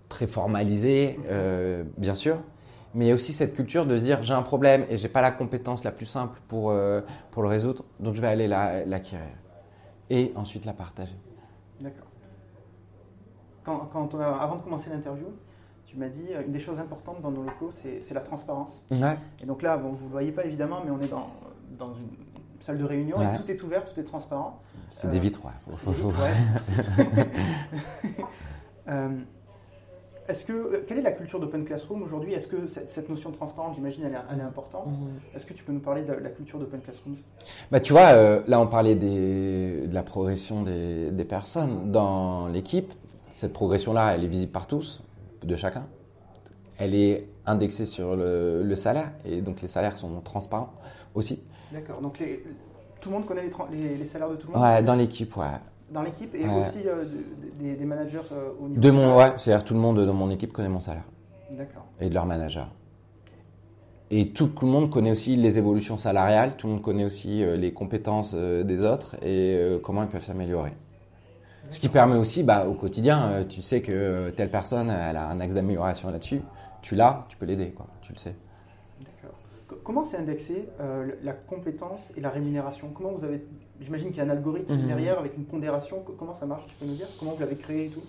très 0.08 0.26
formalisées, 0.26 1.18
euh, 1.28 1.84
bien 1.98 2.14
sûr, 2.14 2.38
mais 2.94 3.04
il 3.04 3.08
y 3.08 3.10
a 3.12 3.14
aussi 3.14 3.32
cette 3.32 3.54
culture 3.54 3.86
de 3.86 3.96
se 3.98 4.02
dire 4.04 4.22
j'ai 4.24 4.34
un 4.34 4.42
problème 4.42 4.84
et 4.90 4.96
j'ai 4.98 5.08
pas 5.08 5.20
la 5.20 5.30
compétence 5.30 5.84
la 5.84 5.92
plus 5.92 6.06
simple 6.06 6.40
pour, 6.48 6.70
euh, 6.70 7.00
pour 7.30 7.42
le 7.42 7.48
résoudre, 7.48 7.84
donc 8.00 8.14
je 8.14 8.20
vais 8.20 8.26
aller 8.28 8.48
la- 8.48 8.84
l'acquérir 8.84 9.26
et 10.10 10.32
ensuite 10.34 10.64
la 10.64 10.72
partager. 10.72 11.14
D'accord. 11.80 12.06
Quand, 13.64 13.88
quand 13.92 14.14
on 14.14 14.20
a- 14.20 14.26
avant 14.36 14.56
de 14.56 14.62
commencer 14.62 14.90
l'interview, 14.90 15.26
tu 15.86 15.96
m'as 15.96 16.08
dit 16.08 16.26
une 16.44 16.52
des 16.52 16.58
choses 16.60 16.80
importantes 16.80 17.20
dans 17.22 17.30
nos 17.30 17.42
locaux, 17.42 17.70
c'est 17.72 18.00
c'est 18.00 18.14
la 18.14 18.20
transparence. 18.20 18.82
Ouais. 18.90 19.16
Et 19.42 19.46
donc 19.46 19.62
là, 19.62 19.76
bon, 19.76 19.90
vous 19.90 19.98
ne 20.04 20.04
le 20.04 20.12
voyez 20.12 20.32
pas 20.32 20.44
évidemment, 20.44 20.80
mais 20.84 20.90
on 20.90 21.00
est 21.00 21.08
dans, 21.10 21.28
dans 21.78 21.94
une 21.94 22.08
salle 22.60 22.78
de 22.78 22.84
réunion 22.84 23.18
Ouais. 23.18 23.34
et 23.34 23.38
tout 23.38 23.50
est 23.50 23.62
ouvert, 23.62 23.84
tout 23.84 23.98
est 24.00 24.04
transparent. 24.04 24.60
C'est 24.90 25.08
Euh, 25.08 25.10
des 25.10 25.18
vitres, 25.20 25.40
ouais. 25.44 25.52
Euh, 28.88 29.08
Est-ce 30.28 30.44
que, 30.44 30.84
quelle 30.88 30.98
est 30.98 31.02
la 31.02 31.12
culture 31.12 31.38
d'Open 31.38 31.64
Classroom 31.64 32.02
aujourd'hui? 32.02 32.32
Est-ce 32.34 32.48
que 32.48 32.66
cette, 32.66 33.08
notion 33.08 33.30
de 33.30 33.36
transparence, 33.36 33.76
j'imagine, 33.76 34.04
elle, 34.06 34.12
est- 34.14 34.32
elle 34.32 34.38
est 34.40 34.42
importante? 34.42 34.88
Est-ce 35.34 35.46
que 35.46 35.52
tu 35.54 35.62
peux 35.62 35.72
nous 35.72 35.78
parler 35.80 36.02
de 36.02 36.12
la 36.12 36.30
culture 36.30 36.58
d'Open 36.58 36.80
Classroom 36.80 37.14
Bah, 37.70 37.78
tu 37.80 37.92
vois, 37.92 38.08
euh, 38.14 38.42
là, 38.48 38.60
on 38.60 38.66
parlait 38.66 38.96
des, 38.96 39.86
de 39.86 39.94
la 39.94 40.02
progression 40.02 40.62
des, 40.62 41.10
des 41.12 41.24
personnes 41.24 41.92
dans 41.92 42.48
l'équipe. 42.48 42.92
Cette 43.30 43.52
progression-là, 43.52 44.14
elle 44.14 44.24
est 44.24 44.28
visible 44.28 44.50
par 44.52 44.66
tous, 44.66 45.00
de 45.44 45.54
chacun. 45.56 45.86
Elle 46.78 46.94
est 46.96 47.28
indexée 47.46 47.86
sur 47.86 48.16
le, 48.16 48.62
le 48.64 48.76
salaire, 48.76 49.12
et 49.24 49.40
donc 49.42 49.62
les 49.62 49.68
salaires 49.68 49.96
sont 49.96 50.20
transparents 50.22 50.72
aussi. 51.14 51.40
D'accord. 51.72 52.00
Donc 52.00 52.18
les- 52.18 52.44
tout 53.00 53.08
le 53.10 53.16
monde 53.16 53.26
connaît 53.26 53.42
les, 53.42 53.50
tran- 53.50 53.68
les- 53.70 53.96
les 53.96 54.04
salaires 54.04 54.30
de 54.30 54.36
tout 54.36 54.48
le 54.48 54.54
monde 54.54 54.62
Ouais, 54.62 54.82
dans 54.82 54.94
l'équipe, 54.94 55.36
ouais. 55.36 55.44
Dans 55.90 56.02
l'équipe 56.02 56.34
et 56.34 56.44
Ouais. 56.46 56.60
aussi 56.60 56.86
euh, 56.86 57.04
de- 57.04 57.62
des, 57.62 57.74
des 57.76 57.84
managers 57.84 58.20
euh, 58.32 58.50
au 58.60 58.68
niveau 58.68 58.80
De 58.80 58.90
mon, 58.90 59.16
ouais, 59.16 59.32
c'est-à-dire 59.36 59.64
tout 59.64 59.74
le 59.74 59.80
monde 59.80 60.04
dans 60.04 60.14
mon 60.14 60.30
équipe 60.30 60.52
connaît 60.52 60.68
mon 60.68 60.80
salaire 60.80 61.04
D'accord. 61.52 61.86
et 62.00 62.08
de 62.08 62.14
leur 62.14 62.26
manager. 62.26 62.68
Et 64.10 64.28
tout, 64.30 64.50
le 64.62 64.68
monde 64.68 64.90
connaît 64.90 65.10
aussi 65.10 65.34
les 65.36 65.58
évolutions 65.58 65.96
salariales, 65.96 66.56
tout 66.56 66.68
le 66.68 66.74
monde 66.74 66.82
connaît 66.82 67.04
aussi 67.04 67.42
euh, 67.42 67.56
les 67.56 67.72
compétences 67.72 68.34
des 68.34 68.84
autres 68.84 69.16
et 69.24 69.78
comment 69.82 70.02
ils 70.04 70.08
peuvent 70.08 70.24
s'améliorer. 70.24 70.72
Ce 71.70 71.80
qui 71.80 71.88
permet 71.88 72.16
aussi, 72.16 72.44
bah, 72.44 72.66
au 72.68 72.74
quotidien, 72.74 73.44
tu 73.48 73.60
sais 73.62 73.82
que 73.82 74.30
telle 74.30 74.50
personne, 74.52 74.88
elle 74.88 75.16
a 75.16 75.28
un 75.28 75.40
axe 75.40 75.52
d'amélioration 75.54 76.08
là-dessus, 76.10 76.40
tu 76.82 76.94
l'as, 76.94 77.26
tu 77.28 77.36
peux 77.36 77.46
l'aider, 77.46 77.72
quoi, 77.72 77.86
tu 78.02 78.12
le 78.12 78.18
sais. 78.18 78.36
Comment 79.86 80.02
c'est 80.04 80.16
indexé 80.16 80.68
euh, 80.80 81.06
la 81.22 81.32
compétence 81.32 82.12
et 82.16 82.20
la 82.20 82.30
rémunération? 82.30 82.88
Comment 82.92 83.12
vous 83.12 83.24
avez 83.24 83.40
J'imagine 83.80 84.08
qu'il 84.08 84.16
y 84.16 84.20
a 84.20 84.24
un 84.24 84.30
algorithme 84.30 84.74
Mhm. 84.74 84.86
derrière 84.88 85.16
avec 85.20 85.36
une 85.36 85.44
pondération. 85.44 85.98
Co- 86.04 86.16
Comment 86.18 86.32
ça 86.34 86.44
marche 86.44 86.64
Tu 86.66 86.74
peux 86.74 86.86
nous 86.86 86.96
dire? 86.96 87.06
Comment 87.20 87.34
vous 87.34 87.40
l'avez 87.40 87.54
créé 87.54 87.86
et 87.86 87.88
tout? 87.90 88.02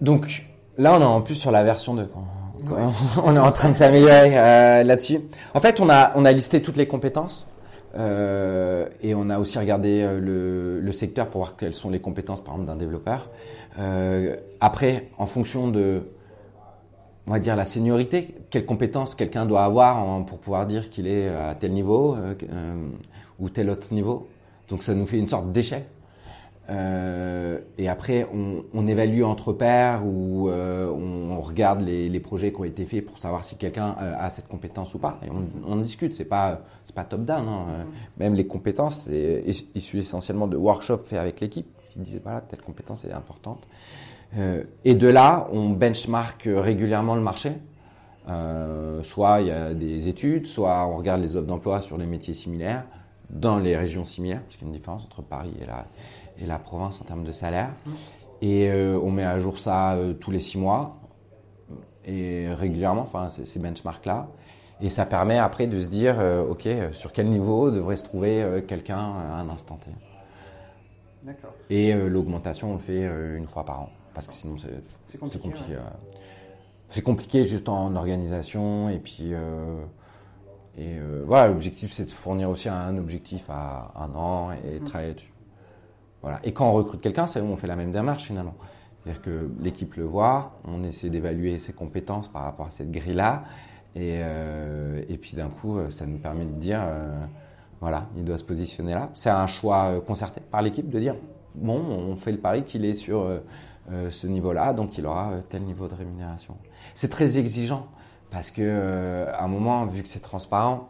Donc 0.00 0.46
là, 0.78 0.96
on 0.96 1.00
est 1.02 1.04
en 1.04 1.20
plus 1.20 1.34
sur 1.34 1.50
la 1.50 1.64
version 1.64 1.94
2. 1.94 2.06
quoi. 2.06 2.22
Quoi. 2.66 2.90
on 3.24 3.36
est 3.36 3.38
en 3.38 3.52
train 3.52 3.68
de 3.68 3.74
s'améliorer 3.74 4.38
euh, 4.38 4.82
là-dessus. 4.84 5.18
En 5.52 5.60
fait, 5.60 5.80
on 5.80 5.90
a, 5.90 6.12
on 6.16 6.24
a 6.24 6.32
listé 6.32 6.62
toutes 6.62 6.78
les 6.78 6.88
compétences 6.88 7.46
euh, 7.98 8.88
et 9.02 9.14
on 9.14 9.28
a 9.28 9.38
aussi 9.38 9.58
regardé 9.58 10.02
le, 10.18 10.80
le 10.80 10.92
secteur 10.92 11.28
pour 11.28 11.42
voir 11.42 11.56
quelles 11.56 11.74
sont 11.74 11.90
les 11.90 12.00
compétences, 12.00 12.42
par 12.42 12.54
exemple, 12.54 12.70
d'un 12.70 12.76
développeur. 12.76 13.28
Euh, 13.78 14.36
après, 14.60 15.08
en 15.18 15.26
fonction 15.26 15.68
de 15.68 16.04
on 17.26 17.32
va 17.32 17.38
dire, 17.40 17.56
la 17.56 17.64
seniorité, 17.64 18.34
quelles 18.50 18.66
compétences 18.66 19.14
quelqu'un 19.14 19.46
doit 19.46 19.64
avoir 19.64 20.24
pour 20.26 20.38
pouvoir 20.38 20.66
dire 20.66 20.90
qu'il 20.90 21.06
est 21.06 21.28
à 21.28 21.54
tel 21.54 21.72
niveau 21.72 22.14
euh, 22.14 22.34
euh, 22.50 22.88
ou 23.40 23.48
tel 23.48 23.68
autre 23.68 23.92
niveau. 23.92 24.28
Donc 24.68 24.82
ça 24.82 24.94
nous 24.94 25.06
fait 25.06 25.18
une 25.18 25.28
sorte 25.28 25.50
d'échelle. 25.52 25.84
Euh, 26.68 27.60
et 27.78 27.88
après, 27.88 28.26
on, 28.72 28.86
évalue 28.88 29.22
entre 29.22 29.52
pairs 29.52 30.04
ou 30.04 30.50
on, 30.50 31.40
regarde 31.40 31.80
les, 31.82 32.20
projets 32.20 32.52
qui 32.52 32.60
ont 32.60 32.64
été 32.64 32.84
faits 32.84 33.04
pour 33.04 33.18
savoir 33.18 33.44
si 33.44 33.56
quelqu'un 33.56 33.94
a 33.98 34.30
cette 34.30 34.48
compétence 34.48 34.94
ou 34.94 34.98
pas. 34.98 35.20
Et 35.24 35.28
on, 35.30 35.76
discute. 35.76 36.14
C'est 36.14 36.24
pas 36.24 36.62
pas 36.94 37.04
top 37.04 37.24
down. 37.24 37.46
Hein. 37.48 37.86
Même 38.18 38.34
les 38.34 38.46
compétences, 38.46 39.04
c'est 39.06 39.44
issu 39.74 39.98
essentiellement 39.98 40.46
de 40.46 40.56
workshops 40.56 41.04
faits 41.04 41.18
avec 41.18 41.40
l'équipe 41.40 41.66
qui 41.92 41.98
disaient 42.00 42.20
voilà 42.22 42.40
telle 42.40 42.62
compétence 42.62 43.04
est 43.04 43.12
importante. 43.12 43.66
Euh, 44.36 44.64
et 44.84 44.94
de 44.94 45.08
là, 45.08 45.48
on 45.52 45.70
benchmark 45.70 46.42
régulièrement 46.46 47.14
le 47.14 47.22
marché. 47.22 47.52
Euh, 48.28 49.02
soit 49.02 49.40
il 49.40 49.48
y 49.48 49.50
a 49.52 49.72
des 49.72 50.08
études, 50.08 50.46
soit 50.46 50.86
on 50.86 50.96
regarde 50.96 51.20
les 51.20 51.36
offres 51.36 51.46
d'emploi 51.46 51.80
sur 51.80 51.96
les 51.96 52.06
métiers 52.06 52.34
similaires, 52.34 52.84
dans 53.30 53.58
les 53.58 53.76
régions 53.76 54.04
similaires, 54.04 54.42
parce 54.42 54.56
qu'il 54.56 54.66
y 54.66 54.70
a 54.70 54.72
une 54.72 54.76
différence 54.76 55.04
entre 55.04 55.22
Paris 55.22 55.54
et 55.60 55.66
la, 55.66 55.86
et 56.38 56.46
la 56.46 56.58
province 56.58 57.00
en 57.00 57.04
termes 57.04 57.24
de 57.24 57.30
salaire. 57.30 57.70
Et 58.42 58.68
euh, 58.68 58.98
on 59.02 59.10
met 59.10 59.24
à 59.24 59.38
jour 59.38 59.58
ça 59.58 59.96
tous 60.20 60.30
les 60.30 60.40
six 60.40 60.58
mois, 60.58 60.96
et 62.04 62.48
régulièrement, 62.48 63.02
enfin, 63.02 63.28
ces 63.30 63.58
benchmarks-là. 63.58 64.28
Et 64.80 64.90
ça 64.90 65.06
permet 65.06 65.38
après 65.38 65.66
de 65.66 65.80
se 65.80 65.86
dire, 65.86 66.16
OK, 66.48 66.68
sur 66.92 67.12
quel 67.12 67.28
niveau 67.28 67.70
devrait 67.70 67.96
se 67.96 68.04
trouver 68.04 68.62
quelqu'un 68.68 68.98
à 68.98 69.40
un 69.40 69.48
instant 69.48 69.76
T. 69.76 69.90
D'accord. 71.22 71.54
Et 71.70 71.94
l'augmentation, 71.94 72.72
on 72.72 72.74
le 72.74 72.80
fait 72.80 73.08
une 73.36 73.46
fois 73.46 73.64
par 73.64 73.80
an 73.80 73.90
parce 74.16 74.28
que 74.28 74.32
sinon 74.32 74.56
c'est 74.58 75.18
compliqué. 75.18 75.76
C'est 76.88 77.02
compliqué, 77.02 77.44
juste 77.46 77.68
en 77.68 77.94
organisation 77.94 78.88
et 78.88 78.98
puis 78.98 79.34
euh, 79.34 79.84
et 80.78 80.96
euh, 80.98 81.22
voilà 81.26 81.48
l'objectif 81.48 81.92
c'est 81.92 82.06
de 82.06 82.10
fournir 82.10 82.48
aussi 82.48 82.68
un 82.68 82.96
objectif 82.96 83.44
à 83.50 83.92
un 83.94 84.14
an 84.14 84.52
et 84.52 84.80
mm. 84.80 84.84
travailler 84.84 85.14
dessus. 85.14 85.32
Voilà. 86.22 86.40
Et 86.44 86.52
quand 86.52 86.68
on 86.68 86.72
recrute 86.72 87.00
quelqu'un, 87.02 87.26
c'est 87.26 87.40
où 87.40 87.44
on 87.44 87.56
fait 87.56 87.66
la 87.66 87.76
même 87.76 87.92
démarche 87.92 88.24
finalement. 88.24 88.54
C'est-à-dire 89.04 89.22
que 89.22 89.50
l'équipe 89.60 89.94
le 89.96 90.04
voit, 90.04 90.58
on 90.64 90.82
essaie 90.82 91.10
d'évaluer 91.10 91.58
ses 91.58 91.74
compétences 91.74 92.26
par 92.26 92.42
rapport 92.42 92.66
à 92.66 92.70
cette 92.70 92.90
grille-là, 92.90 93.44
et, 93.94 94.20
euh, 94.22 95.02
et 95.08 95.18
puis 95.18 95.36
d'un 95.36 95.48
coup, 95.48 95.78
ça 95.90 96.06
nous 96.06 96.18
permet 96.18 96.46
de 96.46 96.52
dire, 96.52 96.80
voilà, 97.80 98.08
il 98.16 98.24
doit 98.24 98.38
se 98.38 98.44
positionner 98.44 98.94
là. 98.94 99.10
C'est 99.14 99.30
un 99.30 99.46
choix 99.46 100.00
concerté 100.00 100.40
par 100.50 100.62
l'équipe 100.62 100.88
de 100.88 100.98
dire, 100.98 101.14
bon, 101.54 101.78
on 101.78 102.16
fait 102.16 102.32
le 102.32 102.38
pari 102.38 102.64
qu'il 102.64 102.84
est 102.84 102.94
sur 102.94 103.28
ce 104.10 104.26
niveau-là, 104.26 104.72
donc 104.72 104.98
il 104.98 105.06
aura 105.06 105.32
euh, 105.32 105.40
tel 105.48 105.62
niveau 105.62 105.88
de 105.88 105.94
rémunération. 105.94 106.56
C'est 106.94 107.10
très 107.10 107.38
exigeant 107.38 107.86
parce 108.30 108.50
que 108.50 108.62
euh, 108.62 109.32
à 109.32 109.44
un 109.44 109.48
moment, 109.48 109.86
vu 109.86 110.02
que 110.02 110.08
c'est 110.08 110.20
transparent, 110.20 110.88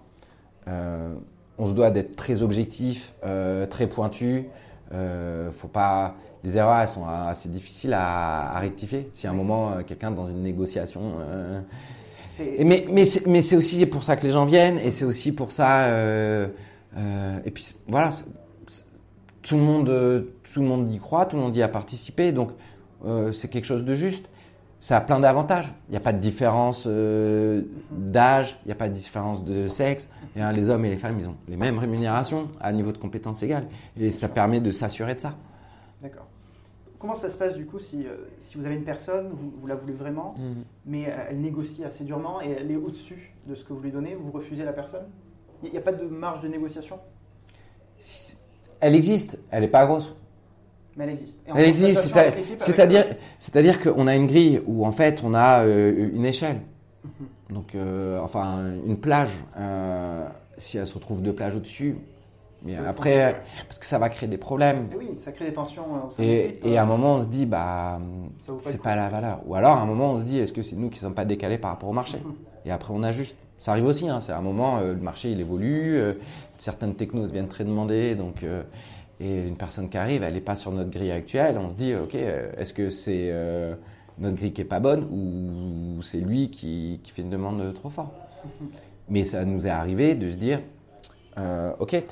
on 1.59 1.67
se 1.67 1.73
doit 1.73 1.91
d'être 1.91 2.17
très 2.17 2.43
objectif, 2.43 3.13
très 3.71 3.87
pointu. 3.87 4.47
faut 4.91 5.69
pas 5.69 6.17
les 6.43 6.57
erreurs 6.57 6.81
elles 6.81 6.89
sont 6.89 7.07
assez 7.07 7.49
difficiles 7.49 7.93
à, 7.93 8.59
rectifier. 8.59 9.09
Si 9.15 9.29
à 9.29 9.31
un 9.31 9.33
moment 9.33 9.81
quelqu'un 9.87 10.11
dans 10.11 10.29
une 10.29 10.43
négociation 10.43 11.15
mais 12.59 12.85
mais 12.91 13.05
c'est 13.05 13.57
aussi 13.57 13.87
pour 13.87 14.03
ça 14.03 14.17
que 14.17 14.27
les 14.27 14.33
gens 14.33 14.45
viennent 14.45 14.81
et 14.81 14.91
c'est 14.91 15.05
aussi 15.05 15.31
pour 15.31 15.53
ça 15.53 15.89
et 15.89 17.51
puis 17.55 17.65
voilà 17.87 18.13
tout 19.43 19.57
le 19.57 19.63
monde 19.63 20.27
tout 20.53 20.63
le 20.63 20.67
monde 20.67 20.93
y 20.93 20.99
croit, 20.99 21.27
tout 21.27 21.37
le 21.37 21.43
monde 21.43 21.55
y 21.55 21.63
a 21.63 21.69
participé 21.69 22.33
donc 22.33 22.51
euh, 23.05 23.33
c'est 23.33 23.49
quelque 23.49 23.65
chose 23.65 23.85
de 23.85 23.95
juste. 23.95 24.29
Ça 24.81 24.99
a 24.99 25.01
plein 25.01 25.21
d'avantages. 25.21 25.73
Il 25.89 25.93
n'y 25.93 25.97
a 25.97 26.01
pas 26.01 26.13
de 26.13 26.19
différence 26.19 26.85
euh, 26.87 27.63
d'âge, 27.91 28.59
il 28.65 28.69
n'y 28.69 28.73
a 28.73 28.77
pas 28.77 28.89
de 28.89 28.95
différence 28.95 29.45
de 29.45 29.69
sexe. 29.69 30.09
les 30.35 30.71
hommes 30.71 30.85
et 30.85 30.91
les 30.91 30.99
femmes, 30.99 31.17
ils 31.19 31.29
ont 31.29 31.37
les 31.49 31.57
mêmes 31.57 31.79
rémunérations 31.79 32.49
à 32.61 32.73
niveau 32.73 32.93
de 32.93 32.99
compétences 32.99 33.43
égales. 33.43 33.67
Et 33.99 34.11
ça 34.11 34.29
permet 34.29 34.61
de 34.61 34.71
s'assurer 34.71 35.15
de 35.15 35.21
ça. 35.21 35.35
D'accord. 36.03 36.27
Comment 36.99 37.15
ça 37.15 37.31
se 37.31 37.37
passe 37.37 37.57
du 37.57 37.67
coup 37.67 37.79
si, 37.79 38.07
euh, 38.07 38.17
si 38.41 38.57
vous 38.57 38.65
avez 38.65 38.75
une 38.75 38.85
personne, 38.85 39.29
vous, 39.31 39.67
la 39.67 39.75
voulez 39.75 39.93
vraiment, 39.93 40.35
mhm. 40.39 40.65
mais 40.87 41.03
elle 41.29 41.41
négocie 41.41 41.85
assez 41.85 42.05
durement 42.05 42.41
et 42.41 42.51
elle 42.51 42.71
est 42.71 42.77
au-dessus 42.77 43.35
de 43.47 43.55
ce 43.55 43.65
que 43.65 43.73
vous 43.73 43.81
lui 43.81 43.91
donnez, 43.91 44.15
vous 44.15 44.31
refusez 44.31 44.65
la 44.65 44.73
personne? 44.73 45.07
Il 45.63 45.71
n'y 45.71 45.79
a 45.79 45.83
pas 45.83 45.93
de 45.93 46.05
marge 46.07 46.41
de 46.41 46.49
négociation? 46.49 46.99
Elle 48.81 48.95
existe, 48.95 49.39
elle 49.51 49.63
n'est 49.63 49.69
pas 49.69 49.87
grosse. 49.87 50.15
Mais 50.97 51.05
elle 51.05 51.11
existe. 51.11 51.39
elle 51.55 51.65
existe, 51.65 52.13
c'est-à-dire, 52.59 53.05
c'est-à-dire 53.39 53.83
qu'on 53.83 54.07
a 54.07 54.17
une 54.17 54.27
grille 54.27 54.63
où 54.67 54.87
en 54.87 54.93
fait 54.93 55.23
on 55.23 55.35
a 55.35 55.65
euh, 55.65 56.11
une 56.15 56.25
échelle. 56.25 56.61
Mhm. 57.05 57.55
Donc, 57.55 57.75
euh, 57.75 58.19
enfin, 58.21 58.73
une 58.87 58.97
plage. 58.97 59.45
Euh, 59.59 60.27
si 60.57 60.79
elle 60.79 60.87
se 60.87 60.95
retrouve 60.95 61.21
deux 61.21 61.35
plages 61.35 61.55
au-dessus, 61.55 61.97
mais 62.63 62.77
après, 62.77 63.43
parce 63.69 63.79
que 63.79 63.85
ça 63.85 63.99
va 63.99 64.09
créer 64.09 64.29
des 64.29 64.39
problèmes. 64.39 64.89
Et 64.91 64.97
oui, 64.97 65.11
ça 65.19 65.31
crée 65.33 65.45
des 65.45 65.53
tensions. 65.53 65.85
et, 66.19 66.59
et, 66.65 66.79
à 66.79 66.83
un 66.83 66.87
moment, 66.87 67.17
on 67.17 67.21
se 67.21 67.27
dit, 67.27 67.45
bah, 67.45 68.01
c'est 68.39 68.81
pas, 68.81 68.97
la 68.97 69.11
valeur. 69.11 69.41
Ou 69.47 69.55
alors, 69.55 69.77
à 69.77 69.83
un 69.83 69.87
moment, 69.87 70.13
on 70.13 70.19
se 70.19 70.23
dit, 70.23 70.39
est-ce 70.39 70.55
que 70.55 70.63
c'est 70.63 70.77
nous 70.77 70.89
qui 70.89 70.99
sommes 70.99 71.15
pas 71.15 71.27
décalés 71.27 71.59
par 71.59 71.73
rapport 71.73 71.91
au 71.91 71.93
marché 71.93 72.17
mhm. 72.17 72.35
Et 72.65 72.71
après, 72.71 72.95
on 72.97 73.03
ajuste. 73.03 73.37
Ça 73.59 73.73
arrive 73.73 73.85
aussi. 73.85 74.09
Hein, 74.09 74.21
c'est 74.23 74.33
à 74.33 74.39
un 74.39 74.43
moment, 74.43 74.81
le 74.81 74.97
marché 74.97 75.31
il 75.31 75.41
évolue, 75.41 76.01
certaines 76.57 76.95
technos 76.95 77.27
deviennent 77.27 77.49
très 77.49 77.65
demandées, 77.65 78.15
donc 78.15 78.43
et 79.21 79.47
une 79.47 79.57
personne 79.57 79.89
qui 79.89 79.97
arrive, 79.97 80.23
elle 80.23 80.35
n'est 80.35 80.41
pas 80.41 80.57
sur 80.57 80.73
notre 80.73 80.91
grille 80.91 81.11
actuelle. 81.11 81.59
On 81.59 81.71
se 81.71 81.75
dit, 81.75 81.95
ok, 81.95 82.15
euh, 82.15 82.53
est-ce 82.57 82.73
que 82.73 82.91
c'est 82.91 83.31
euh, 83.31 83.75
notre 84.19 84.37
grille 84.37 84.53
qui 84.53 84.61
est 84.61 84.65
pas 84.67 84.81
bonne 84.81 85.05
ou 85.11 86.03
c'est 86.03 86.21
lui 86.21 86.51
qui, 86.51 87.01
qui, 87.03 87.13
fait 87.13 87.23
une 87.23 87.31
demande 87.31 87.75
trop 87.75 87.89
fort 87.89 88.13
Mais 89.09 89.25
ça 89.25 89.45
nous 89.45 89.67
est 89.67 89.71
arrivé 89.71 90.15
de 90.15 90.31
se 90.31 90.37
dire, 90.37 90.61
euh, 91.39 91.73
ok, 91.79 92.05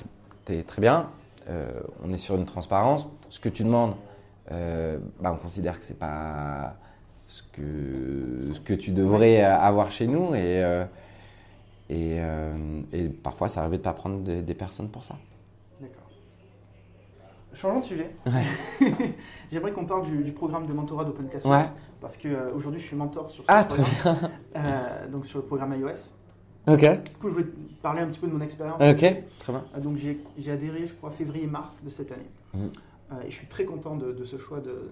tu 0.47 0.53
es 0.53 0.63
très 0.63 0.81
bien, 0.81 1.11
on 2.03 2.13
est 2.13 2.17
sur 2.17 2.37
une 2.37 2.47
transparence. 2.47 3.07
Ce 3.29 3.41
que 3.41 3.49
tu 3.49 3.65
demandes, 3.65 3.97
bah, 4.49 5.33
on 5.33 5.37
considère 5.37 5.79
que 5.79 5.85
c'est 5.85 5.99
pas 5.99 6.77
ce 7.27 7.43
que, 7.43 8.53
ce 8.55 8.61
que 8.61 8.75
tu 8.75 8.93
devrais 8.93 9.43
avoir 9.43 9.91
chez 9.91 10.07
nous 10.07 10.35
et, 10.35 10.85
et, 11.91 12.19
et 12.93 13.09
parfois 13.09 13.49
ça 13.49 13.63
arrive 13.63 13.73
de 13.73 13.77
pas 13.79 13.93
prendre 13.93 14.23
des 14.23 14.55
personnes 14.55 14.89
pour 14.89 15.05
ça. 15.05 15.17
Changeons 17.55 17.81
de 17.81 17.85
sujet. 17.85 18.11
J'aimerais 19.53 19.73
qu'on 19.73 19.87
parle 19.87 20.05
du, 20.05 20.33
programme 20.33 20.67
de 20.67 20.73
mentorat 20.73 21.05
d'Open 21.05 21.29
Classroom. 21.29 21.65
Parce 22.01 22.17
qu'aujourd'hui, 22.17 22.81
je 22.81 22.87
suis 22.87 22.97
mentor 22.97 23.31
sur 23.31 23.45
ce 23.45 23.49
ah, 23.51 23.65
programme. 23.65 24.31
Euh, 24.57 25.09
donc 25.09 25.27
sur 25.27 25.39
le 25.39 25.45
programme 25.45 25.75
iOS. 25.79 26.11
Ok. 26.67 26.81
Du 26.81 27.11
coup, 27.21 27.31
je 27.31 27.37
vais 27.37 27.47
parler 27.83 28.03
un 28.03 28.07
petit 28.07 28.19
peu 28.19 28.27
de 28.27 28.33
mon 28.33 28.41
expérience. 28.41 28.81
Ok, 28.81 28.99
très 28.99 29.53
bien. 29.53 29.65
Euh, 29.77 29.81
donc 29.81 29.97
j'ai 29.97 30.51
adhéré, 30.51 30.87
je 30.87 30.95
crois, 30.95 31.11
février-mars 31.11 31.83
de 31.85 31.91
cette 31.91 32.13
année. 32.13 32.31
Mm. 32.55 32.59
Euh, 32.59 33.15
et 33.27 33.31
je 33.31 33.35
suis 33.35 33.47
très 33.47 33.65
content 33.65 33.97
de, 33.97 34.25
ce 34.25 34.37
choix 34.37 34.61
de, 34.61 34.91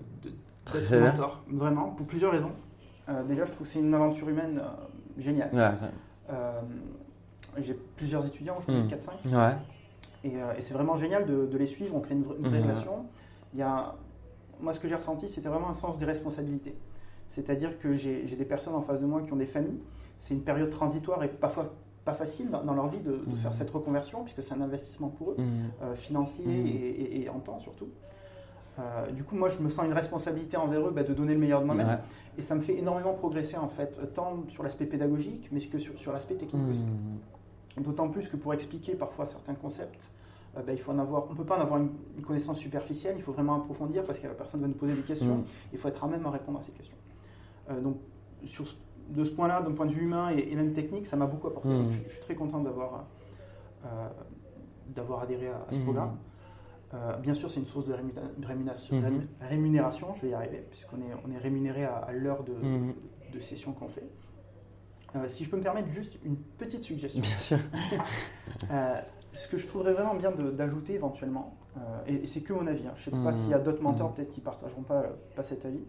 d'être 0.72 0.96
mentor. 0.96 1.42
Vraiment, 1.50 1.88
pour 1.88 2.06
plusieurs 2.06 2.32
raisons. 2.32 2.52
déjà, 3.28 3.44
je 3.44 3.52
trouve 3.52 3.66
que 3.66 3.72
c'est 3.72 3.80
une 3.80 3.94
aventure 3.94 4.28
humaine 4.28 4.60
géniale. 5.18 5.50
j'ai 7.58 7.74
plusieurs 7.96 8.24
étudiants, 8.26 8.56
je 8.60 8.72
crois, 8.72 8.74
4-5. 8.74 9.28
Ouais. 9.28 9.56
Euh, 10.24 10.54
et, 10.56 10.60
c'est 10.60 10.74
vraiment 10.74 10.96
génial 10.96 11.26
de, 11.26 11.56
les 11.56 11.66
suivre, 11.66 11.96
on 11.96 12.00
crée 12.00 12.14
une, 12.14 12.22
vraie 12.22 12.36
mhm. 12.38 12.62
relation. 12.62 13.06
Il 13.54 13.60
y 13.60 13.62
a, 13.62 13.94
moi, 14.60 14.72
ce 14.72 14.80
que 14.80 14.88
j'ai 14.88 14.94
ressenti, 14.94 15.28
c'était 15.28 15.48
vraiment 15.48 15.68
un 15.68 15.74
sens 15.74 15.98
de 15.98 16.06
responsabilité. 16.06 16.74
C'est-à-dire 17.28 17.78
que 17.78 17.94
j'ai 17.94 18.24
des 18.24 18.44
personnes 18.44 18.74
en 18.74 18.82
face 18.82 19.00
de 19.00 19.06
moi 19.06 19.22
qui 19.22 19.32
ont 19.32 19.36
des 19.36 19.46
familles. 19.46 19.80
C'est 20.20 20.34
une 20.34 20.42
période 20.42 20.70
transitoire 20.70 21.22
et 21.24 21.28
parfois 21.28 21.72
pas 22.04 22.14
facile 22.14 22.50
dans, 22.50 22.74
leur 22.74 22.88
vie 22.88 22.98
de, 22.98 23.12
faire 23.40 23.50
mhm. 23.50 23.56
cette 23.56 23.70
reconversion, 23.70 24.24
puisque 24.24 24.42
c'est 24.42 24.54
un 24.54 24.60
investissement 24.60 25.08
pour 25.08 25.30
eux, 25.30 25.36
mhm. 25.38 25.46
euh, 25.82 25.94
financier 25.94 27.22
et, 27.22 27.28
en 27.28 27.38
temps 27.38 27.58
surtout. 27.58 27.88
Euh, 28.78 29.10
du 29.10 29.22
coup, 29.22 29.36
moi, 29.36 29.48
je 29.48 29.58
me 29.58 29.68
sens 29.68 29.84
une 29.84 29.92
responsabilité 29.92 30.56
envers 30.56 30.86
eux 30.86 30.90
bah, 30.90 31.02
de 31.02 31.12
donner 31.12 31.34
le 31.34 31.40
meilleur 31.40 31.60
de 31.60 31.66
moi-même. 31.66 31.98
Et 32.38 32.42
ça 32.42 32.54
me 32.54 32.60
fait 32.60 32.76
énormément 32.78 33.12
progresser, 33.12 33.56
en 33.56 33.68
fait, 33.68 34.12
tant 34.14 34.44
sur 34.48 34.62
l'aspect 34.62 34.86
pédagogique, 34.86 35.48
mais 35.52 35.60
que 35.60 35.78
sur, 35.78 35.98
sur 35.98 36.12
l'aspect 36.12 36.34
technique 36.34 36.70
aussi. 36.70 36.84
D'autant 37.78 38.08
plus 38.08 38.28
que 38.28 38.36
pour 38.36 38.52
expliquer 38.52 38.94
parfois 38.94 39.24
certains 39.24 39.54
concepts, 39.54 40.10
euh, 40.56 40.62
ben, 40.62 40.74
il 40.74 40.78
faut 40.80 40.92
en 40.92 40.98
avoir, 40.98 41.26
on 41.28 41.32
ne 41.32 41.36
peut 41.36 41.44
pas 41.44 41.58
en 41.58 41.62
avoir 41.62 41.80
une, 41.80 41.90
connaissance 42.22 42.58
superficielle, 42.58 43.14
il 43.16 43.22
faut 43.22 43.32
vraiment 43.32 43.56
approfondir 43.56 44.04
parce 44.04 44.18
que 44.18 44.26
la 44.26 44.34
personne 44.34 44.60
va 44.60 44.68
nous 44.68 44.74
poser 44.74 44.94
des 44.94 45.02
questions, 45.02 45.38
mm. 45.38 45.44
il 45.72 45.78
faut 45.78 45.88
être 45.88 46.04
à 46.04 46.06
même 46.06 46.24
à 46.26 46.30
répondre 46.30 46.58
à 46.58 46.62
ces 46.62 46.72
questions. 46.72 46.96
Euh, 47.70 47.80
donc, 47.80 47.96
sur, 48.44 48.64
de 49.08 49.24
ce 49.24 49.30
point-là, 49.30 49.62
d'un 49.62 49.72
point 49.72 49.86
de 49.86 49.92
vue 49.92 50.02
humain 50.02 50.28
et, 50.30 50.54
même 50.54 50.72
technique, 50.72 51.06
ça 51.06 51.16
m'a 51.16 51.26
beaucoup 51.26 51.48
apporté. 51.48 51.68
Mm. 51.68 51.90
je, 51.90 52.10
suis 52.10 52.20
très 52.20 52.34
content 52.34 52.60
d'avoir 52.60 53.06
euh, 53.84 54.08
d'avoir 54.88 55.22
adhéré 55.22 55.48
à, 55.48 55.66
ce 55.70 55.78
mm. 55.78 55.84
programme. 55.84 56.16
bien 57.22 57.32
sûr, 57.32 57.50
c'est 57.50 57.60
une 57.60 57.66
source 57.66 57.86
de 57.86 57.94
rémunération, 58.44 59.00
mm-hmm. 59.00 59.48
rémunération, 59.48 60.08
je 60.16 60.22
vais 60.22 60.28
y 60.28 60.34
arriver, 60.34 60.66
puisqu'on 60.70 60.98
est, 60.98 61.14
on 61.26 61.30
est 61.32 61.38
rémunéré 61.38 61.84
à, 61.84 62.12
l'heure 62.12 62.44
de, 62.44 62.54
de, 63.32 63.40
session 63.40 63.72
qu'on 63.72 63.88
fait. 63.88 64.06
si 65.28 65.44
je 65.44 65.50
peux 65.50 65.56
me 65.56 65.62
permettre 65.62 65.88
juste 65.88 66.18
une 66.24 66.36
petite 66.36 66.84
suggestion. 66.84 67.22
Bien 67.22 67.38
sûr. 67.38 67.58
ce 69.32 69.48
que 69.48 69.58
je 69.58 69.66
trouverais 69.66 69.92
vraiment 69.92 70.14
bien 70.14 70.30
d'ajouter 70.30 70.94
éventuellement, 70.94 71.54
euh, 71.76 71.80
et, 72.06 72.26
c'est 72.26 72.40
que 72.40 72.52
mon 72.52 72.66
avis, 72.66 72.86
hein, 72.86 72.92
je 72.96 73.10
ne 73.10 73.16
sais 73.16 73.22
pas 73.22 73.30
mmh. 73.30 73.34
s'il 73.34 73.50
y 73.50 73.54
a 73.54 73.58
d'autres 73.58 73.82
mentors 73.82 74.10
mmh. 74.10 74.14
peut-être 74.14 74.30
qui 74.30 74.40
ne 74.40 74.44
partageront 74.44 74.82
pas, 74.82 75.04
pas 75.34 75.42
cet 75.42 75.64
avis, 75.64 75.82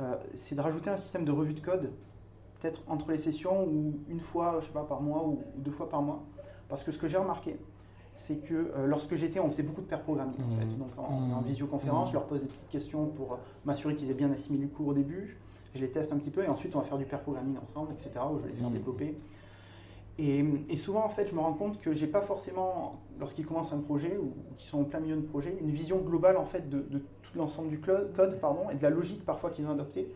euh, 0.00 0.14
c'est 0.34 0.54
de 0.54 0.60
rajouter 0.60 0.90
un 0.90 0.96
système 0.96 1.24
de 1.24 1.32
revue 1.32 1.54
de 1.54 1.60
code 1.60 1.90
peut-être 2.60 2.82
entre 2.86 3.10
les 3.10 3.18
sessions 3.18 3.64
ou 3.64 4.00
une 4.08 4.20
fois, 4.20 4.58
je 4.60 4.66
sais 4.66 4.72
pas, 4.72 4.84
par 4.84 5.02
mois 5.02 5.22
ou, 5.26 5.42
deux 5.56 5.70
fois 5.70 5.88
par 5.88 6.00
mois. 6.00 6.22
Parce 6.68 6.82
que 6.82 6.92
ce 6.92 6.98
que 6.98 7.06
j'ai 7.06 7.18
remarqué, 7.18 7.58
c'est 8.14 8.36
que 8.36 8.54
euh, 8.54 8.86
lorsque 8.86 9.16
j'étais, 9.16 9.38
on 9.38 9.50
faisait 9.50 9.62
beaucoup 9.62 9.82
de 9.82 9.86
pair 9.86 10.00
programming 10.00 10.36
en 10.40 10.56
fait. 10.58 10.74
Mmh. 10.74 10.78
Donc 10.78 10.90
en, 10.98 11.40
mmh. 11.40 11.44
visioconférence, 11.44 12.08
je 12.08 12.14
leur 12.14 12.26
pose 12.26 12.40
des 12.40 12.46
petites 12.46 12.70
questions 12.70 13.06
pour 13.06 13.38
m'assurer 13.64 13.96
qu'ils 13.96 14.10
aient 14.10 14.14
bien 14.14 14.30
assimilé 14.30 14.64
le 14.64 14.70
cours 14.70 14.88
au 14.88 14.94
début. 14.94 15.36
Je 15.74 15.80
les 15.80 15.90
teste 15.90 16.12
un 16.12 16.18
petit 16.18 16.30
peu 16.30 16.44
et 16.44 16.48
ensuite 16.48 16.74
on 16.76 16.78
va 16.78 16.84
faire 16.84 16.98
du 16.98 17.04
pair 17.04 17.20
programming 17.20 17.56
ensemble, 17.62 17.92
etc. 17.92 18.24
Où 18.32 18.38
je 18.38 18.44
vais 18.44 18.52
les 18.52 18.58
faire 18.58 18.70
développer. 18.70 19.18
Et, 20.18 20.76
souvent, 20.76 21.04
en 21.04 21.08
fait, 21.08 21.28
je 21.28 21.34
me 21.34 21.40
rends 21.40 21.54
compte 21.54 21.80
que 21.80 21.92
j'ai 21.92 22.06
pas 22.06 22.20
forcément, 22.20 23.02
lorsqu'ils 23.18 23.44
commencent 23.44 23.72
un 23.72 23.80
projet 23.80 24.16
ou 24.16 24.32
qu'ils 24.56 24.68
sont 24.68 24.80
en 24.80 24.84
plein 24.84 25.00
milieu 25.00 25.16
de 25.16 25.22
projet, 25.22 25.56
une 25.60 25.70
vision 25.70 25.98
globale 25.98 26.36
en 26.36 26.44
fait 26.44 26.68
de, 26.68 26.82
tout 27.22 27.36
l'ensemble 27.36 27.68
du 27.68 27.80
code, 27.80 28.12
pardon, 28.40 28.70
et 28.70 28.76
de 28.76 28.82
la 28.82 28.90
logique 28.90 29.24
parfois 29.24 29.50
qu'ils 29.50 29.66
ont 29.66 29.72
adoptée. 29.72 30.08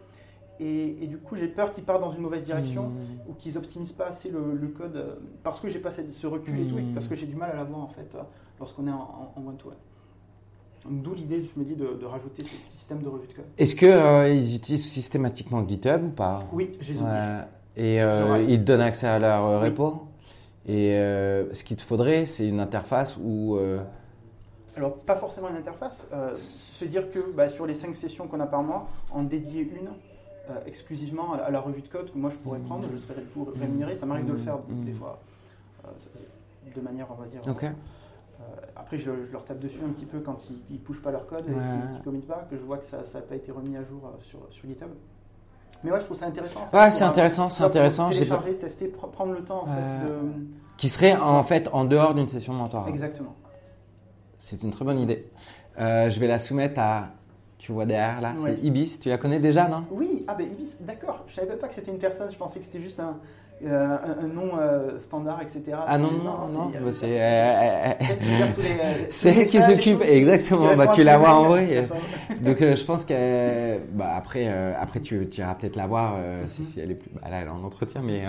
Et, 0.61 1.07
du 1.07 1.19
coup, 1.19 1.37
j'ai 1.37 1.49
peur 1.49 1.73
qu'ils 1.73 1.85
partent 1.85 2.01
dans 2.01 2.11
une 2.11 2.23
mauvaise 2.23 2.45
direction 2.45 2.89
mmh. 2.89 3.31
ou 3.31 3.35
qu'ils 3.35 3.57
optimisent 3.57 3.93
pas 3.93 4.07
assez 4.07 4.31
le, 4.31 4.69
code 4.69 4.97
euh, 4.97 5.15
parce 5.43 5.61
que 5.61 5.69
j'ai 5.69 5.79
pas 5.79 5.91
ce 5.93 6.27
recul 6.27 6.59
et 6.59 6.67
tout, 6.67 6.79
et 6.79 6.83
parce 6.95 7.07
que 7.07 7.15
j'ai 7.15 7.27
du 7.27 7.37
mal 7.37 7.51
à 7.53 7.57
l'avoir 7.57 7.81
en 7.81 7.89
fait 7.89 8.15
euh, 8.15 8.23
lorsqu'on 8.59 8.87
est 8.89 8.93
en 8.93 9.33
one-to-one. 9.37 9.77
D'où 10.89 11.15
l'idée, 11.15 11.45
je 11.45 11.61
me 11.61 11.65
dis, 11.65 11.75
de, 11.75 12.05
rajouter 12.05 12.45
ce 12.45 12.51
petit 12.51 12.77
système 12.77 13.03
de 13.03 13.09
revue 13.09 13.27
de 13.27 13.33
code. 13.33 13.45
Est-ce 13.57 13.75
qu'ils 13.75 13.89
euh, 13.89 14.33
utilisent 14.33 14.87
systématiquement 14.87 15.67
GitHub 15.67 16.05
ou 16.05 16.11
pas? 16.11 16.41
Oui, 16.53 16.77
je 16.81 16.93
les 16.93 17.01
et 17.79 18.03
euh, 18.03 18.45
ils 18.49 18.59
te 18.59 18.65
donnent 18.65 18.81
accès 18.81 19.07
à 19.07 19.19
leur 19.21 19.47
euh, 19.47 19.61
repo. 19.61 20.09
Et 20.67 20.99
euh, 20.99 21.55
ce 21.55 21.63
qu'il 21.63 21.77
te 21.77 21.83
faudrait, 21.83 22.27
c'est 22.27 22.47
une 22.47 22.61
interface 22.61 23.17
ou. 23.17 23.59
Alors, 24.77 24.97
pas 24.99 25.17
forcément 25.17 25.49
une 25.49 25.57
interface. 25.57 26.09
c'est 26.35 26.89
dire 26.89 27.11
que 27.11 27.19
bah, 27.35 27.49
sur 27.49 27.67
les 27.67 27.75
cinq 27.75 27.95
sessions 27.97 28.27
qu'on 28.27 28.41
a 28.41 28.47
par 28.47 28.63
mois, 28.63 28.89
en 29.11 29.23
dédier 29.23 29.63
une 29.63 29.89
exclusivement 30.67 31.35
à 31.35 31.51
la, 31.51 31.61
revue 31.61 31.83
de 31.83 31.89
code 31.89 32.11
que 32.11 32.17
moi 32.17 32.31
je 32.31 32.37
pourrais 32.37 32.59
prendre, 32.59 32.85
je 32.91 32.97
serais 32.97 33.23
coup 33.35 33.47
rémunéré. 33.59 33.97
Ça 33.97 34.07
m'arrive 34.07 34.27
de 34.27 34.33
le 34.33 34.39
faire 34.39 34.59
des 34.69 34.93
fois 34.93 35.21
de 36.75 36.81
manière, 36.81 37.07
on 37.11 37.15
va 37.15 37.27
dire. 37.27 37.41
après, 38.77 38.99
je, 38.99 39.11
leur 39.33 39.45
tape 39.45 39.61
dessus 39.61 39.81
un 39.85 39.93
petit 39.93 40.07
peu 40.07 40.21
quand 40.21 40.51
ils 40.51 40.75
ne 40.75 40.79
pushent 40.79 41.03
pas 41.03 41.11
leur 41.11 41.27
code 41.27 41.45
et 41.45 41.53
qu'ils 41.53 41.99
ne 41.99 42.03
committent 42.05 42.29
pas, 42.29 42.47
que 42.51 42.57
je 42.57 42.63
vois 42.63 42.79
que 42.79 42.85
ça 42.85 42.99
n'a 42.99 43.21
pas 43.21 43.37
été 43.37 43.53
remis 43.53 43.77
à 43.77 43.85
jour 43.85 44.13
sur, 44.23 44.41
sur 44.51 44.69
GitHub. 44.69 44.91
Mais 45.85 45.93
ouais, 45.93 46.01
je 46.01 46.05
trouve 46.07 46.19
ça 46.19 46.27
intéressant. 46.27 46.69
ouais, 46.73 46.91
c'est 46.91 47.05
intéressant, 47.05 47.49
c'est 47.49 47.63
intéressant. 47.63 48.11
Télécharger, 48.11 48.55
tester, 48.55 48.89
prendre 48.89 49.33
le 49.33 49.45
temps 49.45 49.63
en 49.63 49.67
fait 49.67 50.07
de... 50.07 50.19
Qui 50.77 50.89
serait 50.89 51.17
en 51.17 51.43
fait 51.43 51.69
en 51.73 51.85
dehors 51.85 52.15
d'une 52.15 52.29
session 52.29 52.53
de 52.53 52.59
mentorat. 52.59 52.89
Exactement. 52.89 53.35
C'est 54.39 54.63
une 54.63 54.71
très 54.71 54.85
bonne 54.85 54.99
idée. 54.99 55.29
Euh, 55.79 56.09
je 56.09 56.21
vais 56.21 56.29
la 56.29 56.39
soumettre 56.39 56.81
à. 56.81 57.09
Tu 57.59 57.73
vois 57.73 57.87
derrière 57.87 58.21
là, 58.21 58.35
c'est 58.37 58.59
Ibis. 58.63 59.01
Tu 59.01 59.09
la 59.09 59.19
connais 59.19 59.41
déjà, 59.41 59.67
non? 59.67 59.85
Oui, 59.91 60.25
ah 60.29 60.37
ben 60.37 60.47
Ibis, 60.47 60.77
d'accord. 60.81 61.25
Je 61.27 61.35
savais 61.35 61.57
pas 61.57 61.67
que 61.67 61.75
c'était 61.75 61.91
une 61.91 61.99
personne. 61.99 62.31
Je 62.31 62.37
pensais 62.37 62.61
que 62.61 62.65
c'était 62.65 62.81
juste 62.81 63.01
un, 63.01 63.17
euh, 63.65 63.97
un, 64.23 64.29
nom 64.29 64.51
euh, 64.57 64.97
standard, 64.99 65.43
etc. 65.43 65.77
Ah 65.85 65.99
non, 65.99 66.13
non, 66.13 66.47
non, 66.49 66.71
c'est 66.93 67.11
elle 67.11 67.99
qui 69.49 69.61
s'occupe, 69.61 70.01
exactement, 70.03 70.77
bah, 70.77 70.87
tu 70.89 71.03
la 71.03 71.19
vois 71.19 71.35
en 71.35 71.49
vrai. 71.49 71.89
Donc 72.41 72.63
euh, 72.63 72.77
je 72.77 72.85
pense 72.85 73.05
que 73.05 73.79
bah, 73.93 74.15
après, 74.15 74.47
après 74.47 75.01
tu, 75.01 75.29
tu 75.29 75.41
iras 75.41 75.57
peut-être 75.57 75.75
la 75.75 75.89
voir 75.89 76.21
si, 76.47 76.67
si, 76.67 76.79
elle 76.79 76.93
est 76.93 76.95
plus. 76.95 77.11
Bah, 77.11 77.23
là, 77.31 77.41
elle 77.41 77.49
est 77.49 77.51
en 77.51 77.65
entretien, 77.65 78.01
mais. 78.05 78.23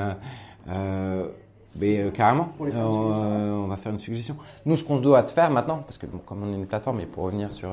mais 1.79 2.11
carrément, 2.11 2.49
on 2.59 3.67
va 3.67 3.77
faire 3.77 3.91
une 3.91 3.99
suggestion. 3.99 4.35
Nous, 4.65 4.77
ce 4.77 4.83
qu'on 4.83 4.97
doit 4.97 5.21
te 5.21 5.31
faire 5.31 5.51
maintenant, 5.51 5.83
parce 5.85 5.99
que 5.99 6.07
comme 6.07 6.41
on 6.43 6.51
est 6.51 6.57
une 6.57 6.65
plateforme, 6.65 7.01
et 7.01 7.05
pour 7.05 7.25
revenir 7.25 7.51
sur, 7.51 7.69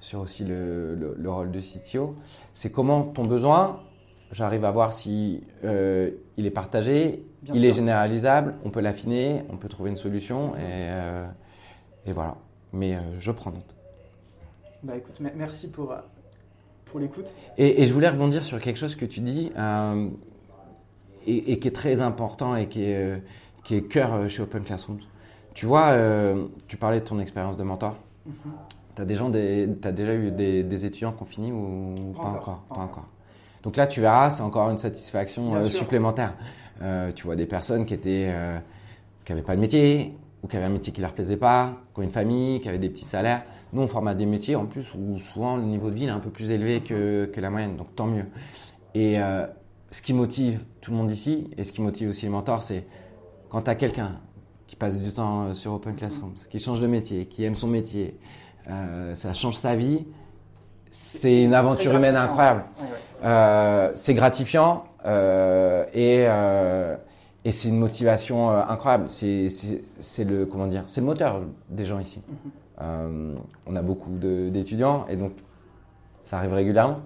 sur 0.00 0.20
aussi 0.20 0.44
le, 0.44 0.96
le, 0.96 1.16
le 1.18 1.30
rôle 1.30 1.50
de 1.50 1.60
CTO, 1.60 2.14
c'est 2.52 2.70
comment 2.70 3.04
ton 3.04 3.24
besoin, 3.24 3.80
j'arrive 4.32 4.64
à 4.64 4.70
voir 4.70 4.92
si 4.92 5.42
euh, 5.64 6.10
il 6.36 6.46
est 6.46 6.50
partagé, 6.50 7.24
il 7.52 7.64
est 7.64 7.72
généralisable, 7.72 8.54
on 8.64 8.70
peut 8.70 8.80
l'affiner, 8.80 9.42
on 9.50 9.56
peut 9.56 9.68
trouver 9.68 9.90
une 9.90 9.96
solution 9.96 10.54
et, 10.56 10.58
euh, 10.60 11.26
et 12.06 12.12
voilà. 12.12 12.36
Mais 12.72 12.94
euh, 12.94 13.00
je 13.18 13.32
prends 13.32 13.50
note. 13.50 13.74
Bah 14.82 14.96
écoute, 14.96 15.20
merci 15.36 15.68
pour, 15.68 15.94
pour 16.86 17.00
l'écoute. 17.00 17.26
Et, 17.58 17.82
et, 17.82 17.84
je 17.84 17.92
voulais 17.92 18.08
rebondir 18.08 18.44
sur 18.44 18.58
quelque 18.60 18.78
chose 18.78 18.94
que 18.94 19.04
tu 19.04 19.20
dis 19.20 19.52
et, 21.26 21.52
et, 21.52 21.58
qui 21.58 21.68
est 21.68 21.74
très 21.74 22.00
important 22.00 22.56
et 22.56 22.68
qui 22.68 22.84
est, 22.84 23.22
qui 23.64 23.74
est 23.74 23.82
cœur 23.82 24.28
chez 24.28 24.42
Open 24.42 24.62
Classrooms. 24.62 25.00
Tu 25.52 25.66
vois, 25.66 25.94
tu 26.68 26.78
parlais 26.78 27.00
de 27.00 27.04
ton 27.04 27.18
expérience 27.18 27.58
de 27.58 27.64
mentor. 27.64 27.96
Mhm. 28.24 28.34
Tu 28.96 29.02
as, 29.02 29.04
as, 29.88 29.92
déjà 29.92 30.14
eu 30.14 30.30
des, 30.30 30.62
des, 30.62 30.86
étudiants 30.86 31.12
qui 31.12 31.22
ont 31.22 31.26
fini 31.26 31.52
ou 31.52 32.14
pas, 32.16 32.28
encore, 32.28 32.62
Pas 32.68 32.80
encore. 32.80 33.06
Donc 33.62 33.76
là, 33.76 33.86
tu 33.86 34.00
verras, 34.00 34.30
c'est 34.30 34.42
encore 34.42 34.70
une 34.70 34.78
satisfaction 34.78 35.54
euh, 35.54 35.68
supplémentaire. 35.68 36.34
Euh, 36.82 37.12
tu 37.12 37.24
vois 37.24 37.36
des 37.36 37.46
personnes 37.46 37.84
qui 37.84 37.94
étaient, 37.94 38.28
euh, 38.30 38.58
qui 39.24 39.32
n'avaient 39.32 39.44
pas 39.44 39.54
de 39.54 39.60
métier, 39.60 40.16
ou 40.42 40.48
qui 40.48 40.56
avaient 40.56 40.66
un 40.66 40.70
métier 40.70 40.92
qui 40.92 41.00
leur 41.00 41.12
plaisait 41.12 41.36
pas, 41.36 41.74
qui 41.92 42.00
ont 42.00 42.02
une 42.02 42.10
famille, 42.10 42.60
qui 42.60 42.68
avaient 42.68 42.78
des 42.78 42.88
petits 42.88 43.04
salaires. 43.04 43.42
Nous, 43.72 43.82
on 43.82 43.86
forme 43.86 44.08
à 44.08 44.14
des 44.14 44.26
métiers 44.26 44.56
en 44.56 44.66
plus 44.66 44.94
où 44.94 45.18
souvent 45.20 45.56
le 45.56 45.64
niveau 45.64 45.90
de 45.90 45.94
vie 45.94 46.06
est 46.06 46.10
un 46.10 46.18
peu 46.20 46.30
plus 46.30 46.50
élevé 46.50 46.80
que, 46.80 47.26
que 47.26 47.40
la 47.40 47.50
moyenne, 47.50 47.76
donc 47.76 47.94
tant 47.94 48.06
mieux. 48.06 48.24
Et 48.94 49.18
ce 49.92 50.02
qui 50.02 50.12
motive 50.12 50.58
tout 50.80 50.90
le 50.90 50.96
monde 50.96 51.12
ici, 51.12 51.48
et 51.56 51.62
ce 51.62 51.70
qui 51.70 51.80
motive 51.80 52.08
aussi 52.08 52.26
les 52.26 52.32
mentors, 52.32 52.64
c'est 52.64 52.84
quand 53.48 53.62
tu 53.62 53.70
as 53.70 53.76
quelqu'un 53.76 54.18
qui 54.66 54.74
passe 54.74 54.98
du 54.98 55.12
temps 55.12 55.54
sur 55.54 55.74
Open 55.74 55.94
Classrooms, 55.94 56.34
qui 56.50 56.58
change 56.58 56.80
de 56.80 56.88
métier, 56.88 57.26
qui 57.26 57.44
aime 57.44 57.54
son 57.54 57.68
métier, 57.68 58.18
ça 58.66 59.32
change 59.34 59.54
sa 59.54 59.76
vie, 59.76 60.04
c'est 60.90 61.44
une 61.44 61.54
aventure 61.54 61.94
humaine 61.94 62.16
incroyable. 62.16 62.64
Euh, 63.22 63.90
c'est 63.94 64.14
gratifiant 64.14 64.84
euh, 65.06 65.84
et, 65.92 66.20
euh, 66.22 66.96
et 67.44 67.52
c'est 67.52 67.68
une 67.68 67.78
motivation 67.78 68.50
incroyable. 68.50 69.06
C'est 69.08 70.24
le 70.24 70.46
comment 70.46 70.66
dire, 70.66 70.84
c'est 70.86 71.00
le 71.00 71.06
moteur 71.06 71.42
des 71.68 71.86
gens 71.86 71.98
ici. 71.98 72.22
Mm-hmm. 72.80 73.36
on 73.66 73.76
a 73.76 73.82
beaucoup 73.82 74.10
d'étudiants 74.10 75.06
et 75.08 75.16
donc 75.16 75.32
ça 76.24 76.38
arrive 76.38 76.52
régulièrement. 76.52 77.00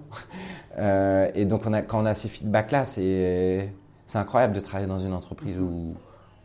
et 0.79 1.45
donc 1.45 1.61
on 1.65 1.73
a, 1.73 1.81
quand 1.81 2.01
on 2.01 2.05
a 2.05 2.13
ces 2.13 2.29
feedbacks 2.29 2.71
là, 2.71 2.85
c'est 2.85 3.73
c'est 4.07 4.19
incroyable 4.19 4.53
de 4.53 4.59
travailler 4.59 4.87
dans 4.87 4.99
une 4.99 5.13
entreprise 5.13 5.59
où 5.59 5.95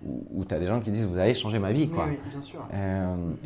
où, 0.02 0.46
tu 0.46 0.54
as 0.54 0.58
des 0.58 0.64
gens 0.64 0.80
qui 0.80 0.90
disent 0.90 1.04
vous 1.04 1.18
avez 1.18 1.34
changé 1.34 1.58
ma 1.58 1.72
vie 1.72 1.90
quoi. 1.90 2.06
Oui, 2.08 2.18
bien 2.32 2.40
sûr. 2.40 2.66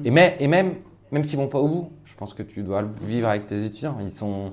et, 0.05 0.11
mais, 0.12 0.37
et 0.39 0.47
même 0.47 0.75
même 1.14 1.25
s'ils 1.25 1.39
vont 1.39 1.49
pas 1.49 1.61
au 1.61 1.68
bout, 1.68 1.93
je 2.05 2.14
pense 2.14 2.35
que 2.35 2.43
tu 2.43 2.62
dois 2.62 2.83
le 2.83 2.89
vivre 3.03 3.29
avec 3.29 3.47
tes 3.47 3.64
étudiants. 3.64 3.97
Ils, 4.01 4.11
sont, 4.11 4.51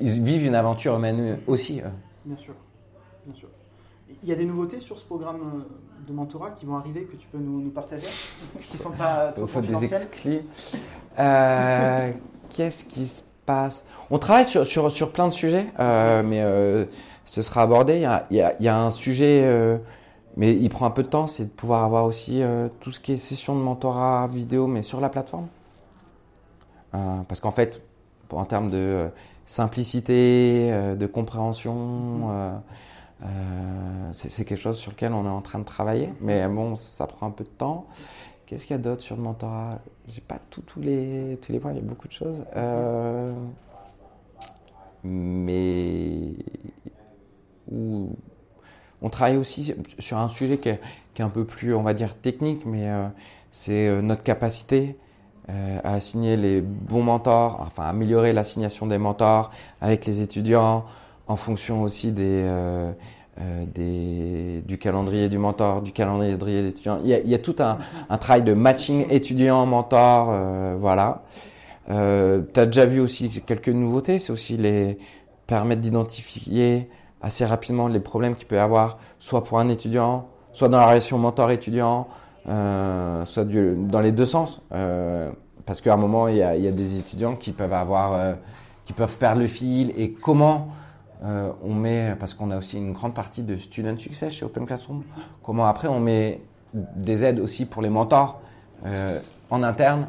ils 0.00 0.22
vivent 0.22 0.46
une 0.46 0.54
aventure 0.54 0.96
humaine 0.96 1.40
aussi. 1.46 1.82
Bien 2.24 2.36
sûr, 2.36 2.54
bien 3.26 3.34
sûr. 3.34 3.48
Il 4.22 4.28
y 4.28 4.32
a 4.32 4.36
des 4.36 4.44
nouveautés 4.44 4.78
sur 4.78 4.98
ce 4.98 5.04
programme 5.04 5.40
euh, 5.40 6.06
de 6.06 6.12
mentorat 6.12 6.50
qui 6.50 6.66
vont 6.66 6.76
arriver 6.76 7.04
que 7.04 7.16
tu 7.16 7.26
peux 7.28 7.38
nous, 7.38 7.70
partager, 7.70 8.06
qui 8.70 8.78
sont 8.78 8.92
pas 8.92 9.32
trop 9.32 9.46
faut 9.46 9.60
des 9.60 9.84
exclus. 9.84 10.40
Euh, 11.18 12.12
Qu'est-ce 12.50 12.84
qui 12.84 13.06
se 13.06 13.22
passe? 13.46 13.84
On 14.10 14.18
travaille 14.18 14.44
sur, 14.44 14.66
sur, 14.66 14.90
sur, 14.92 15.12
plein 15.12 15.26
de 15.26 15.32
sujets, 15.32 15.66
euh, 15.80 16.22
mais 16.22 16.42
euh, 16.42 16.84
ce 17.24 17.42
sera 17.42 17.62
abordé. 17.62 17.96
Il 17.96 18.02
y 18.02 18.06
a, 18.06 18.26
il 18.30 18.36
y 18.36 18.42
a, 18.42 18.54
il 18.60 18.64
y 18.64 18.68
a 18.68 18.78
un 18.78 18.90
sujet, 18.90 19.80
mais 20.36 20.54
il 20.54 20.68
prend 20.68 20.86
un 20.86 20.90
peu 20.90 21.02
de 21.02 21.08
temps, 21.08 21.26
c'est 21.26 21.44
de 21.44 21.50
pouvoir 21.50 21.82
avoir 21.82 22.04
aussi 22.04 22.42
tout 22.80 22.92
ce 22.92 23.00
qui 23.00 23.12
est 23.12 23.16
session 23.16 23.56
de 23.56 23.62
mentorat 23.62 24.28
vidéo, 24.28 24.66
mais 24.66 24.82
sur 24.82 25.00
la 25.00 25.08
plateforme. 25.08 25.48
Parce 26.92 27.40
qu'en 27.40 27.52
fait, 27.52 27.82
en 28.30 28.44
termes 28.44 28.70
de 28.70 29.08
simplicité, 29.52 30.70
euh, 30.72 30.94
de 30.94 31.06
compréhension, 31.06 32.60
c'est 34.14 34.44
quelque 34.44 34.56
chose 34.56 34.78
sur 34.78 34.90
lequel 34.92 35.12
on 35.12 35.24
est 35.24 35.28
en 35.28 35.42
train 35.42 35.58
de 35.58 35.64
travailler. 35.64 36.10
Mais 36.20 36.48
bon, 36.48 36.74
ça 36.76 37.06
prend 37.06 37.26
un 37.26 37.30
peu 37.30 37.44
de 37.44 37.50
temps. 37.50 37.86
Qu'est-ce 38.46 38.66
qu'il 38.66 38.74
y 38.74 38.78
a 38.78 38.82
d'autre 38.82 39.02
sur 39.02 39.16
le 39.16 39.22
mentorat? 39.22 39.78
J'ai 40.08 40.20
pas 40.20 40.38
tous 40.50 40.80
les, 40.80 41.38
tous 41.40 41.52
les 41.52 41.60
points, 41.60 41.72
il 41.72 41.76
y 41.76 41.80
a 41.80 41.82
beaucoup 41.82 42.08
de 42.08 42.12
choses. 42.12 42.44
mais 45.04 46.32
on 47.68 49.08
travaille 49.10 49.36
aussi 49.36 49.74
sur 49.98 50.18
un 50.18 50.28
sujet 50.28 50.58
qui 50.58 50.68
est, 50.70 50.80
qui 51.14 51.22
est, 51.22 51.24
un 51.24 51.30
peu 51.30 51.44
plus, 51.44 51.74
on 51.74 51.82
va 51.82 51.94
dire, 51.94 52.16
technique, 52.16 52.64
mais 52.66 52.88
c'est 53.50 54.00
notre 54.02 54.22
capacité 54.22 54.96
euh, 55.48 55.78
à 55.82 55.94
assigner 55.94 56.36
les 56.36 56.60
bons 56.60 57.02
mentors, 57.02 57.58
enfin 57.66 57.84
améliorer 57.84 58.32
l'assignation 58.32 58.86
des 58.86 58.98
mentors 58.98 59.50
avec 59.80 60.06
les 60.06 60.20
étudiants 60.20 60.84
en 61.26 61.36
fonction 61.36 61.82
aussi 61.82 62.12
des, 62.12 62.42
euh, 62.44 62.92
euh, 63.40 63.64
des, 63.74 64.62
du 64.66 64.78
calendrier 64.78 65.28
du 65.28 65.38
mentor, 65.38 65.82
du 65.82 65.90
calendrier 65.90 66.36
des 66.36 66.68
étudiants. 66.68 67.00
Il 67.02 67.10
y 67.10 67.14
a, 67.14 67.18
il 67.18 67.28
y 67.28 67.34
a 67.34 67.38
tout 67.38 67.56
un, 67.58 67.78
un, 68.08 68.18
travail 68.18 68.42
de 68.42 68.52
matching 68.52 69.06
étudiant-mentor, 69.10 70.78
voilà. 70.78 71.22
Tu 71.88 71.92
as 72.60 72.66
déjà 72.66 72.86
vu 72.86 73.00
aussi 73.00 73.28
quelques 73.28 73.68
nouveautés, 73.68 74.18
c'est 74.20 74.32
aussi 74.32 74.56
les 74.56 74.98
permettre 75.46 75.80
d'identifier 75.80 76.88
assez 77.20 77.44
rapidement 77.44 77.88
les 77.88 78.00
problèmes 78.00 78.34
qu'il 78.34 78.46
peut 78.46 78.56
y 78.56 78.58
avoir, 78.58 78.98
soit 79.18 79.44
pour 79.44 79.58
un 79.58 79.68
étudiant, 79.68 80.28
soit 80.52 80.68
dans 80.68 80.78
la 80.78 80.86
relation 80.86 81.18
mentor-étudiant, 81.18 82.08
soit 82.46 83.44
du, 83.44 83.74
dans 83.76 84.00
les 84.00 84.12
deux 84.12 84.26
sens. 84.26 84.60
Euh, 84.72 85.30
parce 85.64 85.80
qu'à 85.80 85.94
un 85.94 85.96
moment, 85.96 86.28
il 86.28 86.36
y, 86.36 86.42
a, 86.42 86.56
il 86.56 86.64
y, 86.64 86.68
a, 86.68 86.72
des 86.72 86.98
étudiants 86.98 87.36
qui 87.36 87.52
peuvent 87.52 87.72
avoir, 87.72 88.14
euh, 88.14 88.34
qui 88.84 88.92
peuvent 88.92 89.16
perdre 89.16 89.40
le 89.40 89.46
fil 89.46 89.92
et 89.96 90.12
comment 90.12 90.68
on 91.62 91.72
met, 91.72 92.16
parce 92.18 92.34
qu'on 92.34 92.50
a 92.50 92.58
aussi 92.58 92.78
une 92.78 92.92
grande 92.92 93.14
partie 93.14 93.44
de 93.44 93.56
student 93.56 93.96
success 93.96 94.32
chez 94.32 94.44
Open 94.44 94.66
Classroom, 94.66 95.04
comment 95.44 95.66
après 95.66 95.86
on 95.86 96.00
met 96.00 96.42
des 96.74 97.24
aides 97.24 97.38
aussi 97.38 97.64
pour 97.64 97.80
les 97.80 97.90
mentors 97.90 98.40
en 99.48 99.62
interne 99.62 100.08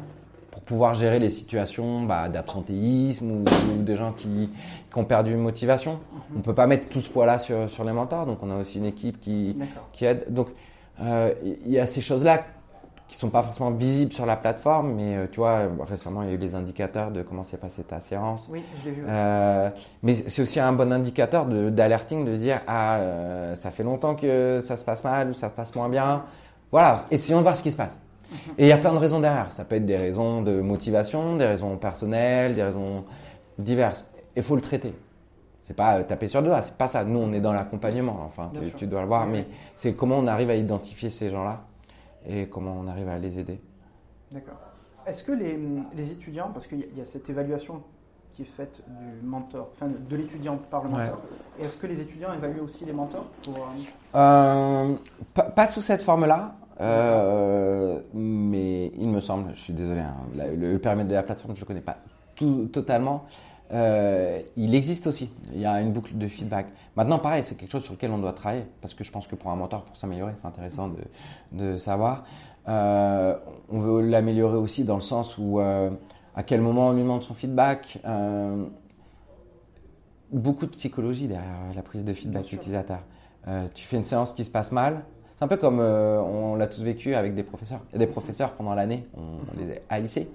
pour 0.54 0.62
pouvoir 0.62 0.94
gérer 0.94 1.18
les 1.18 1.30
situations 1.30 2.04
bah, 2.04 2.28
d'absentéisme 2.28 3.28
ou, 3.30 3.44
des 3.82 3.96
gens 3.96 4.12
qui, 4.12 4.50
qui, 4.90 4.98
ont 4.98 5.04
perdu 5.04 5.32
une 5.32 5.40
motivation. 5.40 5.98
On 6.32 6.38
ne 6.38 6.42
peut 6.42 6.54
pas 6.54 6.68
mettre 6.68 6.88
tout 6.88 7.00
ce 7.00 7.08
poids-là 7.08 7.40
sur, 7.40 7.68
sur, 7.68 7.82
les 7.82 7.92
mentors, 7.92 8.24
donc 8.24 8.38
on 8.40 8.50
a 8.50 8.56
aussi 8.56 8.78
une 8.78 8.84
équipe 8.84 9.18
qui, 9.18 9.56
qui 9.92 10.04
aide. 10.04 10.26
Donc 10.28 10.48
il 11.00 11.70
y 11.70 11.78
a 11.78 11.86
ces 11.86 12.00
choses-là 12.00 12.44
qui 13.08 13.18
sont 13.18 13.28
pas 13.28 13.42
forcément 13.42 13.70
visibles 13.70 14.12
sur 14.12 14.24
la 14.24 14.36
plateforme, 14.36 14.94
mais 14.94 15.16
euh, 15.16 15.26
tu 15.30 15.40
vois, 15.40 15.62
récemment, 15.86 16.22
il 16.22 16.28
y 16.28 16.32
a 16.32 16.34
eu 16.34 16.38
les 16.38 16.54
indicateurs 16.54 17.10
de 17.10 17.22
comment 17.22 17.42
s'est 17.42 17.58
passée 17.58 17.82
ta 17.82 18.00
séance. 18.00 18.48
Oui, 18.50 18.62
je 18.80 18.88
l'ai 18.88 18.96
vu. 18.96 19.04
Euh, 19.06 19.70
mais 20.02 20.14
c'est 20.14 20.40
aussi 20.40 20.58
un 20.58 20.72
bon 20.72 20.90
indicateur 20.92 21.46
d'alerting, 21.46 22.24
de, 22.24 22.32
de, 22.32 22.36
dire, 22.36 22.60
ah, 22.66 22.96
euh, 22.96 23.54
ça 23.56 23.70
fait 23.70 23.82
longtemps 23.82 24.14
que 24.14 24.60
ça 24.64 24.76
se 24.76 24.84
passe 24.84 25.04
mal 25.04 25.30
ou 25.30 25.34
ça 25.34 25.48
se 25.48 25.54
passe 25.54 25.74
moins 25.74 25.88
bien. 25.88 26.24
Voilà, 26.72 27.04
essayons 27.10 27.38
de 27.38 27.42
voir 27.42 27.56
ce 27.56 27.62
qui 27.62 27.70
se 27.70 27.76
passe. 27.76 27.98
Mhm. 28.30 28.38
Et 28.58 28.64
il 28.64 28.68
y 28.68 28.72
a 28.72 28.78
plein 28.78 28.92
de 28.92 28.98
raisons 28.98 29.20
derrière. 29.20 29.52
Ça 29.52 29.64
peut 29.64 29.76
être 29.76 29.86
des 29.86 29.98
raisons 29.98 30.40
de 30.40 30.62
motivation, 30.62 31.36
des 31.36 31.46
raisons 31.46 31.76
personnelles, 31.76 32.54
des 32.54 32.62
raisons 32.62 33.04
diverses. 33.58 34.06
Il 34.34 34.42
faut 34.42 34.56
le 34.56 34.62
traiter. 34.62 34.94
C'est 35.64 35.74
pas 35.74 36.04
taper 36.04 36.28
sur 36.28 36.40
le 36.42 36.48
doigt, 36.48 36.62
c'est 36.62 36.76
pas 36.76 36.88
ça. 36.88 37.04
Nous, 37.04 37.18
on 37.18 37.32
est 37.32 37.40
dans 37.40 37.52
l'accompagnement. 37.52 38.20
Enfin, 38.26 38.50
tu, 38.54 38.70
tu, 38.72 38.86
dois 38.86 39.00
le 39.00 39.06
voir, 39.06 39.26
mais 39.26 39.46
c'est 39.74 39.94
comment 39.94 40.18
on 40.18 40.26
arrive 40.26 40.50
à 40.50 40.56
identifier 40.56 41.08
ces 41.08 41.30
gens-là 41.30 41.64
et 42.26 42.48
comment 42.48 42.76
on 42.78 42.86
arrive 42.86 43.08
à 43.08 43.18
les 43.18 43.38
aider. 43.38 43.60
D'accord. 44.30 44.58
Est-ce 45.06 45.22
que 45.22 45.32
les, 45.32 45.58
les 45.94 46.12
étudiants, 46.12 46.50
parce 46.52 46.66
qu'il 46.66 46.86
y, 46.96 47.00
a 47.00 47.04
cette 47.04 47.28
évaluation 47.28 47.82
qui 48.32 48.42
est 48.42 48.46
faite 48.46 48.82
du 48.88 49.26
mentor, 49.26 49.70
enfin 49.72 49.86
de, 49.88 50.16
l'étudiant 50.16 50.56
par 50.56 50.82
le 50.82 50.90
mentor, 50.90 51.20
est-ce 51.60 51.76
que 51.76 51.86
les 51.86 52.00
étudiants 52.00 52.32
évaluent 52.32 52.62
aussi 52.62 52.84
les 52.84 52.92
mentors 52.92 53.26
pour, 53.42 53.56
euh, 53.56 54.16
euh, 54.16 54.94
pas, 55.34 55.66
sous 55.66 55.82
cette 55.82 56.02
forme-là. 56.02 56.54
Euh, 56.80 58.00
mais 58.12 58.88
il 58.98 59.08
me 59.08 59.20
semble, 59.20 59.52
je 59.54 59.60
suis 59.60 59.72
désolé, 59.72 60.00
hein, 60.00 60.16
le, 60.34 60.76
périmètre 60.78 61.08
de 61.08 61.14
la 61.14 61.22
plateforme, 61.22 61.54
je 61.54 61.60
ne 61.60 61.66
connais 61.66 61.80
pas 61.80 61.98
tout, 62.34 62.68
totalement. 62.72 63.26
Il 63.74 64.74
existe 64.74 65.06
aussi. 65.06 65.30
Il 65.52 65.60
y 65.60 65.66
a 65.66 65.80
une 65.80 65.92
boucle 65.92 66.16
de 66.16 66.28
feedback. 66.28 66.66
Maintenant, 66.96 67.18
pareil, 67.18 67.42
c'est 67.44 67.56
quelque 67.56 67.72
chose 67.72 67.82
sur 67.82 67.94
lequel 67.94 68.12
on 68.12 68.18
doit 68.18 68.32
travailler, 68.32 68.64
parce 68.80 68.94
que 68.94 69.02
je 69.02 69.10
pense 69.10 69.26
que 69.26 69.34
pour 69.34 69.50
un 69.50 69.56
mentor, 69.56 69.84
pour 69.84 69.96
s'améliorer, 69.96 70.32
c'est 70.38 70.46
intéressant 70.46 70.88
de, 70.88 71.02
de 71.52 71.78
savoir. 71.78 72.24
Euh, 72.68 73.36
on 73.68 73.80
veut 73.80 74.02
l'améliorer 74.02 74.56
aussi 74.56 74.84
dans 74.84 74.94
le 74.94 75.02
sens 75.02 75.36
où 75.36 75.60
euh, 75.60 75.90
à 76.34 76.42
quel 76.42 76.60
moment 76.60 76.88
on 76.88 76.92
lui 76.92 77.02
demande 77.02 77.22
son 77.22 77.34
feedback. 77.34 77.98
Euh, 78.04 78.64
beaucoup 80.32 80.66
de 80.66 80.70
psychologie 80.70 81.28
derrière 81.28 81.74
la 81.74 81.82
prise 81.82 82.04
de 82.04 82.12
feedback 82.12 82.52
utilisateur. 82.52 83.00
tu 83.74 83.84
fais 83.84 83.96
une 83.96 84.04
séance 84.04 84.32
qui 84.32 84.44
se 84.44 84.50
passe 84.50 84.72
mal. 84.72 85.04
C'est 85.36 85.44
un 85.44 85.48
peu 85.48 85.56
comme 85.56 85.80
on 85.80 86.54
l'a 86.54 86.66
tous 86.66 86.82
vécu 86.82 87.14
avec 87.14 87.34
des 87.34 87.42
professeurs. 87.42 87.80
Il 87.90 88.00
y 88.00 88.02
a 88.02 88.06
des 88.06 88.10
professeurs 88.10 88.52
pendant 88.52 88.74
l'année, 88.74 89.06
on, 89.16 89.58
les 89.58 89.80
a 89.88 89.98
lycée. 89.98 90.30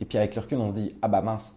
Et 0.00 0.04
puis 0.04 0.18
avec 0.18 0.34
le 0.34 0.42
recul, 0.42 0.58
on 0.58 0.68
se 0.68 0.74
dit 0.74 0.94
ah 1.00 1.08
bah 1.08 1.22
mince, 1.22 1.56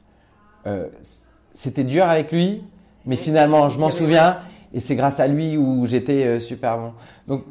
c'était 1.54 1.84
dur 1.84 2.06
avec 2.06 2.32
lui, 2.32 2.64
mais 3.06 3.16
finalement, 3.16 3.70
je 3.70 3.80
m'en 3.80 3.92
souviens 3.92 4.38
et 4.74 4.80
c'est 4.80 4.96
grâce 4.96 5.20
à 5.20 5.28
lui 5.28 5.58
où 5.58 5.86
j'étais 5.86 6.26
euh, 6.26 6.40
super 6.40 6.78
bon. 6.78 6.94
Donc, 7.28 7.44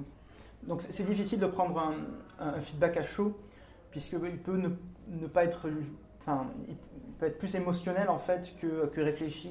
donc 0.67 0.81
c'est 0.83 1.07
difficile 1.07 1.39
de 1.39 1.47
prendre 1.47 1.79
un, 2.39 2.61
feedback 2.61 2.97
à 2.97 3.03
chaud 3.03 3.37
puisqu'il 3.91 4.39
peut 4.39 4.57
ne, 4.57 5.27
pas 5.27 5.45
être, 5.45 5.69
enfin, 6.23 6.47
il 6.69 6.75
peut 7.19 7.27
être 7.27 7.39
plus 7.39 7.55
émotionnel 7.55 8.09
en 8.09 8.19
fait 8.19 8.55
que, 8.61 8.87
que 8.87 9.01
réfléchi. 9.01 9.51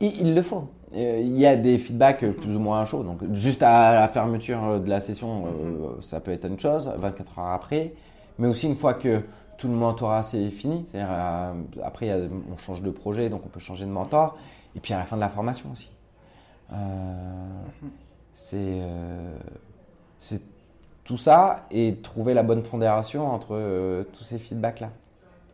Et... 0.00 0.06
il 0.06 0.34
le 0.34 0.42
faut. 0.42 0.68
Euh, 0.94 1.20
il 1.20 1.38
y 1.38 1.46
a 1.46 1.56
des 1.56 1.78
feedbacks 1.78 2.30
plus 2.32 2.54
ou 2.54 2.60
moins 2.60 2.82
à 2.82 2.84
chaud. 2.84 3.02
Donc 3.02 3.20
juste 3.32 3.62
à 3.62 3.94
la 3.94 4.08
fermeture 4.08 4.78
de 4.78 4.88
la 4.88 5.00
session, 5.00 5.46
euh, 5.46 5.94
mhm. 5.96 6.02
ça 6.02 6.20
peut 6.20 6.30
être 6.30 6.46
une 6.46 6.58
chose, 6.58 6.92
24 6.96 7.38
heures 7.38 7.46
après, 7.46 7.94
mais 8.38 8.46
aussi 8.46 8.66
une 8.66 8.76
fois 8.76 8.94
que 8.94 9.22
tout 9.62 9.68
le 9.68 9.74
mentorat 9.74 10.24
c'est 10.24 10.50
fini. 10.50 10.84
C'est-à-dire 10.90 11.54
après 11.84 12.12
on 12.52 12.58
change 12.58 12.82
de 12.82 12.90
projet, 12.90 13.30
donc 13.30 13.42
on 13.46 13.48
peut 13.48 13.60
changer 13.60 13.84
de 13.84 13.90
mentor. 13.90 14.36
Et 14.74 14.80
puis 14.80 14.92
à 14.92 14.98
la 14.98 15.04
fin 15.04 15.14
de 15.14 15.20
la 15.20 15.28
formation 15.28 15.70
aussi. 15.72 15.88
Euh, 16.72 16.76
euh, 18.54 19.36
c'est 20.18 20.40
tout 21.04 21.16
ça 21.16 21.66
et 21.70 21.94
trouver 22.02 22.34
la 22.34 22.42
bonne 22.42 22.64
pondération 22.64 23.30
entre 23.30 23.50
euh, 23.52 24.02
tous 24.14 24.24
ces 24.24 24.38
feedbacks-là. 24.38 24.90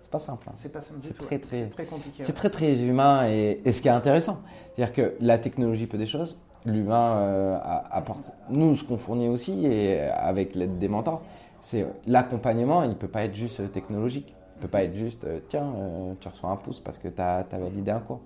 C'est 0.00 0.10
pas 0.10 0.18
simple. 0.18 0.46
Hein. 0.48 0.54
C'est 0.56 0.72
pas 0.72 0.80
simple. 0.80 1.00
C'est 1.02 1.18
très, 1.18 1.38
très, 1.38 1.66
très 1.66 1.84
compliqué. 1.84 2.22
C'est 2.22 2.32
très, 2.32 2.48
très 2.48 2.80
humain 2.80 3.28
et, 3.28 3.60
ce 3.70 3.82
qui 3.82 3.88
est 3.88 3.90
intéressant. 3.90 4.40
C'est-à-dire 4.74 4.94
que 4.94 5.14
la 5.20 5.36
technologie 5.36 5.86
peut 5.86 5.98
des 5.98 6.06
choses, 6.06 6.38
l'humain 6.64 7.60
apporte. 7.90 8.32
Nous, 8.48 8.74
ce 8.74 8.84
qu'on 8.84 8.96
fournit 8.96 9.28
aussi, 9.28 9.66
et 9.66 10.00
avec 10.00 10.54
l'aide 10.54 10.78
des 10.78 10.88
mentors, 10.88 11.20
c'est 11.60 11.86
l'accompagnement, 12.06 12.82
il 12.82 12.90
ne 12.90 12.94
peut 12.94 13.08
pas 13.08 13.24
être 13.24 13.34
juste 13.34 13.72
technologique. 13.72 14.34
Il 14.56 14.58
ne 14.58 14.62
peut 14.62 14.68
pas 14.68 14.82
être 14.82 14.96
juste, 14.96 15.26
tiens, 15.48 15.72
tu 16.20 16.26
reçois 16.26 16.50
un 16.50 16.56
pouce 16.56 16.80
parce 16.80 16.98
que 16.98 17.06
tu 17.06 17.20
as, 17.20 17.46
as, 17.50 17.58
validé 17.58 17.92
un 17.92 18.00
cours 18.00 18.20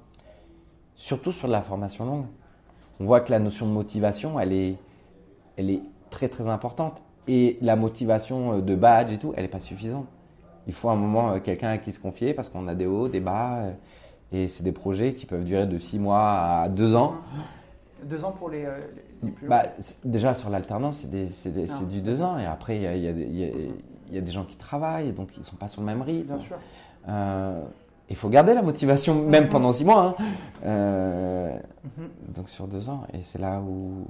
surtout 0.95 1.33
sur 1.33 1.49
la 1.49 1.63
formation 1.63 2.05
longue. 2.05 2.27
On 3.01 3.05
voit 3.05 3.21
que 3.21 3.31
la 3.31 3.39
notion 3.39 3.67
de 3.67 3.73
motivation, 3.73 4.39
elle 4.39 4.53
est, 4.53 4.77
elle 5.57 5.71
est 5.71 5.83
très 6.11 6.29
très 6.29 6.49
importante. 6.49 7.03
Et 7.29 7.59
la 7.61 7.77
motivation 7.77 8.55
euh, 8.55 8.61
de 8.61 8.75
badge 8.75 9.13
et 9.13 9.19
tout, 9.19 9.33
elle 9.37 9.43
n'est 9.43 9.49
pas 9.49 9.61
suffisante. 9.61 10.07
Il 10.67 10.73
faut 10.73 10.89
un 10.91 10.97
moment 10.97 11.33
euh, 11.33 11.39
quelqu'un 11.41 11.71
à 11.71 11.79
qui 11.79 11.93
se 11.93 11.99
confier 11.99 12.35
parce 12.35 12.49
qu'on 12.49 12.69
a 12.69 12.75
des 12.75 12.87
hauts, 12.87 13.09
des 13.09 13.21
bas. 13.21 13.59
Euh, 13.59 13.73
et 14.33 14.49
c'est 14.49 14.63
des 14.63 14.73
projets 14.73 15.15
qui 15.15 15.27
peuvent 15.27 15.45
durer 15.45 15.67
de 15.67 15.79
6 15.79 15.99
mois 15.99 16.31
à 16.31 16.69
2 16.69 16.95
ans. 16.95 17.17
2 18.05 18.25
ans 18.25 18.33
pour 18.33 18.51
les, 18.51 18.67
plus 19.37 19.47
bah, 19.47 19.65
Déjà 20.05 20.35
sur 20.35 20.51
l'alternance, 20.51 21.07
c'est 21.33 21.89
du 21.89 22.01
2 22.01 22.23
ans. 22.23 22.39
Et 22.39 22.47
après, 22.47 22.77
il 22.77 22.83
y 22.83 22.87
a, 22.87 22.97
y, 22.97 23.09
a, 23.09 23.13
y 24.11 24.19
a, 24.19 24.21
des 24.21 24.33
gens 24.33 24.45
qui 24.45 24.57
travaillent, 24.57 25.13
donc 25.13 25.37
ils 25.37 25.41
ne 25.41 25.45
sont 25.45 25.57
pas 25.57 25.69
sur 25.69 25.81
le 25.81 25.87
même 25.87 26.03
rythme. 26.03 26.37
Bien 26.37 26.39
sûr. 26.39 26.57
Il 28.13 28.17
faut 28.17 28.29
garder 28.29 28.53
la 28.53 28.61
motivation, 28.61 29.27
même 29.27 29.49
pendant 29.49 29.73
six 29.73 29.87
mois. 29.87 30.15
Hein. 30.19 30.25
Euh, 30.67 31.59
mhm. 31.97 32.09
Donc 32.35 32.51
sur 32.51 32.67
deux 32.67 32.91
ans. 32.91 33.05
Et 33.15 33.23
c'est 33.23 33.39
là 33.39 33.61
où, 33.61 34.07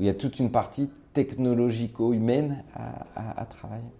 il 0.00 0.06
y 0.06 0.08
a 0.08 0.14
toute 0.14 0.40
une 0.40 0.50
partie 0.50 0.90
technologico-humaine 1.12 2.64
à, 3.14 3.44
travailler. 3.44 3.92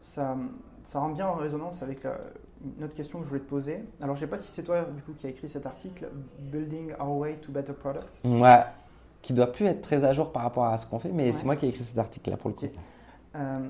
Ça, 0.00 0.36
ça 0.82 1.00
rend 1.00 1.08
bien 1.08 1.28
en 1.28 1.34
résonance 1.34 1.82
avec 1.82 2.04
une 2.76 2.84
autre 2.84 2.94
question 2.94 3.18
que 3.18 3.24
je 3.24 3.28
voulais 3.28 3.40
te 3.40 3.48
poser. 3.48 3.84
Alors 4.00 4.16
je 4.16 4.22
ne 4.22 4.26
sais 4.26 4.30
pas 4.30 4.38
si 4.38 4.50
c'est 4.50 4.62
toi 4.62 4.84
du 4.84 5.02
coup 5.02 5.12
qui 5.12 5.26
a 5.26 5.30
écrit 5.30 5.48
cet 5.48 5.66
article, 5.66 6.08
Building 6.38 6.92
Our 7.00 7.16
Way 7.16 7.36
to 7.36 7.52
Better 7.52 7.72
Products. 7.72 8.24
Ouais, 8.24 8.64
qui 9.22 9.32
doit 9.32 9.50
plus 9.50 9.66
être 9.66 9.82
très 9.82 10.04
à 10.04 10.12
jour 10.12 10.32
par 10.32 10.42
rapport 10.42 10.66
à 10.66 10.78
ce 10.78 10.86
qu'on 10.86 10.98
fait, 10.98 11.10
mais 11.12 11.32
c'est 11.32 11.44
moi 11.44 11.56
qui 11.56 11.66
ai 11.66 11.70
écrit 11.70 11.84
cet 11.84 11.98
article 11.98 12.30
là 12.30 12.36
pour 12.36 12.50
le 12.50 12.56
coup. 12.56 12.66
Euh, 13.34 13.68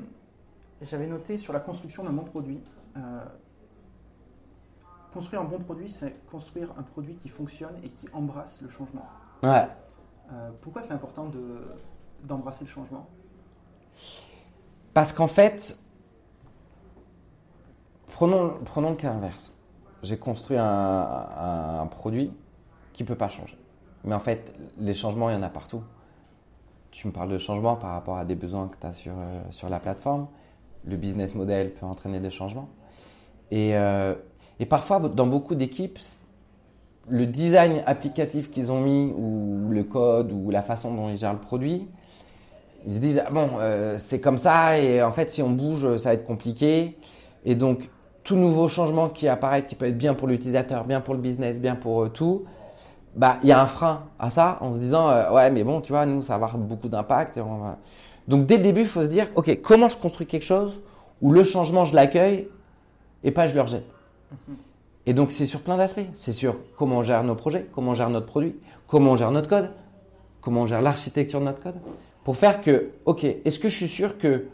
j'avais 0.82 1.06
noté 1.06 1.38
sur 1.38 1.52
la 1.52 1.60
construction 1.60 2.04
d'un 2.04 2.12
bon 2.12 2.24
produit. 2.24 2.60
Euh, 2.96 3.24
construire 5.12 5.42
un 5.42 5.44
bon 5.44 5.58
produit, 5.58 5.88
c'est 5.88 6.14
construire 6.30 6.72
un 6.78 6.82
produit 6.82 7.14
qui 7.14 7.28
fonctionne 7.28 7.76
et 7.84 7.88
qui 7.90 8.08
embrasse 8.12 8.60
le 8.62 8.70
changement. 8.70 9.06
Ouais. 9.42 9.66
Euh, 10.32 10.50
pourquoi 10.60 10.82
c'est 10.82 10.94
important 10.94 11.30
d'embrasser 12.22 12.64
le 12.64 12.70
changement? 12.70 13.08
Parce 14.94 15.12
qu'en 15.12 15.26
fait, 15.26 15.78
prenons, 18.64 18.90
le 18.90 18.96
cas 18.96 19.12
inverse. 19.12 19.54
J'ai 20.02 20.16
construit 20.16 20.56
un, 20.58 21.88
produit 21.90 22.32
qui 22.92 23.02
ne 23.02 23.08
peut 23.08 23.14
pas 23.14 23.28
changer. 23.28 23.56
Mais 24.04 24.14
en 24.14 24.20
fait, 24.20 24.54
les 24.78 24.94
changements, 24.94 25.30
il 25.30 25.34
y 25.34 25.36
en 25.36 25.42
a 25.42 25.48
partout. 25.48 25.82
Tu 26.90 27.06
me 27.06 27.12
parles 27.12 27.30
de 27.30 27.38
changement 27.38 27.76
par 27.76 27.90
rapport 27.90 28.16
à 28.16 28.24
des 28.24 28.34
besoins 28.34 28.68
que 28.68 28.76
tu 28.80 28.86
as 28.86 28.92
sur, 28.92 29.12
euh, 29.12 29.40
sur 29.50 29.68
la 29.68 29.78
plateforme. 29.78 30.26
Le 30.84 30.96
business 30.96 31.34
model 31.34 31.72
peut 31.72 31.86
entraîner 31.86 32.18
des 32.18 32.30
changements. 32.30 32.68
Et 33.50 33.76
euh, 33.76 34.14
et 34.60 34.66
parfois, 34.66 34.98
dans 34.98 35.26
beaucoup 35.26 35.54
d'équipes, 35.54 35.98
le 37.08 37.26
design 37.26 37.82
applicatif 37.86 38.50
qu'ils 38.50 38.70
ont 38.70 38.80
mis, 38.80 39.12
ou 39.16 39.68
le 39.70 39.82
code, 39.84 40.30
ou 40.32 40.50
la 40.50 40.62
façon 40.62 40.94
dont 40.94 41.08
ils 41.08 41.18
gèrent 41.18 41.32
le 41.32 41.38
produit, 41.38 41.88
ils 42.86 42.94
se 42.94 42.98
disent 42.98 43.22
ah 43.26 43.30
bon, 43.30 43.48
euh, 43.58 43.96
c'est 43.98 44.20
comme 44.20 44.36
ça, 44.36 44.78
et 44.78 45.02
en 45.02 45.12
fait, 45.12 45.30
si 45.30 45.42
on 45.42 45.48
bouge, 45.48 45.96
ça 45.96 46.10
va 46.10 46.14
être 46.14 46.26
compliqué. 46.26 46.98
Et 47.46 47.54
donc, 47.54 47.88
tout 48.30 48.36
nouveau 48.36 48.68
changement 48.68 49.08
qui 49.08 49.26
apparaît, 49.26 49.66
qui 49.66 49.74
peut 49.74 49.86
être 49.86 49.98
bien 49.98 50.14
pour 50.14 50.28
l'utilisateur, 50.28 50.84
bien 50.84 51.00
pour 51.00 51.14
le 51.14 51.20
business, 51.20 51.60
bien 51.60 51.74
pour 51.74 52.04
euh, 52.04 52.08
tout, 52.10 52.44
bah, 53.16 53.38
il 53.42 53.48
y 53.48 53.52
a 53.52 53.60
un 53.60 53.66
frein 53.66 54.04
à 54.20 54.30
ça 54.30 54.56
en 54.60 54.72
se 54.72 54.78
disant 54.78 55.08
euh, 55.10 55.32
ouais, 55.32 55.50
mais 55.50 55.64
bon, 55.64 55.80
tu 55.80 55.90
vois, 55.90 56.06
nous, 56.06 56.22
ça 56.22 56.38
va 56.38 56.46
avoir 56.46 56.56
beaucoup 56.56 56.88
d'impact. 56.88 57.38
Va... 57.38 57.78
Donc, 58.28 58.46
dès 58.46 58.56
le 58.56 58.62
début, 58.62 58.82
il 58.82 58.86
faut 58.86 59.02
se 59.02 59.08
dire 59.08 59.26
ok, 59.34 59.60
comment 59.62 59.88
je 59.88 59.96
construis 59.96 60.28
quelque 60.28 60.44
chose 60.44 60.80
où 61.20 61.32
le 61.32 61.42
changement, 61.42 61.84
je 61.84 61.96
l'accueille 61.96 62.46
et 63.24 63.32
pas 63.32 63.48
je 63.48 63.54
le 63.56 63.62
rejette? 63.62 63.90
Et 65.06 65.12
donc, 65.12 65.32
c'est 65.32 65.46
sur 65.46 65.62
plein 65.62 65.76
d'aspects. 65.76 66.06
C'est 66.12 66.32
sur 66.32 66.54
comment 66.76 66.98
on 66.98 67.02
gère 67.02 67.24
nos 67.24 67.34
projets, 67.34 67.66
comment 67.74 67.90
on 67.90 67.94
gère 67.94 68.10
notre 68.10 68.26
produit, 68.26 68.54
comment 68.86 69.10
on 69.10 69.16
gère 69.16 69.32
notre 69.32 69.48
code, 69.48 69.70
comment 70.40 70.60
on 70.60 70.66
gère 70.66 70.82
l'architecture 70.82 71.40
de 71.40 71.46
notre 71.46 71.60
code. 71.60 71.80
Pour 72.22 72.36
faire 72.36 72.62
que, 72.62 72.90
OK, 73.06 73.24
est-ce 73.24 73.58
que 73.58 73.68
je 73.68 73.76
suis 73.76 73.88
sûr 73.88 74.18
que 74.18 74.44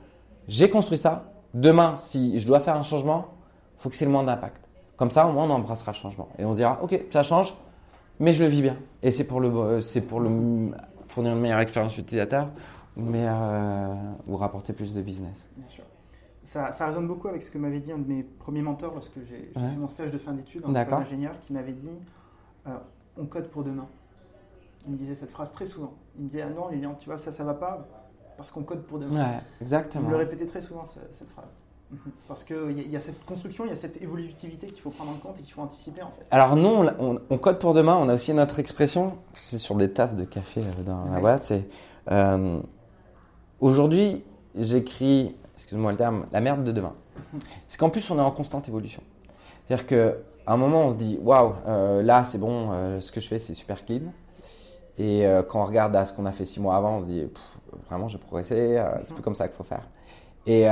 j'ai 0.48 0.70
construit 0.70 0.96
ça? 0.96 1.30
Demain, 1.52 1.96
si 1.98 2.38
je 2.38 2.46
dois 2.46 2.60
faire 2.60 2.76
un 2.76 2.82
changement, 2.82 3.35
il 3.76 3.82
faut 3.82 3.90
que 3.90 3.96
c'est 3.96 4.04
le 4.04 4.10
moins 4.10 4.24
d'impact. 4.24 4.66
Comme 4.96 5.10
ça, 5.10 5.26
au 5.28 5.32
moins, 5.32 5.44
on 5.44 5.50
embrassera 5.50 5.92
le 5.92 5.96
changement. 5.96 6.28
Et 6.38 6.44
on 6.44 6.52
se 6.52 6.58
dira, 6.58 6.82
OK, 6.82 6.98
ça 7.10 7.22
change, 7.22 7.54
mais 8.18 8.32
je 8.32 8.42
le 8.42 8.48
vis 8.48 8.62
bien. 8.62 8.76
Et 9.02 9.10
c'est 9.10 9.26
pour 9.26 9.40
le, 9.40 9.80
c'est 9.80 10.00
pour 10.00 10.20
le 10.20 10.30
fournir 11.08 11.32
une 11.32 11.40
meilleure 11.40 11.60
expérience 11.60 11.96
utilisateur 11.98 12.48
ou, 12.96 13.02
meilleure, 13.02 13.96
ou 14.26 14.36
rapporter 14.36 14.72
plus 14.72 14.94
de 14.94 15.02
business. 15.02 15.48
Bien 15.56 15.68
sûr. 15.68 15.84
Ça, 16.44 16.70
ça, 16.70 16.86
résonne 16.86 17.08
beaucoup 17.08 17.28
avec 17.28 17.42
ce 17.42 17.50
que 17.50 17.58
m'avait 17.58 17.80
dit 17.80 17.92
un 17.92 17.98
de 17.98 18.08
mes 18.08 18.22
premiers 18.22 18.62
mentors 18.62 18.94
lorsque 18.94 19.18
j'ai 19.28 19.50
fait 19.52 19.76
mon 19.76 19.88
stage 19.88 20.12
de 20.12 20.18
fin 20.18 20.32
d'études 20.32 20.64
en 20.64 20.74
école 20.74 21.00
d'ingénieur, 21.00 21.38
qui 21.40 21.52
m'avait 21.52 21.72
dit 21.72 21.90
on 23.18 23.26
code 23.26 23.48
pour 23.48 23.64
demain. 23.64 23.86
Il 24.86 24.92
me 24.92 24.96
disait 24.96 25.16
cette 25.16 25.32
phrase 25.32 25.52
très 25.52 25.66
souvent. 25.66 25.94
Il 26.16 26.24
me 26.24 26.28
disait 26.28 26.42
ah 26.42 26.48
non, 26.48 26.94
tu 26.94 27.06
vois 27.06 27.16
ça 27.16 27.32
ça 27.32 27.42
va 27.42 27.54
pas 27.54 27.86
parce 28.36 28.50
qu'on 28.50 28.62
code 28.62 28.84
pour 28.84 28.98
demain. 28.98 29.24
Ouais, 29.24 29.40
exactement. 29.60 30.04
Il 30.04 30.06
me 30.06 30.12
le 30.12 30.18
répétait 30.18 30.46
très 30.46 30.60
souvent 30.60 30.84
cette 30.84 31.30
phrase. 31.30 31.48
Mhm. 31.90 31.98
Parce 32.26 32.42
qu'il 32.42 32.90
y, 32.90 32.96
a 32.96 33.00
cette 33.00 33.24
construction, 33.24 33.64
il 33.64 33.70
y 33.70 33.72
a 33.72 33.76
cette 33.76 34.02
évolutivité 34.02 34.66
qu'il 34.66 34.80
faut 34.80 34.90
prendre 34.90 35.12
en 35.12 35.18
compte 35.18 35.36
et 35.38 35.42
qu'il 35.42 35.52
faut 35.52 35.62
anticiper 35.62 36.02
en 36.02 36.10
fait. 36.10 36.26
Alors 36.32 36.56
nous, 36.56 36.84
on, 37.30 37.38
code 37.38 37.60
pour 37.60 37.74
demain, 37.74 37.96
on 37.96 38.08
a 38.08 38.14
aussi 38.14 38.34
notre 38.34 38.58
expression, 38.58 39.18
c'est 39.34 39.58
sur 39.58 39.76
des 39.76 39.92
tasses 39.92 40.16
de 40.16 40.24
café 40.24 40.62
euh, 40.62 40.82
dans 40.84 41.04
la 41.04 41.20
boîte, 41.20 41.44
c'est 41.44 41.68
euh, 42.10 42.58
aujourd'hui 43.60 44.24
j'écris, 44.56 45.36
excuse-moi 45.54 45.92
le 45.92 45.96
terme, 45.96 46.26
la 46.32 46.40
merde 46.40 46.64
de 46.64 46.72
demain. 46.72 46.92
Mhm. 47.16 47.38
C'est 47.68 47.78
qu'en 47.78 47.90
plus 47.90 48.10
on 48.10 48.18
est 48.18 48.22
en 48.22 48.32
constante 48.32 48.66
évolution. 48.68 49.02
C'est-à-dire 49.66 49.86
qu'à 49.86 50.52
un 50.52 50.56
moment 50.56 50.86
on 50.86 50.90
se 50.90 50.96
dit, 50.96 51.20
waouh, 51.22 51.54
euh, 51.68 52.02
là 52.02 52.24
c'est 52.24 52.38
bon, 52.38 52.98
ce 52.98 53.12
que 53.12 53.20
je 53.20 53.28
fais 53.28 53.38
c'est 53.38 53.54
super 53.54 53.84
clean. 53.84 54.12
Et 54.98 55.24
quand 55.48 55.60
on 55.60 55.66
regarde 55.66 55.94
à 55.94 56.04
ce 56.06 56.12
qu'on 56.14 56.26
a 56.26 56.32
fait 56.32 56.46
six 56.46 56.58
mois 56.58 56.74
avant, 56.74 56.96
on 56.96 57.00
se 57.02 57.04
dit, 57.04 57.28
vraiment 57.88 58.08
j'ai 58.08 58.18
progressé, 58.18 58.82
c'est 59.04 59.12
plus 59.12 59.22
comme 59.22 59.34
ça 59.36 59.46
qu'il 59.46 59.56
faut 59.56 59.62
faire. 59.62 59.86
Et, 60.46 60.66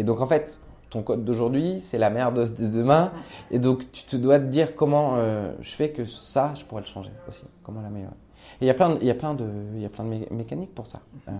et 0.00 0.02
donc 0.02 0.22
en 0.22 0.26
fait, 0.26 0.58
ton 0.88 1.02
code 1.02 1.26
d'aujourd'hui, 1.26 1.82
c'est 1.82 1.98
la 1.98 2.08
merde 2.08 2.42
de 2.54 2.66
demain. 2.66 3.12
Et 3.50 3.58
donc 3.58 3.92
tu 3.92 4.04
te 4.04 4.16
dois 4.16 4.40
te 4.40 4.46
dire 4.46 4.74
comment 4.74 5.16
euh, 5.16 5.52
je 5.60 5.72
fais 5.72 5.90
que 5.90 6.06
ça, 6.06 6.54
je 6.54 6.64
pourrais 6.64 6.80
le 6.80 6.86
changer 6.86 7.10
aussi, 7.28 7.44
comment 7.62 7.82
l'améliorer. 7.82 8.14
Et 8.62 8.64
il 8.64 8.66
y 8.66 8.70
a 8.70 8.74
plein 8.74 8.88
de, 8.88 8.98
il 9.02 9.06
y 9.06 9.10
a 9.10 9.14
plein 9.14 9.34
de, 9.34 9.46
il 9.74 9.80
y 9.82 9.84
a 9.84 9.90
plein 9.90 10.04
de 10.04 10.34
mécaniques 10.34 10.74
pour 10.74 10.86
ça. 10.86 11.00
Euh, 11.28 11.32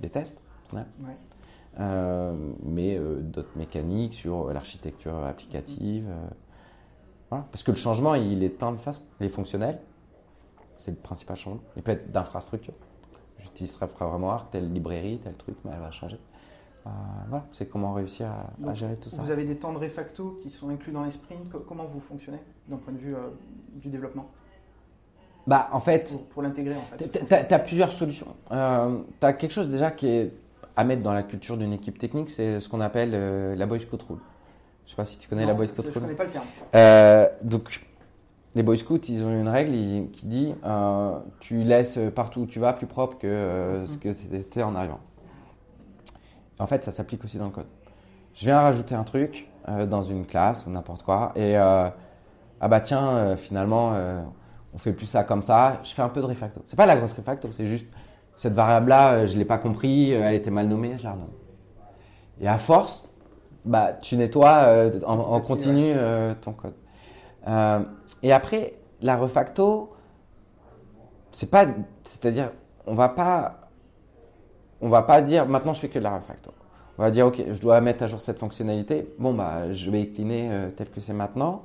des 0.00 0.08
tests, 0.08 0.40
euh, 1.78 2.34
mais 2.64 2.98
d'autres 2.98 3.56
mécaniques 3.56 4.14
sur 4.14 4.52
l'architecture 4.52 5.24
applicative. 5.24 6.06
Voilà. 7.30 7.46
Parce 7.52 7.62
que 7.62 7.70
le 7.70 7.76
changement, 7.76 8.16
il 8.16 8.42
est 8.42 8.48
de 8.48 8.54
plein 8.54 8.72
de 8.72 8.78
façons. 8.78 9.02
Il 9.20 9.26
est 9.26 9.30
fonctionnel, 9.30 9.78
c'est 10.78 10.90
le 10.90 10.96
principal 10.96 11.36
changement. 11.36 11.62
Il 11.76 11.84
peut 11.84 11.92
être 11.92 12.10
d'infrastructure. 12.10 12.74
J'utilise 13.38 13.72
très 13.72 13.86
vraiment 13.86 14.36
telle 14.50 14.72
librairie, 14.72 15.20
tel 15.22 15.34
truc, 15.34 15.54
mais 15.64 15.70
elle 15.72 15.80
va 15.80 15.92
changer. 15.92 16.18
Euh, 16.86 16.90
voilà, 17.28 17.44
c'est 17.52 17.68
comment 17.68 17.92
réussir 17.92 18.28
à, 18.66 18.74
gérer 18.74 18.96
tout 18.96 19.08
ça. 19.08 19.22
Vous 19.22 19.30
avez 19.30 19.44
des 19.44 19.56
temps 19.56 19.72
de 19.72 19.78
refacto 19.78 20.40
qui 20.42 20.50
sont 20.50 20.68
inclus 20.68 20.92
dans 20.92 21.04
les 21.04 21.12
sprints. 21.12 21.48
Comment 21.68 21.84
vous 21.84 22.00
fonctionnez 22.00 22.40
d'un 22.68 22.76
point 22.76 22.92
de 22.92 22.98
vue 22.98 23.14
euh, 23.14 23.28
du 23.74 23.88
développement? 23.88 24.28
Bah, 25.46 25.68
en 25.72 25.80
fait, 25.80 26.18
pour, 26.30 26.42
l'intégrer, 26.42 26.76
en 26.76 26.96
fait. 26.96 27.24
Tu 27.26 27.54
as, 27.54 27.58
plusieurs 27.58 27.92
solutions. 27.92 28.34
Euh, 28.50 28.98
tu 29.20 29.26
as 29.26 29.32
quelque 29.32 29.52
chose 29.52 29.68
déjà 29.68 29.90
qui 29.90 30.08
est 30.08 30.32
à 30.74 30.84
mettre 30.84 31.02
dans 31.02 31.12
la 31.12 31.22
culture 31.22 31.56
d'une 31.56 31.72
équipe 31.72 31.98
technique, 31.98 32.30
c'est 32.30 32.58
ce 32.58 32.68
qu'on 32.68 32.80
appelle 32.80 33.56
la 33.56 33.66
Boy 33.66 33.80
Scout 33.80 34.02
Rule. 34.08 34.18
Je 34.86 34.90
sais 34.90 34.96
pas 34.96 35.04
si 35.04 35.18
tu 35.18 35.28
connais 35.28 35.44
la 35.44 35.54
Boy 35.54 35.66
Scout 35.66 35.84
Rule. 35.84 35.92
Je 35.94 36.00
connais 36.00 36.14
pas 36.14 36.24
le 36.24 36.30
terme. 36.30 37.28
donc, 37.42 37.84
les 38.54 38.62
Boy 38.62 38.78
Scouts, 38.78 39.08
ils 39.08 39.22
ont 39.22 39.38
une 39.38 39.48
règle 39.48 39.72
qui 40.12 40.26
dit 40.26 40.54
tu 41.40 41.62
laisses 41.62 41.98
partout 42.14 42.42
où 42.42 42.46
tu 42.46 42.58
vas 42.58 42.72
plus 42.72 42.86
propre 42.86 43.18
que 43.18 43.84
ce 43.86 43.98
que 43.98 44.12
c'était 44.12 44.62
en 44.62 44.74
arrivant. 44.74 45.00
En 46.58 46.66
fait, 46.66 46.84
ça 46.84 46.92
s'applique 46.92 47.24
aussi 47.24 47.38
dans 47.38 47.46
le 47.46 47.50
code. 47.50 47.66
Je 48.34 48.44
viens 48.44 48.60
rajouter 48.60 48.94
un 48.94 49.04
truc 49.04 49.48
euh, 49.68 49.86
dans 49.86 50.02
une 50.02 50.26
classe 50.26 50.64
ou 50.66 50.70
n'importe 50.70 51.02
quoi, 51.02 51.32
et 51.36 51.56
euh, 51.58 51.88
ah 52.60 52.68
bah 52.68 52.80
tiens, 52.80 53.08
euh, 53.08 53.36
finalement, 53.36 53.94
on 54.74 54.78
fait 54.78 54.92
plus 54.92 55.06
ça 55.06 55.24
comme 55.24 55.42
ça. 55.42 55.80
Je 55.84 55.92
fais 55.92 56.02
un 56.02 56.08
peu 56.08 56.20
de 56.20 56.26
refacto. 56.26 56.62
C'est 56.66 56.76
pas 56.76 56.86
la 56.86 56.96
grosse 56.96 57.12
refacto, 57.12 57.50
c'est 57.52 57.66
juste 57.66 57.86
cette 58.36 58.54
variable-là, 58.54 59.26
je 59.26 59.36
l'ai 59.36 59.44
pas 59.44 59.58
compris, 59.58 60.12
elle 60.12 60.34
était 60.34 60.50
mal 60.50 60.66
nommée, 60.68 60.94
je 60.98 61.04
la 61.04 61.12
renomme. 61.12 61.32
Et 62.40 62.48
à 62.48 62.58
force, 62.58 63.04
bah 63.64 63.92
tu 63.92 64.16
nettoies 64.16 64.90
en, 65.06 65.40
continu 65.40 65.92
ton 66.40 66.52
code. 66.52 66.74
et 68.22 68.32
après, 68.32 68.74
la 69.00 69.16
refacto, 69.16 69.92
c'est 71.32 71.50
pas, 71.50 71.66
c'est-à-dire, 72.04 72.52
on 72.86 72.94
va 72.94 73.08
pas 73.08 73.61
on 74.82 74.88
va 74.88 75.02
pas 75.02 75.22
dire 75.22 75.46
maintenant 75.46 75.72
je 75.72 75.80
fais 75.80 75.88
que 75.88 75.98
de 75.98 76.04
la 76.04 76.16
refactor. 76.16 76.52
On 76.98 77.02
va 77.02 77.10
dire 77.10 77.26
ok, 77.26 77.42
je 77.52 77.60
dois 77.60 77.80
mettre 77.80 78.02
à 78.02 78.06
jour 78.06 78.20
cette 78.20 78.38
fonctionnalité. 78.38 79.06
Bon 79.18 79.32
bah 79.32 79.72
je 79.72 79.90
vais 79.90 80.02
incliner 80.02 80.48
euh, 80.50 80.70
tel 80.70 80.90
que 80.90 81.00
c'est 81.00 81.14
maintenant. 81.14 81.62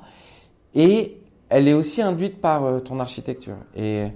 Et 0.73 1.17
elle 1.49 1.67
est 1.67 1.73
aussi 1.73 2.01
induite 2.01 2.39
par 2.39 2.63
euh, 2.63 2.79
ton 2.79 2.99
architecture. 2.99 3.57
Et, 3.75 4.07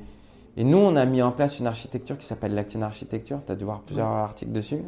nous 0.57 0.77
on 0.77 0.95
a 0.95 1.05
mis 1.05 1.21
en 1.21 1.31
place 1.31 1.59
une 1.59 1.67
architecture 1.67 2.17
qui 2.17 2.25
s'appelle 2.25 2.53
la 2.53 2.63
clean 2.63 2.83
architecture. 2.83 3.39
Tu 3.45 3.51
as 3.51 3.55
dû 3.55 3.65
voir 3.65 3.81
plusieurs 3.81 4.07
articles 4.07 4.51
dessus. 4.51 4.81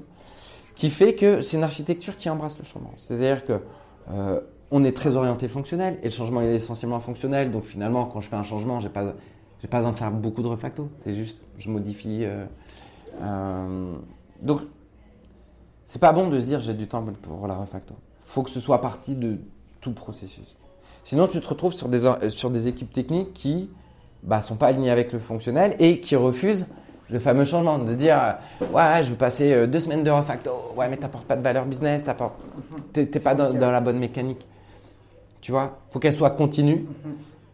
Qui 0.76 0.90
fait 0.90 1.16
que 1.16 1.42
c'est 1.42 1.58
une 1.58 1.64
architecture 1.64 2.18
qui 2.18 2.30
embrasse 2.30 2.58
le 2.58 2.66
changement. 2.66 2.94
C'est-à-dire 2.98 3.46
que 3.46 3.60
euh, 4.12 4.40
on 4.72 4.84
est 4.84 4.92
très 4.92 5.16
orienté 5.16 5.48
fonctionnel 5.48 6.00
et 6.02 6.06
le 6.06 6.12
changement 6.12 6.42
est 6.42 6.56
essentiellement 6.56 7.00
fonctionnel. 7.00 7.52
Donc 7.52 7.64
finalement, 7.64 8.06
quand 8.06 8.22
je 8.22 8.30
fais 8.30 8.36
un 8.36 8.44
changement, 8.44 8.80
j'ai 8.80 8.90
pas, 8.90 9.14
j'ai 9.62 9.68
pas 9.68 9.78
besoin 9.78 9.92
de 9.92 9.98
faire 9.98 10.12
beaucoup 10.12 10.42
de 10.42 10.48
refacto. 10.48 10.90
C'est 11.04 11.14
juste, 11.14 11.40
je 11.58 11.70
modifie 11.70 12.26
euh, 12.26 12.46
donc, 13.20 14.62
c'est 15.86 16.00
pas 16.00 16.12
bon 16.12 16.28
de 16.30 16.40
se 16.40 16.46
dire 16.46 16.60
j'ai 16.60 16.74
du 16.74 16.88
temps 16.88 17.04
pour 17.22 17.48
la 17.48 17.56
refacto. 17.56 17.94
faut 18.26 18.44
que 18.44 18.50
ce 18.50 18.60
soit 18.60 18.82
partie 18.82 19.16
de 19.16 19.38
tout 19.82 19.94
processus. 19.94 20.56
Sinon, 21.04 21.28
tu 21.28 21.40
te 21.42 21.48
retrouves 21.48 21.74
sur 21.74 21.90
des, 21.90 22.10
sur 22.30 22.50
des 22.50 22.68
équipes 22.68 22.92
techniques 22.92 23.34
qui 23.34 23.70
bah, 24.24 24.42
sont 24.42 24.56
pas 24.56 24.68
alignées 24.68 24.90
avec 24.90 25.12
le 25.12 25.20
fonctionnel 25.20 25.76
et 25.80 26.00
qui 26.00 26.16
refusent 26.16 26.68
le 27.10 27.20
fameux 27.20 27.44
changement 27.44 27.78
de 27.78 27.94
dire 27.94 28.38
ouais 28.74 29.04
je 29.04 29.10
vais 29.10 29.18
passer 29.18 29.54
euh, 29.54 29.68
deux 29.68 29.82
semaines 29.82 30.04
de 30.04 30.10
refacto. 30.10 30.52
Ouais 30.76 30.88
mais 30.88 30.98
t'apportes 30.98 31.26
pas 31.26 31.36
de 31.36 31.42
valeur 31.42 31.66
business 31.66 32.02
t'es 32.94 33.06
pas 33.20 33.36
dans, 33.36 33.72
la 33.72 33.82
bonne 33.82 34.00
mécanique. 34.00 34.46
Tu 35.42 35.52
vois? 35.52 35.80
Faut 35.90 36.00
qu'elle 36.00 36.14
soit 36.14 36.32
continue 36.32 36.86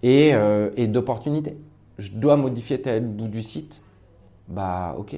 et, 0.04 0.34
euh, 0.34 0.70
et 0.78 0.88
d'opportunité 0.88 1.58
je 2.00 2.14
dois 2.14 2.38
modifier 2.38 2.82
tel 2.82 3.06
bout 3.06 3.28
du 3.28 3.44
site. 3.44 3.82
Bah 4.48 4.96
ok 4.98 5.18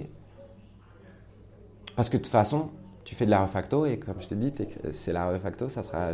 parce 1.96 2.10
que 2.10 2.18
de 2.18 2.22
toute 2.22 2.32
façon, 2.32 2.70
tu 3.04 3.16
fais 3.16 3.26
de 3.26 3.32
la 3.32 3.42
refacto 3.42 3.86
et 3.86 4.00
comme 4.00 4.22
je 4.22 4.28
t'ai 4.28 4.36
dit, 4.36 4.54
c'est 4.92 5.14
la 5.14 5.30
refacto, 5.30 5.68
ça 5.70 5.84
sera 5.84 6.12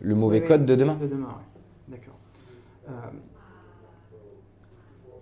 le, 0.00 0.14
mauvais 0.14 0.44
code 0.44 0.66
de 0.66 0.74
demain. 0.74 0.94
De 0.94 1.06
demain, 1.06 1.28
oui. 1.36 1.44
D'accord. 1.88 2.18
Euh, 2.88 2.92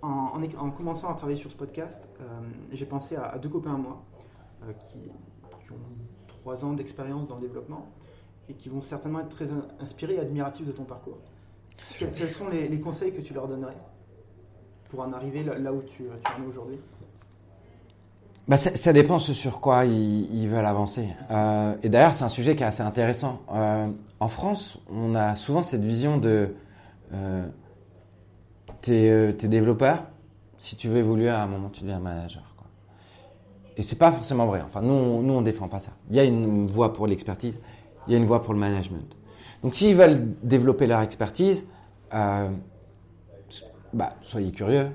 en, 0.03 0.71
commençant 0.71 1.11
à 1.11 1.15
travailler 1.15 1.39
sur 1.39 1.51
ce 1.51 1.57
podcast, 1.57 2.09
euh, 2.21 2.25
j'ai 2.73 2.87
pensé 2.87 3.17
à, 3.17 3.39
deux 3.39 3.49
copains 3.49 3.75
à 3.75 3.79
moi 3.79 4.03
euh, 4.65 4.73
qui, 4.73 4.99
ont 5.71 5.77
trois 6.27 6.65
ans 6.65 6.75
d'expérience 6.75 7.27
dans 7.27 7.37
le 7.37 7.43
développement 7.43 7.87
et 8.49 8.55
qui 8.55 8.69
vont 8.69 8.83
certainement 8.83 9.21
être 9.21 9.31
très 9.31 9.49
inspirés 9.81 10.17
et 10.17 10.21
admiratifs 10.21 10.67
de 10.67 10.73
ton 10.73 10.85
parcours. 10.85 11.19
Quels, 11.99 12.31
sont 12.31 12.49
les, 12.51 12.81
conseils 12.81 13.13
que 13.13 13.23
tu 13.23 13.33
leur 13.33 13.49
donnerais 13.49 13.77
pour 14.91 15.01
en 15.01 15.13
arriver 15.13 15.43
là, 15.43 15.73
où 15.73 15.83
tu, 15.83 16.05
tu 16.05 16.33
en 16.33 16.45
es 16.45 16.47
aujourd'hui? 16.47 16.79
Bah, 18.47 18.59
ça, 18.59 18.93
dépend 18.93 19.19
sur 19.19 19.61
quoi 19.61 19.87
ils, 19.87 20.49
veulent 20.49 20.67
avancer. 20.67 21.09
Euh, 21.31 21.75
et 21.83 21.89
d'ailleurs, 21.89 22.13
c'est 22.13 22.25
un 22.25 22.29
sujet 22.29 22.57
qui 22.57 22.63
est 22.63 22.67
assez 22.67 22.83
intéressant. 22.83 23.41
Euh, 23.55 23.89
en 24.21 24.29
France, 24.29 24.79
on 24.93 25.15
a 25.15 25.35
souvent 25.35 25.63
cette 25.63 25.83
vision 25.83 26.19
de 26.19 26.55
euh, 27.15 27.47
t'es 28.83 29.07
es 29.07 29.49
développeur, 29.49 30.05
si 30.59 30.77
tu 30.77 30.89
veux 30.89 30.99
évoluer 30.99 31.31
à 31.31 31.43
un 31.43 31.47
moment, 31.47 31.71
tu 31.71 31.83
deviens 31.83 32.01
manager. 32.01 32.43
Quoi. 32.59 32.67
Et 33.79 33.83
c'est 33.83 33.99
pas 33.99 34.13
forcément 34.13 34.45
vrai. 34.45 34.61
Enfin, 34.61 34.83
nous, 34.83 34.93
on, 34.93 35.23
nous, 35.23 35.33
on 35.33 35.43
défend 35.43 35.69
pas 35.69 35.81
ça. 35.81 35.93
Il 36.11 36.17
y 36.17 36.21
a 36.21 36.25
une 36.25 36.67
voie 36.67 36.93
pour 36.93 37.07
l'expertise, 37.07 37.55
il 38.07 38.13
y 38.13 38.15
a 38.15 38.19
une 38.19 38.27
voie 38.27 38.43
pour 38.43 38.53
le 38.53 38.61
management. 38.61 39.17
Donc, 39.63 39.75
s'ils 39.75 39.97
veulent 39.97 40.35
développer 40.43 40.87
leur 40.87 41.01
expertise, 41.01 41.65
bah, 42.11 42.51
soyez 44.21 44.53
curieux. 44.53 44.91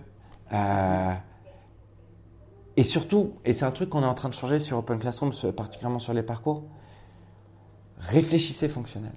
Et 2.80 2.84
surtout, 2.84 3.34
et 3.44 3.52
c'est 3.52 3.66
un 3.66 3.72
truc 3.72 3.90
qu'on 3.90 4.04
est 4.04 4.06
en 4.06 4.14
train 4.14 4.30
de 4.30 4.34
changer 4.34 4.58
sur 4.58 4.78
Open 4.78 5.00
Classroom, 5.00 5.34
particulièrement 5.54 6.00
sur 6.00 6.14
les 6.14 6.24
parcours, 6.24 6.64
réfléchissez 7.98 8.70
fonctionnel. 8.70 9.12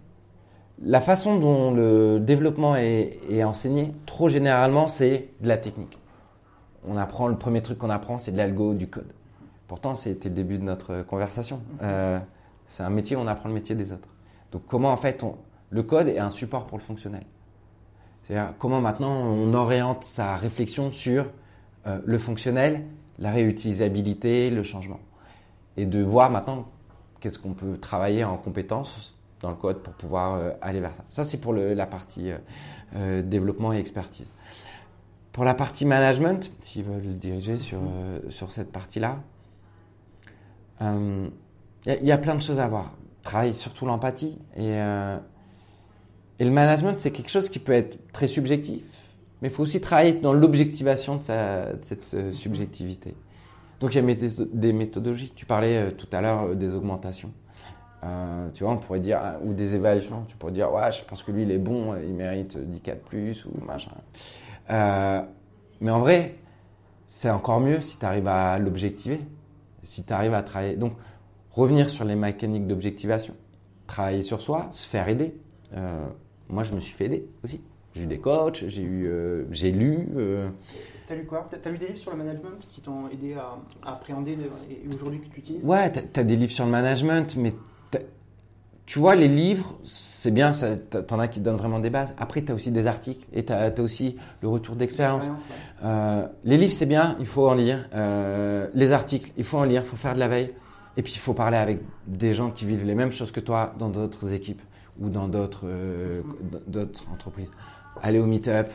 La 0.83 1.01
façon 1.01 1.39
dont 1.39 1.71
le 1.71 2.19
développement 2.19 2.75
est, 2.75 3.45
enseigné, 3.45 3.95
trop 4.05 4.29
généralement, 4.29 4.89
c'est 4.89 5.29
de 5.41 5.47
la 5.47 5.59
technique. 5.59 5.97
On 6.89 6.97
apprend, 6.97 7.29
le 7.29 7.39
premier 7.39 7.63
truc 7.63 7.79
qu'on 7.79 7.91
apprend, 7.91 8.19
c'est 8.19 8.33
de 8.33 8.37
l'algo, 8.37 8.75
du 8.75 8.89
code. 8.89 9.13
Pourtant, 9.69 9.95
c'était 9.95 10.29
le 10.29 10.35
début 10.35 10.59
de 10.59 10.65
notre 10.65 11.03
conversation. 11.03 11.61
Euh, 11.83 12.19
c'est 12.67 12.83
un 12.83 12.91
métier, 12.91 13.15
on 13.15 13.29
apprend 13.29 13.49
le 13.49 13.55
métier 13.55 13.77
des 13.77 13.93
autres. 13.93 14.09
Donc, 14.51 14.63
comment 14.67 14.91
en 14.91 14.97
fait, 14.97 15.25
le 15.71 15.83
code 15.85 16.09
est 16.09 16.19
un 16.19 16.31
support 16.31 16.67
pour 16.67 16.79
le 16.79 16.83
fonctionnel. 16.83 17.23
C'est-à-dire, 18.25 18.55
comment 18.59 18.81
maintenant 18.81 19.13
on 19.13 19.55
oriente 19.55 20.03
sa 20.03 20.35
réflexion 20.35 20.91
sur 20.91 21.27
euh, 21.87 22.01
le 22.05 22.19
fonctionnel 22.19 22.83
la 23.23 23.31
réutilisabilité, 23.31 24.51
le 24.51 24.65
changement. 24.65 24.99
Et 25.77 25.87
de 25.87 26.03
voir 26.03 26.29
maintenant 26.29 26.67
qu'est-ce 27.21 27.39
qu'on 27.39 27.55
peut 27.55 27.79
travailler 27.79 28.25
en 28.25 28.37
compétences 28.37 29.15
dans 29.41 29.51
le 29.51 29.57
code 29.57 29.79
pour 29.79 29.95
pouvoir 29.95 30.35
euh, 30.35 30.51
aller 30.61 30.81
vers 30.81 30.95
ça. 30.95 31.05
Ça, 31.09 31.25
c'est 31.25 31.41
pour 31.41 31.53
le, 31.53 31.73
la 31.73 31.87
partie 31.87 32.33
euh, 32.33 32.39
euh, 32.97 33.23
développement 33.23 33.73
et 33.73 33.79
expertise. 33.79 34.27
Pour 35.31 35.45
la 35.45 35.55
partie 35.55 35.87
management, 35.87 36.51
s'ils 36.61 36.83
veulent 36.83 37.05
se 37.05 37.17
diriger 37.19 37.59
sur, 37.59 37.79
sur 38.29 38.53
cette 38.53 38.71
partie-là, 38.71 39.19
il 40.81 41.31
y, 41.87 42.07
y, 42.07 42.13
a 42.13 42.19
plein 42.19 42.35
de 42.35 42.43
choses 42.43 42.59
à 42.59 42.69
voir. 42.69 42.93
Travailler 43.23 43.53
surtout 43.53 43.87
l'empathie 43.87 44.37
et, 44.57 44.73
et 44.73 46.45
le 46.45 46.51
management, 46.51 46.99
c'est 46.99 47.13
quelque 47.13 47.31
chose 47.31 47.49
qui 47.49 47.61
peut 47.61 47.73
être 47.73 48.13
très 48.13 48.27
subjectif, 48.27 48.83
mais 49.43 49.49
il 49.49 49.51
faut 49.51 49.65
aussi 49.65 49.81
travailler 49.81 50.13
dans 50.13 50.33
l'objectivation 50.33 51.17
de, 51.17 51.21
de, 51.21 51.79
cette 51.83 52.33
subjectivité. 52.33 53.15
Donc 53.81 53.95
il 53.95 54.03
y 54.03 54.13
a 54.13 54.17
des 54.53 54.73
méthodologies. 54.73 55.33
Tu 55.35 55.45
parlais 55.45 55.93
tout 55.93 56.07
à 56.13 56.21
l'heure 56.21 56.57
des 56.57 56.73
augmentations. 56.73 57.33
Euh, 58.05 58.49
tu 58.53 58.65
vois, 58.65 58.73
on 58.73 58.79
pourrait 58.79 59.01
dire, 59.01 59.21
ou 59.45 59.53
des 59.53 59.75
évaluations, 59.75 60.25
tu 60.27 60.37
pourrais 60.37 60.53
dire, 60.53 60.73
ouais, 60.73 60.91
je 60.91 61.05
pense 61.05 61.23
que 61.23 61.31
lui, 61.31 61.43
il 61.43 61.51
est 61.53 61.59
bon, 61.59 61.95
il 61.97 62.15
mérite 62.15 62.59
10 62.59 62.81
4 62.81 63.01
plus, 63.01 63.45
ou 63.45 63.65
machin. 63.65 63.93
Euh, 64.71 65.23
mais 65.81 65.91
en 65.91 66.01
vrai, 66.01 66.37
c'est 67.07 67.31
encore 67.31 67.61
mieux 67.61 67.81
si 67.81 67.99
tu 67.99 68.05
arrives 68.05 68.27
à 68.27 68.59
l'objectiver, 68.59 69.21
si 69.83 70.05
tu 70.05 70.13
à 70.13 70.43
travailler. 70.43 70.77
Donc, 70.77 70.95
revenir 71.53 71.91
sur 71.91 72.05
les 72.05 72.17
mécaniques 72.17 72.67
d'objectivation, 72.67 73.35
travailler 73.87 74.23
sur 74.23 74.41
soi, 74.41 74.69
se 74.73 74.89
faire 74.89 75.09
aider. 75.09 75.35
Euh, 75.75 76.07
moi, 76.49 76.65
je 76.65 76.75
me 76.75 76.81
suis 76.81 76.95
fait 76.95 77.07
aider 77.07 77.29
aussi. 77.45 77.61
J'ai 77.95 78.03
eu 78.03 78.07
des 78.07 78.19
coachs, 78.19 78.65
j'ai 78.67 78.83
eu, 78.83 79.07
euh, 79.07 79.45
j'ai 79.51 79.71
lu. 79.71 80.09
Euh, 80.17 80.49
T'as 81.07 81.15
lu 81.15 81.25
quoi? 81.25 81.49
T'as 81.51 81.71
lu 81.71 81.79
des 81.79 81.89
livres 81.89 81.99
sur 81.99 82.11
le 82.13 82.17
management 82.17 82.67
qui 82.71 82.81
t'ont 82.81 83.09
aidé 83.13 83.35
à, 83.35 83.57
à 83.87 83.95
appréhender 83.95 84.39
et 84.71 84.89
aujourd'hui 84.89 85.21
que 85.21 85.27
tu 85.27 85.41
utilises? 85.41 85.67
Ouais, 85.67 85.91
t'as 85.91 86.21
as 86.21 86.25
des 86.25 86.37
livres 86.37 86.53
sur 86.53 86.65
le 86.65 86.71
management, 86.71 87.37
mais 87.37 87.53
tu 88.85 88.99
vois, 88.99 89.15
les 89.15 89.29
livres, 89.29 89.79
c'est 89.85 90.33
bien, 90.33 90.53
t'en 90.53 91.19
as 91.19 91.29
qui 91.29 91.39
te 91.39 91.45
donnent 91.45 91.57
vraiment 91.57 91.79
des 91.79 91.89
bases. 91.89 92.13
Après, 92.19 92.43
tu 92.43 92.51
as 92.51 92.55
aussi 92.55 92.73
des 92.73 92.87
articles 92.87 93.25
et 93.33 93.45
tu 93.45 93.53
as, 93.53 93.73
aussi 93.81 94.17
le 94.43 94.49
retour 94.49 94.75
d'expérience. 94.75 95.23
Ouais. 95.23 95.31
Euh, 95.85 96.27
les 96.45 96.59
livres, 96.59 96.73
c'est 96.73 96.87
bien, 96.87 97.17
il 97.21 97.27
faut 97.27 97.49
en 97.49 97.55
lire. 97.55 97.89
Euh, 97.95 98.69
les 98.75 98.93
articles, 98.93 99.31
il 99.39 99.45
faut 99.45 99.59
en 99.59 99.65
lire, 99.65 99.83
il 99.83 99.89
faut 99.89 99.97
faire 99.97 100.15
de 100.15 100.19
la 100.19 100.29
veille. 100.29 100.53
Et 100.97 101.03
puis, 101.03 101.13
il 101.15 101.21
faut 101.21 101.33
parler 101.33 101.57
avec 101.57 101.81
des 102.07 102.35
gens 102.35 102.51
qui 102.51 102.67
vivent 102.67 102.85
les 102.85 102.95
mêmes 102.95 103.13
choses 103.13 103.31
que 103.31 103.41
toi 103.41 103.73
dans 103.79 103.89
d'autres 103.89 104.33
équipes 104.33 104.61
ou 105.01 105.09
dans 105.09 105.29
d'autres 105.29 105.65
euh, 105.65 106.21
entreprises. 107.11 107.51
Aller 108.03 108.19
au 108.19 108.27
meet-up, 108.27 108.71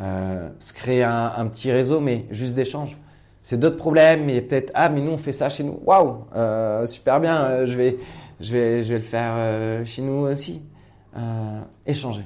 euh, 0.00 0.48
se 0.58 0.72
créer 0.72 1.04
un, 1.04 1.32
un, 1.36 1.46
petit 1.46 1.70
réseau, 1.70 2.00
mais 2.00 2.26
juste 2.30 2.54
d'échange. 2.54 2.96
C'est 3.42 3.58
d'autres 3.60 3.76
problèmes, 3.76 4.24
mais 4.24 4.40
peut-être, 4.40 4.72
ah, 4.74 4.88
mais 4.88 5.00
nous, 5.00 5.12
on 5.12 5.18
fait 5.18 5.32
ça 5.32 5.48
chez 5.48 5.62
nous. 5.62 5.78
Waouh, 5.84 6.24
euh, 6.34 6.86
super 6.86 7.20
bien, 7.20 7.64
je 7.66 7.76
vais 7.76 7.98
je 8.42 8.52
vais, 8.52 8.82
je 8.82 8.88
vais 8.88 8.98
le 8.98 9.04
faire 9.04 9.34
euh, 9.36 9.84
chez 9.84 10.02
nous 10.02 10.26
aussi. 10.26 10.62
Euh, 11.16 11.60
échanger. 11.86 12.24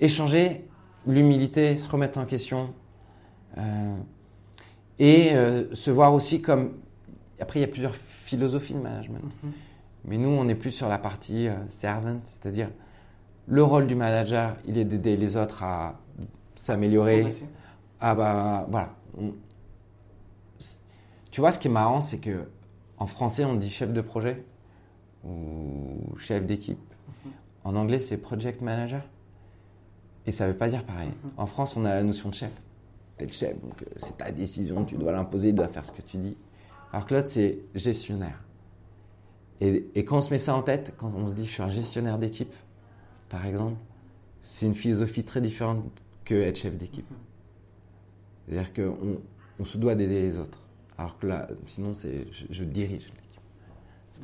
Échanger, 0.00 0.66
l'humilité, 1.06 1.76
se 1.76 1.88
remettre 1.88 2.18
en 2.18 2.24
question. 2.24 2.72
Euh, 3.58 3.96
et 4.98 5.34
euh, 5.34 5.74
se 5.74 5.90
voir 5.90 6.14
aussi 6.14 6.40
comme. 6.40 6.72
Après, 7.40 7.58
il 7.58 7.62
y 7.62 7.64
a 7.64 7.68
plusieurs 7.68 7.94
philosophies 7.94 8.74
de 8.74 8.80
management. 8.80 9.20
Mm 9.22 9.48
-hmm. 9.48 9.52
Mais 10.04 10.18
nous, 10.18 10.30
on 10.30 10.48
est 10.48 10.54
plus 10.54 10.70
sur 10.70 10.88
la 10.88 10.98
partie 10.98 11.48
euh, 11.48 11.54
servant, 11.68 12.20
c'est-à-dire 12.24 12.70
le 13.46 13.62
rôle 13.62 13.86
du 13.86 13.94
manager, 13.94 14.56
il 14.66 14.78
est 14.78 14.84
d'aider 14.84 15.16
les 15.16 15.36
autres 15.36 15.62
à 15.62 15.98
s'améliorer. 16.54 17.28
Ah 18.00 18.14
bah 18.14 18.66
voilà. 18.70 18.90
Tu 21.30 21.40
vois, 21.40 21.52
ce 21.52 21.58
qui 21.58 21.68
est 21.68 21.70
marrant, 21.70 22.00
c'est 22.00 22.18
que 22.18 22.48
en 22.98 23.06
français, 23.06 23.44
on 23.44 23.54
dit 23.54 23.70
chef 23.70 23.92
de 23.92 24.00
projet 24.00 24.44
ou 25.24 26.16
chef 26.18 26.46
d'équipe. 26.46 26.78
Mm 26.78 27.12
-hmm. 27.28 27.68
En 27.68 27.76
anglais, 27.76 27.98
c'est 27.98 28.16
project 28.18 28.60
manager. 28.60 29.02
Et 30.26 30.32
ça 30.32 30.46
ne 30.46 30.52
veut 30.52 30.58
pas 30.58 30.68
dire 30.68 30.84
pareil. 30.84 31.08
Mm 31.08 31.28
-hmm. 31.28 31.42
En 31.42 31.46
France, 31.46 31.76
on 31.76 31.84
a 31.84 31.94
la 31.94 32.02
notion 32.02 32.28
de 32.28 32.34
chef. 32.34 32.52
Tu 33.16 33.24
es 33.24 33.26
le 33.26 33.32
chef, 33.32 33.54
donc 33.60 33.84
c'est 33.96 34.16
ta 34.16 34.30
décision, 34.30 34.84
tu 34.84 34.96
dois 34.96 35.12
l'imposer, 35.12 35.48
tu 35.50 35.56
dois 35.56 35.68
faire 35.68 35.84
ce 35.84 35.92
que 35.92 36.02
tu 36.02 36.16
dis. 36.18 36.36
Alors 36.92 37.06
que 37.06 37.14
l'autre, 37.14 37.28
c'est 37.28 37.58
gestionnaire. 37.74 38.38
Et, 39.60 39.68
et, 39.94 40.04
quand 40.04 40.18
on 40.18 40.22
se 40.22 40.30
met 40.30 40.38
ça 40.48 40.54
en 40.54 40.62
tête, 40.62 40.86
quand 40.98 41.12
on 41.22 41.28
se 41.30 41.34
dit 41.34 41.46
je 41.46 41.52
suis 41.56 41.62
un 41.62 41.70
gestionnaire 41.80 42.18
d'équipe, 42.18 42.54
par 43.32 43.46
exemple, 43.46 43.78
c'est 44.42 44.66
une 44.66 44.74
philosophie 44.74 45.24
très 45.24 45.40
différente 45.40 45.82
que 46.26 46.34
être 46.34 46.58
chef 46.58 46.76
d'équipe. 46.76 47.08
C'est-à-dire 48.46 48.74
qu'on 48.74 49.22
on 49.58 49.64
se 49.64 49.78
doit 49.78 49.94
d'aider 49.94 50.20
les 50.20 50.38
autres. 50.38 50.60
Alors 50.98 51.18
que 51.18 51.26
là, 51.26 51.48
sinon, 51.66 51.94
c'est 51.94 52.30
je, 52.30 52.44
je 52.50 52.62
dirige 52.62 53.06
l'équipe. 53.06 53.40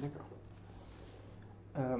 D'accord. 0.02 0.26
Euh, 1.78 1.96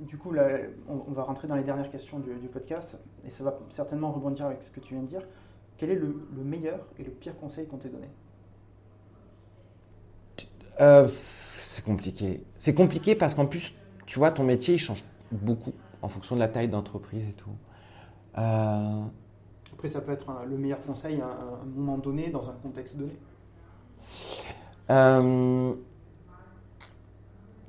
du 0.00 0.18
coup, 0.18 0.32
là, 0.32 0.58
on, 0.88 1.04
on, 1.06 1.12
va 1.12 1.22
rentrer 1.22 1.46
dans 1.46 1.54
les 1.54 1.62
dernières 1.62 1.90
questions 1.90 2.18
du, 2.18 2.34
du, 2.34 2.48
podcast 2.48 2.98
et 3.24 3.30
ça 3.30 3.44
va 3.44 3.56
certainement 3.70 4.10
rebondir 4.10 4.46
avec 4.46 4.64
ce 4.64 4.70
que 4.70 4.80
tu 4.80 4.94
viens 4.94 5.04
de 5.04 5.08
dire. 5.08 5.22
Quel 5.78 5.90
est 5.90 5.94
le, 5.94 6.26
le 6.36 6.42
meilleur 6.42 6.84
et 6.98 7.04
le 7.04 7.12
pire 7.12 7.38
conseil 7.38 7.66
qu'on 7.68 7.76
t'ait 7.76 7.90
donné? 7.90 8.08
Euh, 10.80 11.06
C'est 11.60 11.84
compliqué. 11.84 12.42
C'est 12.58 12.74
compliqué 12.74 13.14
parce 13.14 13.34
qu'en 13.34 13.46
plus, 13.46 13.72
tu 14.06 14.18
vois, 14.18 14.32
ton 14.32 14.42
métier 14.42 14.74
il 14.74 14.78
change 14.78 15.04
beaucoup 15.32 15.72
en 16.02 16.08
fonction 16.08 16.34
de 16.34 16.40
la 16.40 16.48
taille 16.48 16.68
d'entreprise 16.68 17.28
et 17.28 17.32
tout. 17.32 17.50
Euh... 18.38 19.02
Après, 19.72 19.88
ça 19.88 20.00
peut 20.00 20.12
être 20.12 20.30
un, 20.30 20.44
le 20.44 20.56
meilleur 20.56 20.82
conseil 20.82 21.20
à 21.20 21.26
un, 21.26 21.66
moment 21.74 21.98
donné, 21.98 22.30
dans 22.30 22.48
un 22.48 22.54
contexte 22.54 22.96
donné. 22.96 23.18
Euh 24.90 25.74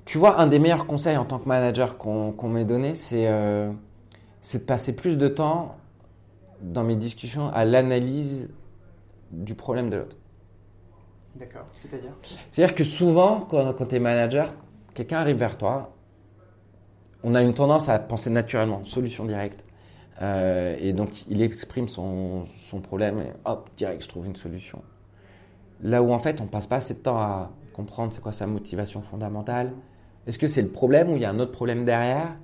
tu 0.07 0.17
vois, 0.17 0.39
un 0.39 0.47
des 0.47 0.57
meilleurs 0.57 0.87
conseils 0.87 1.17
en 1.17 1.25
tant 1.25 1.37
que 1.37 1.49
manager 1.49 1.97
qu'on 1.97 2.31
qu 2.31 2.45
m'ait 2.45 2.63
donné, 2.63 2.95
c'est 2.95 3.27
euh, 3.27 3.69
de 4.53 4.57
passer 4.59 4.95
plus 4.95 5.17
de 5.17 5.27
temps 5.27 5.75
dans 6.61 6.85
mes 6.85 6.95
discussions 6.95 7.49
à 7.49 7.65
l'analyse 7.65 8.49
du 9.31 9.53
problème 9.53 9.89
de 9.89 9.97
l'autre. 9.97 10.15
D'accord, 11.35 11.65
c'est-à-dire? 11.75 12.13
C'est-à-dire 12.51 12.73
que 12.73 12.85
souvent, 12.85 13.41
quand, 13.41 13.73
quand 13.73 13.87
tu 13.87 13.95
es 13.95 13.99
manager, 13.99 14.55
quelqu'un 14.93 15.17
arrive 15.17 15.35
vers 15.35 15.57
toi, 15.57 15.91
on 17.27 17.35
a 17.35 17.41
une 17.41 17.53
tendance 17.53 17.89
à 17.89 17.99
penser 17.99 18.29
naturellement, 18.29 18.85
solution 18.85 19.25
directe. 19.25 19.65
Euh, 20.21 20.77
et 20.79 20.93
donc, 20.93 21.27
il 21.27 21.41
exprime 21.41 21.89
son, 21.89 22.45
son 22.45 22.79
problème 22.79 23.19
et 23.19 23.33
hop, 23.43 23.69
direct, 23.75 24.01
je 24.01 24.07
trouve 24.07 24.25
une 24.25 24.37
solution. 24.37 24.81
Là 25.83 26.01
où 26.01 26.13
en 26.13 26.19
fait, 26.19 26.39
on 26.39 26.45
passe 26.45 26.67
pas 26.67 26.77
assez 26.77 26.93
de 26.93 26.99
temps 26.99 27.17
à 27.17 27.51
comprendre 27.73 28.13
c'est 28.13 28.21
quoi 28.21 28.31
sa 28.31 28.47
motivation 28.47 29.01
fondamentale, 29.01 29.73
est-ce 30.25 30.39
que 30.39 30.47
c'est 30.47 30.61
le 30.61 30.69
problème 30.69 31.11
ou 31.11 31.15
il 31.15 31.21
y 31.21 31.25
a 31.25 31.29
un 31.29 31.39
autre 31.39 31.51
problème 31.51 31.83
derrière? 31.83 32.35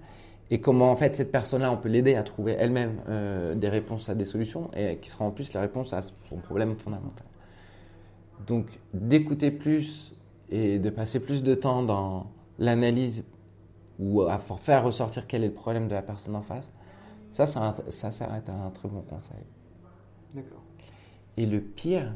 Et 0.52 0.60
comment 0.60 0.92
en 0.92 0.96
fait 0.98 1.16
cette 1.16 1.32
personne-là, 1.32 1.72
on 1.72 1.78
peut 1.78 1.90
l'aider 1.90 2.16
à 2.16 2.24
trouver 2.24 2.52
elle-même 2.60 3.02
euh, 3.08 3.56
des 3.56 3.70
réponses 3.70 4.10
à 4.10 4.16
des 4.16 4.26
solutions 4.26 4.70
et 4.76 4.98
qui 4.98 5.10
sera 5.10 5.24
en 5.24 5.32
plus 5.32 5.54
la 5.54 5.62
réponse 5.62 5.94
à 5.94 6.02
son 6.02 6.38
problème 6.38 6.76
fondamental. 6.76 7.26
Donc 8.46 8.68
d'écouter 8.94 9.50
plus 9.50 10.14
et 10.50 10.78
de 10.78 10.90
passer 10.90 11.22
plus 11.22 11.42
de 11.42 11.56
temps 11.56 11.84
dans 11.84 12.28
l'analyse 12.60 13.26
ou 14.00 14.22
à 14.24 14.38
faire 14.38 14.84
ressortir 14.84 15.28
quel 15.28 15.44
est 15.44 15.48
le 15.48 15.54
problème 15.54 15.88
de 15.88 15.94
la 15.94 16.02
personne 16.02 16.36
en 16.36 16.41
face, 16.41 16.72
ça, 17.32 17.48
ça, 17.48 17.76
ça, 17.89 18.12
ça 18.12 18.28
un 18.32 18.70
très 18.70 18.88
bon 18.88 19.02
conseil. 19.02 19.44
D'accord. 20.34 20.64
Et 21.38 21.46
le 21.46 21.62
pire, 21.62 22.14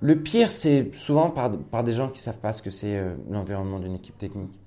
le 0.00 0.20
pire, 0.20 0.50
c'est 0.50 0.94
souvent 0.94 1.30
par, 1.30 1.50
par, 1.56 1.84
des 1.84 1.92
gens 1.92 2.08
qui 2.08 2.18
ne 2.20 2.24
savent 2.24 2.38
pas 2.38 2.52
ce 2.52 2.60
que 2.62 2.70
c'est 2.70 2.96
euh, 2.96 3.14
l'environnement 3.30 3.78
d'une 3.78 3.94
équipe 3.94 4.18
technique. 4.18 4.60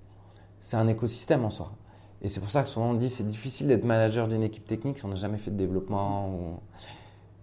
C'est 0.59 0.77
un 0.77 0.87
écosystème 0.87 1.45
en 1.45 1.49
soi. 1.49 1.73
Et 2.21 2.29
c'est 2.29 2.39
pour 2.39 2.49
ça 2.49 2.63
que 2.63 2.69
souvent 2.69 2.89
on 2.89 2.93
dit 2.95 3.09
c'est 3.09 3.27
difficile 3.27 3.67
d'être 3.67 3.83
manager 3.83 4.27
d'une 4.27 4.41
équipe 4.41 4.65
technique 4.65 4.97
si 4.97 5.05
on 5.05 5.09
n'a 5.09 5.15
jamais 5.15 5.37
fait 5.37 5.51
de 5.51 5.57
développement. 5.57 6.29
Ou... 6.29 6.59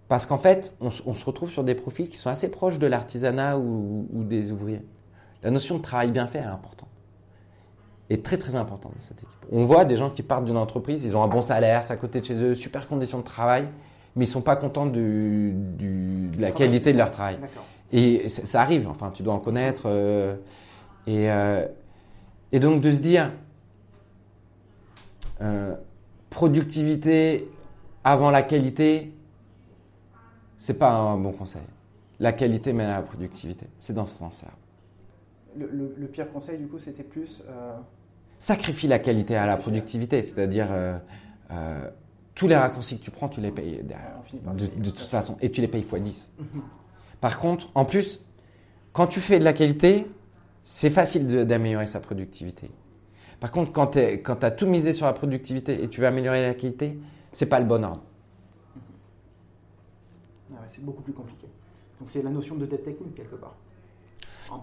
Parce 0.07 0.25
qu'en 0.25 0.37
fait, 0.37 0.75
on, 0.81 0.89
on, 1.05 1.13
se 1.13 1.25
retrouve 1.25 1.49
sur 1.49 1.63
des 1.63 1.75
profils 1.75 2.09
qui 2.09 2.17
sont 2.17 2.29
assez 2.29 2.49
proches 2.49 2.79
de 2.79 2.87
l'artisanat 2.87 3.57
ou, 3.57 4.07
ou, 4.11 4.23
des 4.23 4.51
ouvriers. 4.51 4.81
La 5.43 5.51
notion 5.51 5.77
de 5.77 5.81
travail 5.81 6.11
bien 6.11 6.27
fait 6.27 6.39
est 6.39 6.43
importante. 6.43 6.89
Et 8.09 8.21
très 8.21 8.37
très 8.37 8.55
importante 8.55 8.93
dans 8.95 9.01
cette 9.01 9.17
équipe. 9.17 9.29
On 9.51 9.65
voit 9.65 9.83
des 9.85 9.97
gens 9.97 10.09
qui 10.11 10.21
partent 10.21 10.45
d'une 10.45 10.57
entreprise, 10.57 11.03
ils 11.03 11.17
ont 11.17 11.23
un 11.23 11.27
bon 11.27 11.41
salaire, 11.41 11.83
c'est 11.83 11.93
à 11.93 11.97
côté 11.97 12.21
de 12.21 12.25
chez 12.25 12.41
eux, 12.41 12.53
super 12.53 12.87
conditions 12.87 13.19
de 13.19 13.23
travail, 13.23 13.67
mais 14.15 14.25
ils 14.25 14.27
ne 14.27 14.33
sont 14.33 14.41
pas 14.41 14.55
contents 14.55 14.85
du, 14.85 15.53
du, 15.55 16.29
de 16.35 16.41
la 16.41 16.51
qualité 16.51 16.93
de 16.93 16.97
leur 16.97 17.11
travail. 17.11 17.37
Et 17.91 18.29
ça 18.29 18.61
arrive, 18.61 18.87
enfin, 18.87 19.11
tu 19.11 19.23
dois 19.23 19.33
en 19.33 19.39
connaître. 19.39 19.83
Euh, 19.85 20.35
et, 21.07 21.31
euh, 21.31 21.67
et, 22.51 22.59
donc 22.59 22.81
de 22.81 22.91
se 22.91 22.99
dire, 22.99 23.31
euh, 25.41 25.75
productivité 26.29 27.49
avant 28.03 28.31
la 28.31 28.41
qualité, 28.41 29.13
c'est 30.57 30.77
pas 30.77 30.91
un 30.91 31.17
bon 31.17 31.31
conseil. 31.31 31.61
La 32.19 32.33
qualité 32.33 32.73
mène 32.73 32.89
à 32.89 32.95
la 32.95 33.01
productivité. 33.01 33.67
C'est 33.79 33.93
dans 33.93 34.07
ce 34.07 34.17
sens-là. 34.17 34.51
Le, 35.57 35.67
le, 35.67 35.95
le, 35.97 36.07
pire 36.07 36.31
conseil, 36.31 36.57
du 36.57 36.67
coup, 36.67 36.79
c'était 36.79 37.03
plus. 37.03 37.43
Sacrifie 38.39 38.87
la 38.87 38.99
qualité 38.99 39.35
à 39.35 39.45
la 39.45 39.57
productivité, 39.57 40.21
c'est-à-dire 40.23 40.67
tous 42.35 42.47
les 42.49 42.55
raccourcis 42.55 42.99
que 42.99 43.03
tu 43.03 43.11
prends, 43.11 43.29
tu 43.29 43.39
les 43.39 43.51
payes 43.51 43.81
derrière, 43.83 44.21
de, 44.53 44.67
de, 44.67 44.89
toute 44.89 45.07
façon, 45.07 45.37
et 45.41 45.49
tu 45.49 45.61
les 45.61 45.69
payes 45.69 45.81
x 45.81 45.95
10. 45.95 46.31
Par 47.21 47.39
contre, 47.39 47.69
en 47.73 47.85
plus, 47.85 48.23
quand 48.91 49.07
tu 49.07 49.21
fais 49.21 49.39
de 49.39 49.45
la 49.45 49.53
qualité, 49.53 50.05
c'est 50.63 50.89
facile 50.89 51.45
d'améliorer 51.45 51.87
sa 51.87 52.01
productivité. 52.01 52.69
Par 53.39 53.51
contre, 53.51 53.71
quand 53.71 53.87
tu 53.87 53.99
as 53.99 54.51
tout 54.51 54.67
misé 54.67 54.93
sur 54.93 55.05
la 55.05 55.13
productivité 55.13 55.83
et 55.83 55.89
tu 55.89 56.01
veux 56.01 56.07
améliorer 56.07 56.45
la 56.45 56.53
qualité, 56.53 56.99
c'est 57.31 57.47
pas 57.47 57.59
le 57.59 57.65
bon 57.65 57.83
ordre. 57.83 58.03
Ah 60.53 60.63
c'est 60.67 60.83
beaucoup 60.83 61.01
plus 61.01 61.13
compliqué. 61.13 61.47
Donc 61.99 62.09
c'est 62.09 62.21
la 62.21 62.29
notion 62.29 62.55
de 62.55 62.65
dette 62.65 62.83
technique 62.83 63.15
quelque 63.15 63.35
part. 63.35 63.55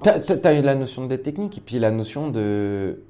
Tu 0.02 0.08
as, 0.44 0.54
eu 0.54 0.62
la 0.62 0.74
notion 0.74 1.02
de 1.02 1.08
dette 1.08 1.22
technique 1.22 1.58
et 1.58 1.60
puis 1.60 1.78
la 1.78 1.90
notion 1.90 2.30
de. 2.30 3.04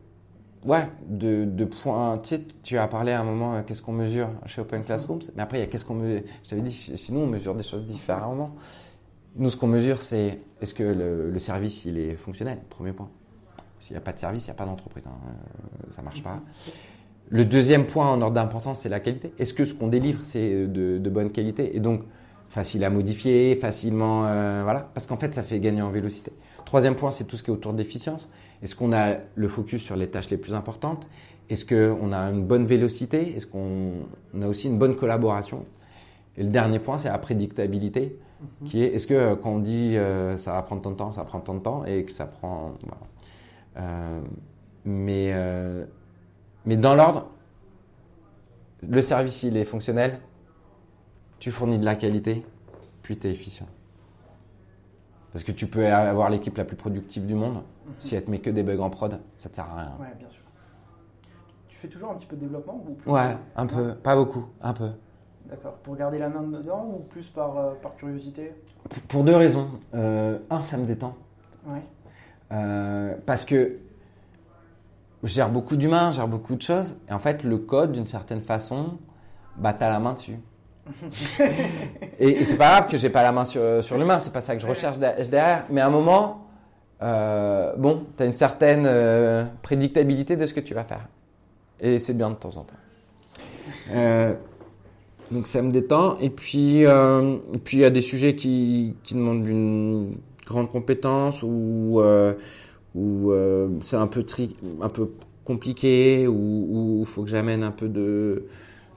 Ouais, 0.64 0.88
de, 1.08 1.44
de 1.44 1.64
points. 1.64 2.18
Tu 2.22 2.28
sais, 2.28 2.42
tu 2.62 2.78
as 2.78 2.86
parlé 2.86 3.10
à 3.10 3.20
un 3.20 3.24
moment, 3.24 3.54
euh, 3.54 3.62
qu'est-ce 3.66 3.82
qu'on 3.82 3.92
mesure 3.92 4.28
chez 4.46 4.60
Open 4.60 4.84
Classrooms 4.84 5.22
Mais 5.34 5.42
après, 5.42 5.58
il 5.58 5.60
y 5.60 5.64
a 5.64 5.66
qu'est-ce 5.66 5.84
qu'on 5.84 5.94
mesure. 5.94 6.22
Je 6.44 6.50
t'avais 6.50 6.62
dit, 6.62 6.72
chez 6.72 7.12
nous, 7.12 7.20
on 7.20 7.26
mesure 7.26 7.56
des 7.56 7.64
choses 7.64 7.84
différemment. 7.84 8.54
Nous, 9.34 9.50
ce 9.50 9.56
qu'on 9.56 9.66
mesure, 9.66 10.02
c'est 10.02 10.40
est-ce 10.60 10.74
que 10.74 10.84
le, 10.84 11.38
service, 11.40 11.84
il 11.84 11.98
est 11.98 12.14
fonctionnel 12.14 12.60
Premier 12.70 12.92
point. 12.92 13.08
S'il 13.80 13.94
n'y 13.94 13.98
a 13.98 14.02
pas 14.02 14.12
de 14.12 14.18
service, 14.20 14.44
il 14.44 14.48
n'y 14.48 14.52
a 14.52 14.54
pas 14.54 14.66
d'entreprise. 14.66 15.04
Hein. 15.06 15.18
Euh, 15.26 15.90
ça 15.90 16.02
ne 16.02 16.04
marche 16.04 16.22
pas. 16.22 16.40
Le 17.28 17.44
deuxième 17.44 17.86
point 17.86 18.08
en 18.12 18.20
ordre 18.20 18.34
d'importance, 18.34 18.80
c'est 18.80 18.88
la 18.88 19.00
qualité. 19.00 19.32
Est-ce 19.38 19.54
que 19.54 19.64
ce 19.64 19.74
qu'on 19.74 19.88
délivre, 19.88 20.20
c'est 20.22 20.66
de, 20.68 20.98
de, 20.98 21.10
bonne 21.10 21.32
qualité? 21.32 21.74
Et 21.76 21.80
donc, 21.80 22.02
facile 22.48 22.84
à 22.84 22.90
modifier, 22.90 23.56
facilement. 23.56 24.26
Euh, 24.26 24.62
voilà. 24.62 24.90
Parce 24.94 25.06
qu'en 25.06 25.16
fait, 25.16 25.34
ça 25.34 25.42
fait 25.42 25.58
gagner 25.58 25.82
en 25.82 25.90
vélocité. 25.90 26.30
Troisième 26.64 26.94
point, 26.94 27.10
c'est 27.10 27.24
tout 27.24 27.36
ce 27.36 27.42
qui 27.42 27.50
est 27.50 27.54
autour 27.54 27.72
de 27.72 27.78
l'efficience. 27.78 28.28
Est-ce 28.62 28.76
qu'on 28.76 28.92
a 28.92 29.16
le 29.34 29.48
focus 29.48 29.82
sur 29.82 29.96
les 29.96 30.08
tâches 30.08 30.30
les 30.30 30.36
plus 30.36 30.54
importantes? 30.54 31.08
Est-ce 31.50 31.64
qu'on 31.66 32.12
a 32.12 32.18
une 32.30 32.44
bonne 32.44 32.64
vélocité? 32.64 33.36
Est-ce 33.36 33.46
qu'on 33.46 34.06
a 34.40 34.46
aussi 34.46 34.68
une 34.68 34.78
bonne 34.78 34.96
collaboration? 34.96 35.66
Et 36.36 36.44
le 36.44 36.48
dernier 36.48 36.78
point, 36.78 36.98
c'est 36.98 37.08
la 37.08 37.18
prédictabilité, 37.18 38.18
mhm. 38.40 38.68
qui 38.68 38.82
est 38.82 38.94
est-ce 38.94 39.06
que 39.06 39.14
euh, 39.14 39.36
quand 39.36 39.50
on 39.50 39.58
dit 39.58 39.96
euh, 39.96 40.38
ça 40.38 40.52
va 40.52 40.62
prendre 40.62 40.82
tant 40.82 40.92
de 40.92 40.96
temps, 40.96 41.12
ça 41.12 41.24
prend 41.24 41.40
tant 41.40 41.54
de 41.54 41.60
temps 41.60 41.84
et 41.84 42.04
que 42.04 42.12
ça 42.12 42.26
prend. 42.26 42.74
Euh, 43.76 44.20
mais, 44.84 45.32
mais 46.66 46.76
dans 46.76 46.94
l'ordre, 46.94 47.28
le 48.82 49.00
service, 49.02 49.42
il 49.44 49.56
est 49.56 49.64
fonctionnel, 49.64 50.18
tu 51.38 51.52
fournis 51.52 51.78
de 51.78 51.84
la 51.84 51.94
qualité, 51.94 52.44
puis 53.02 53.16
tu 53.16 53.28
es 53.28 53.30
efficient. 53.30 53.68
Parce 55.32 55.44
que 55.44 55.52
tu 55.52 55.66
peux 55.66 55.86
avoir 55.86 56.28
l'équipe 56.28 56.56
la 56.56 56.64
plus 56.64 56.76
productive 56.76 57.26
du 57.26 57.34
monde, 57.34 57.54
mhm. 57.54 57.94
si 57.98 58.14
elle 58.14 58.24
te 58.24 58.30
met 58.30 58.38
que 58.40 58.50
des 58.50 58.62
bugs 58.62 58.80
en 58.80 58.90
prod, 58.90 59.18
ça 59.36 59.48
te 59.48 59.56
sert 59.56 59.64
à 59.64 59.76
rien. 59.76 59.96
Ouais, 59.98 60.14
bien 60.18 60.28
sûr. 60.28 60.42
Tu 61.68 61.76
fais 61.76 61.88
toujours 61.88 62.10
un 62.10 62.14
petit 62.14 62.26
peu 62.26 62.36
de 62.36 62.42
développement 62.42 62.84
ou 63.06 63.10
Ouais, 63.10 63.36
un 63.56 63.66
peu, 63.66 63.94
pas 63.94 64.14
beaucoup, 64.14 64.46
un 64.60 64.74
peu. 64.74 64.90
D'accord. 65.46 65.74
Pour 65.82 65.96
garder 65.96 66.18
la 66.18 66.28
main 66.28 66.42
dedans 66.42 66.86
ou 66.86 66.98
plus 67.00 67.28
par, 67.28 67.58
euh, 67.58 67.72
par 67.82 67.96
curiosité? 67.96 68.54
Pour 69.08 69.24
deux 69.24 69.34
raisons. 69.34 69.68
Euh, 69.94 70.38
un, 70.50 70.62
ça 70.62 70.76
me 70.76 70.86
détend. 70.86 71.16
Ouais. 71.66 71.82
Euh, 72.52 73.16
parce 73.26 73.44
que 73.44 73.78
je 75.22 75.28
gère 75.28 75.50
beaucoup 75.50 75.76
d'humains, 75.76 76.10
je 76.10 76.16
gère 76.16 76.28
beaucoup 76.28 76.54
de 76.54 76.62
choses. 76.62 76.96
Et 77.08 77.12
en 77.12 77.18
fait, 77.18 77.42
le 77.42 77.58
code, 77.58 77.92
d'une 77.92 78.06
certaine 78.06 78.42
façon, 78.42 78.98
bah, 79.56 79.72
tu 79.72 79.82
as 79.82 79.88
la 79.88 79.98
main 79.98 80.12
dessus 80.12 80.38
et, 82.18 82.44
c'est 82.44 82.56
pas 82.56 82.70
grave 82.70 82.88
que 82.88 82.98
j'ai 82.98 83.10
pas 83.10 83.22
la 83.22 83.32
main 83.32 83.44
sur, 83.44 83.82
sur 83.82 83.98
l'humain, 83.98 84.18
c'est 84.18 84.32
pas 84.32 84.40
ça 84.40 84.54
que 84.54 84.62
je 84.62 84.66
recherche 84.66 84.98
derrière. 84.98 85.64
Mais 85.70 85.80
à 85.80 85.86
un 85.86 85.90
moment, 85.90 86.42
euh, 87.02 87.74
bon, 87.76 88.04
tu 88.16 88.22
as 88.22 88.26
une 88.26 88.32
certaine 88.32 88.84
euh, 88.86 89.44
prédictabilité 89.62 90.36
de 90.36 90.46
ce 90.46 90.54
que 90.54 90.60
tu 90.60 90.74
vas 90.74 90.84
faire. 90.84 91.08
Et 91.80 91.98
c'est 91.98 92.14
bien 92.14 92.30
de 92.30 92.36
temps 92.36 92.56
en 92.56 92.62
temps. 92.62 92.74
Euh, 93.92 94.34
donc 95.30 95.46
ça 95.46 95.62
me 95.62 95.72
détend. 95.72 96.18
Et 96.20 96.30
puis, 96.30 96.84
puis 97.64 97.78
il 97.78 97.80
y 97.80 97.84
a 97.84 97.90
des 97.90 98.00
sujets 98.00 98.36
qui, 98.36 98.94
qui 99.02 99.14
demandent 99.14 99.46
une 99.46 100.16
grande 100.46 100.70
compétence 100.70 101.42
ou, 101.42 102.00
ou 102.94 103.32
c'est 103.80 103.96
un 103.96 104.06
peu, 104.06 104.22
tri, 104.22 104.56
un 104.80 104.88
peu 104.88 105.10
compliqué 105.44 106.28
ou 106.28 107.00
il 107.00 107.06
faut 107.06 107.24
que 107.24 107.30
j'amène 107.30 107.64
un 107.64 107.72
peu 107.72 107.88
de, 107.88 108.44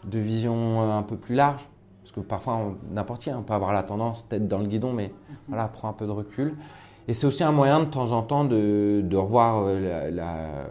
de 0.03 0.19
vision 0.19 0.81
un 0.81 1.03
peu 1.03 1.15
plus 1.15 1.35
large 1.35 1.61
que 2.15 2.21
parfois, 2.21 2.73
n'importe 2.91 3.21
qui, 3.21 3.31
on 3.31 3.43
peut 3.43 3.53
avoir 3.53 3.73
la 3.73 3.83
tendance, 3.83 4.25
tête 4.29 4.47
dans 4.47 4.59
le 4.59 4.67
guidon, 4.67 4.93
mais 4.93 5.11
voilà, 5.49 5.67
prends 5.67 5.89
un 5.89 5.93
peu 5.93 6.05
de 6.05 6.11
recul. 6.11 6.55
Et 7.07 7.13
c'est 7.13 7.27
aussi 7.27 7.43
un 7.43 7.51
moyen 7.51 7.81
de 7.81 7.85
temps 7.85 8.13
en 8.13 8.23
temps 8.23 8.45
de, 8.45 9.01
de 9.03 9.17
revoir 9.17 9.63
euh, 9.65 10.09
la, 10.09 10.67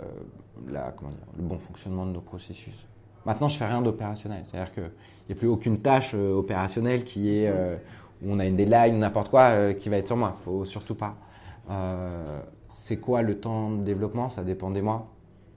la, 0.67 0.91
comment 0.93 1.11
dire, 1.11 1.27
le 1.37 1.43
bon 1.43 1.59
fonctionnement 1.59 2.07
de 2.07 2.13
nos 2.13 2.23
processus. 2.23 2.87
Maintenant, 3.27 3.49
je 3.49 3.59
fais 3.59 3.67
rien 3.67 3.83
d'opérationnel. 3.83 4.43
C'est-à-dire 4.47 4.73
qu'il 4.73 4.91
n'y 5.29 5.35
a 5.35 5.39
plus 5.39 5.49
aucune 5.49 5.79
tâche 5.79 6.13
euh, 6.15 6.35
opérationnelle 6.35 7.05
qui 7.05 7.37
est 7.37 7.49
euh, 7.49 7.77
où 8.23 8.33
on 8.33 8.39
a 8.39 8.47
une 8.47 8.57
deadline, 8.57 8.99
n'importe 8.99 9.29
quoi, 9.29 9.75
qui 9.75 9.91
va 9.91 9.99
être 9.99 10.07
sur 10.07 10.17
moi. 10.17 10.35
Il 10.39 10.45
faut 10.45 10.65
surtout 10.65 10.95
pas. 10.95 11.15
c'est 12.69 12.97
quoi 12.97 13.21
le 13.21 13.39
temps 13.39 13.71
de 13.71 13.83
développement? 13.83 14.31
Ça 14.31 14.45
dépend 14.45 14.71
des 14.71 14.81
mois. 14.81 15.09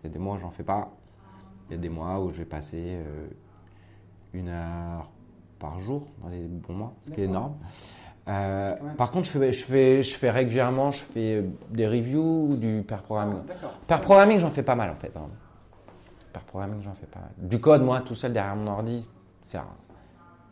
Il 0.04 0.08
y 0.08 0.10
a 0.10 0.14
des 0.14 0.20
mois 0.20 0.36
où 0.36 0.38
j'en 0.38 0.52
fais 0.52 0.64
pas. 0.64 0.92
Il 1.70 1.74
y 1.74 1.76
a 1.76 1.80
des 1.80 1.90
mois 1.90 2.20
où 2.20 2.32
je 2.32 2.40
vais 2.40 2.46
passer 2.46 2.98
une 4.34 4.50
heure 4.50 5.10
par 5.60 5.80
jour 5.80 6.08
dans 6.22 6.30
les 6.30 6.44
bons 6.44 6.74
mois, 6.74 6.94
ce 7.04 7.12
qui 7.12 7.22
est 7.22 7.26
énorme. 7.26 7.56
Euh, 8.28 8.76
par 8.98 9.12
contre, 9.12 9.26
je 9.26 9.32
fais, 9.32 9.54
je, 9.54 9.64
fais, 9.64 10.04
je 10.04 10.16
fais 10.18 10.30
régulièrement 10.30 10.92
je 10.92 11.04
fais 11.04 11.46
des 11.70 11.88
reviews 11.88 12.56
du 12.58 12.84
pair 12.86 13.02
programming. 13.04 13.40
Ah, 13.50 13.70
pair 13.88 14.02
programming, 14.02 14.38
j'en 14.40 14.50
fais 14.50 14.64
pas 14.64 14.76
mal 14.76 14.90
en 14.90 14.96
fait. 14.96 15.16
Hein. 15.16 15.30
Pair 16.34 16.44
programming, 16.44 16.82
j'en 16.82 16.94
fais 16.94 17.06
pas 17.06 17.20
mal. 17.20 17.30
Du 17.38 17.60
code, 17.62 17.84
moi, 17.84 18.02
tout 18.02 18.16
seul 18.16 18.34
derrière 18.34 18.56
mon 18.56 18.68
ordi, 18.68 19.08
c'est 19.44 19.60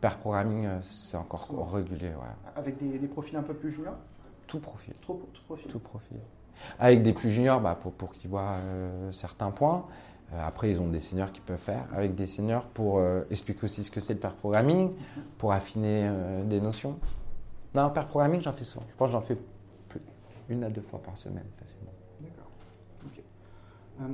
Pair 0.00 0.18
programming, 0.18 0.66
euh, 0.66 0.78
c'est 0.82 1.16
encore 1.16 1.48
régulier. 1.72 2.08
Ouais. 2.08 2.52
Avec 2.54 2.78
des, 2.78 2.98
des, 2.98 3.08
profils 3.08 3.36
un 3.36 3.42
peu 3.42 3.54
plus 3.54 3.72
juniors? 3.72 3.96
Tout 4.46 4.60
profil. 4.60 4.94
tout 5.00 5.20
profil. 5.46 5.70
Tout 5.70 5.78
profil. 5.78 6.18
Avec 6.78 7.02
des 7.02 7.12
plus 7.12 7.30
juniors, 7.30 7.60
bah, 7.60 7.76
pour, 7.80 7.92
pour 7.92 8.12
qu'ils 8.12 8.30
voient 8.30 8.56
euh, 8.60 9.12
certains 9.12 9.50
points. 9.50 9.86
Euh, 10.32 10.40
après, 10.44 10.70
ils 10.70 10.80
ont 10.80 10.88
des 10.88 11.00
seniors 11.00 11.30
qui 11.32 11.40
peuvent 11.40 11.58
faire 11.58 11.86
avec 11.94 12.14
des 12.14 12.26
seniors 12.26 12.64
pour 12.66 12.98
euh, 12.98 13.22
expliquer 13.30 13.64
aussi 13.64 13.84
ce 13.84 13.90
que 13.90 14.00
c'est 14.00 14.14
le 14.14 14.20
pair 14.20 14.34
programming, 14.34 14.92
pour 15.38 15.52
affiner 15.52 16.08
euh, 16.08 16.44
des 16.44 16.60
notions. 16.60 16.98
Non, 17.74 17.90
pair 17.90 18.06
programming, 18.06 18.40
j'en 18.42 18.52
fais 18.52 18.64
souvent. 18.64 18.84
Je 18.90 18.94
pense 18.96 19.08
que 19.08 19.12
j'en 19.12 19.20
fais 19.20 19.38
une 20.48 20.64
à 20.64 20.70
deux 20.70 20.82
fois 20.82 21.00
par 21.00 21.16
semaine 21.16 21.46
facilement. 21.58 21.92
D'accord. 22.20 22.50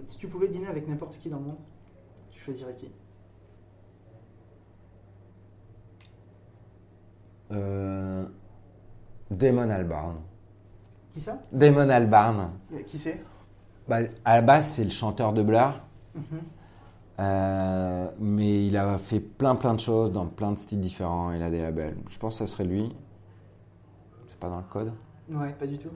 si 0.06 0.18
tu 0.18 0.28
pouvais 0.28 0.48
dîner 0.48 0.66
avec 0.66 0.88
n'importe 0.88 1.18
qui 1.18 1.28
dans 1.28 1.38
le 1.38 1.44
monde, 1.44 1.58
tu 2.30 2.40
choisirais 2.40 2.74
qui? 2.74 2.90
Damon 9.30 9.68
Albarn. 9.70 10.16
Qui 11.10 11.20
ça? 11.20 11.42
Damon 11.52 11.90
Albarn. 11.90 12.52
Qui 12.86 12.98
c'est? 12.98 13.22
Bah, 13.88 13.98
À 14.24 14.36
la 14.36 14.42
base, 14.42 14.68
c'est 14.68 14.84
le 14.84 14.90
chanteur 14.90 15.34
de 15.34 15.42
Blur. 15.42 15.80
Euh, 17.20 18.08
mais 18.18 18.66
il 18.66 18.76
a 18.76 18.96
fait 18.98 19.20
plein 19.20 19.54
plein 19.54 19.74
de 19.74 19.80
choses 19.80 20.12
dans 20.12 20.26
plein 20.26 20.52
de 20.52 20.58
styles 20.58 20.80
différents. 20.80 21.32
Il 21.32 21.42
a 21.42 21.50
des 21.50 21.60
labels. 21.60 21.96
Je 22.08 22.18
pense 22.18 22.38
que 22.38 22.46
ça 22.46 22.52
serait 22.52 22.64
lui. 22.64 22.94
C'est 24.28 24.38
pas 24.38 24.48
dans 24.48 24.58
le 24.58 24.64
code. 24.70 24.92
Ouais, 25.30 25.52
pas 25.58 25.66
du 25.66 25.78
tout. 25.78 25.90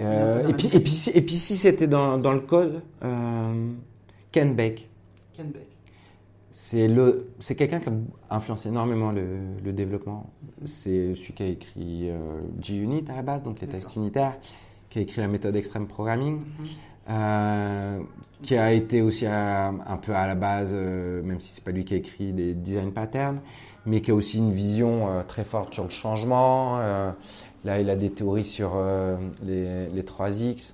Euh, 0.00 0.48
et, 0.48 0.54
puis, 0.54 0.68
et, 0.72 0.80
puis, 0.80 1.10
et 1.14 1.22
puis 1.22 1.36
si 1.36 1.56
c'était 1.56 1.86
dans, 1.86 2.18
dans, 2.18 2.32
le 2.32 2.40
code, 2.40 2.82
euh, 3.04 3.72
Ken 4.32 4.54
Beck. 4.54 4.90
Ken 5.34 5.50
Beck. 5.50 5.68
C'est 6.50 6.88
le, 6.88 7.30
c'est 7.38 7.54
quelqu'un 7.54 7.80
qui 7.80 7.88
a 7.88 8.36
influencé 8.36 8.68
énormément 8.68 9.12
le, 9.12 9.26
le 9.64 9.72
développement. 9.72 10.30
C'est 10.64 11.14
celui 11.14 11.32
qui 11.32 11.42
a 11.42 11.46
écrit 11.46 12.10
JUnit 12.60 13.04
à 13.08 13.16
la 13.16 13.22
base, 13.22 13.42
donc 13.42 13.60
les 13.60 13.66
tests 13.66 13.96
unitaires, 13.96 14.36
qui 14.88 15.00
a 15.00 15.02
écrit 15.02 15.20
la 15.20 15.28
méthode 15.28 15.56
Extreme 15.56 15.86
Programming. 15.88 16.38
Mhm. 16.38 16.66
Euh, 17.10 18.00
qui 18.42 18.56
a 18.56 18.72
été 18.72 19.00
aussi 19.00 19.26
un 19.26 19.98
peu 20.02 20.14
à 20.14 20.26
la 20.26 20.34
base, 20.34 20.72
euh, 20.74 21.22
même 21.22 21.40
si 21.40 21.54
c'est 21.54 21.64
pas 21.64 21.70
lui 21.70 21.84
qui 21.84 21.94
a 21.94 21.96
écrit 21.96 22.30
les 22.32 22.52
design 22.52 22.92
patterns, 22.92 23.40
mais 23.86 24.02
qui 24.02 24.10
a 24.10 24.14
aussi 24.14 24.38
une 24.38 24.52
vision 24.52 25.08
euh, 25.08 25.22
très 25.22 25.44
forte 25.44 25.72
sur 25.72 25.84
le 25.84 25.90
changement. 25.90 26.78
là, 27.64 27.80
il 27.80 27.88
a 27.88 27.96
des 27.96 28.10
théories 28.10 28.44
sur 28.44 28.72
les, 29.42 29.88
les 29.88 30.02
3X, 30.02 30.72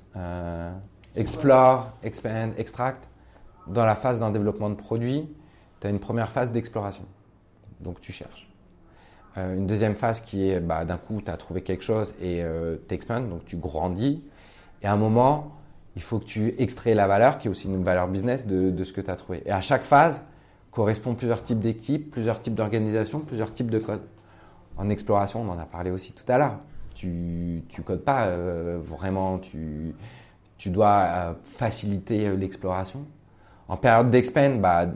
explore, 1.15 1.93
expand, 2.03 2.53
extract. 2.59 3.09
Dans 3.69 3.85
la 3.85 3.95
phase 3.95 4.19
d'un 4.19 4.31
développement 4.31 4.71
de 4.71 4.75
produit, 4.75 5.29
tu 5.81 5.87
as 5.87 5.91
une 5.91 6.01
première 6.01 6.31
phase 6.31 6.51
d'exploration. 6.51 7.05
Donc 7.81 8.01
tu 8.01 8.11
cherches. 8.11 8.49
une 9.37 9.67
deuxième 9.67 9.95
phase 9.95 10.21
qui 10.21 10.51
est, 10.51 10.59
bah, 10.59 10.85
d'un 10.85 10.97
coup, 10.97 11.23
tu 11.25 11.31
as 11.31 11.37
trouvé 11.37 11.63
quelque 11.63 11.85
chose 11.85 12.15
et 12.21 12.43
tu 12.89 12.95
expands, 12.95 13.21
donc 13.21 13.45
tu 13.45 13.57
grandis. 13.57 14.25
Et 14.83 14.87
à 14.87 14.93
un 14.93 14.97
moment, 14.97 15.60
il 15.97 16.03
faut 16.03 16.19
que 16.19 16.25
tu 16.25 16.55
extrais 16.59 16.95
la 16.95 17.07
valeur, 17.07 17.39
qui 17.39 17.49
est 17.49 17.51
aussi 17.51 17.67
une 17.67 17.83
valeur 17.83 18.09
business, 18.09 18.47
de, 18.47 18.85
ce 18.85 18.93
que 18.93 19.01
tu 19.01 19.11
as 19.11 19.17
trouvé. 19.17 19.43
Et 19.47 19.51
à 19.51 19.61
chaque 19.61 19.83
phase, 19.83 20.23
correspond 20.71 21.15
plusieurs 21.15 21.43
types 21.43 21.59
d'équipes, 21.59 22.11
plusieurs 22.11 22.41
types 22.41 22.55
d'organisations, 22.55 23.21
plusieurs 23.21 23.53
types 23.53 23.71
de 23.71 23.79
codes. 23.79 24.03
En 24.77 24.89
exploration, 24.89 25.43
on 25.43 25.49
en 25.49 25.59
a 25.59 25.65
parlé 25.65 25.91
aussi 25.91 26.13
tout 26.13 26.31
à 26.31 26.39
l'heure. 26.39 26.59
Tu 26.95 27.09
ne 27.09 27.83
codes 27.83 28.05
pas 28.05 28.27
euh, 28.27 28.79
vraiment, 28.81 29.39
tu, 29.39 29.95
tu 30.59 30.71
dois 30.71 31.03
euh, 31.03 31.35
faciliter 31.43 32.29
euh, 32.29 32.37
l'exploration. 32.37 33.07
En 33.71 33.77
période 33.77 34.11
d'expand, 34.11 34.61
bah, 34.61 34.89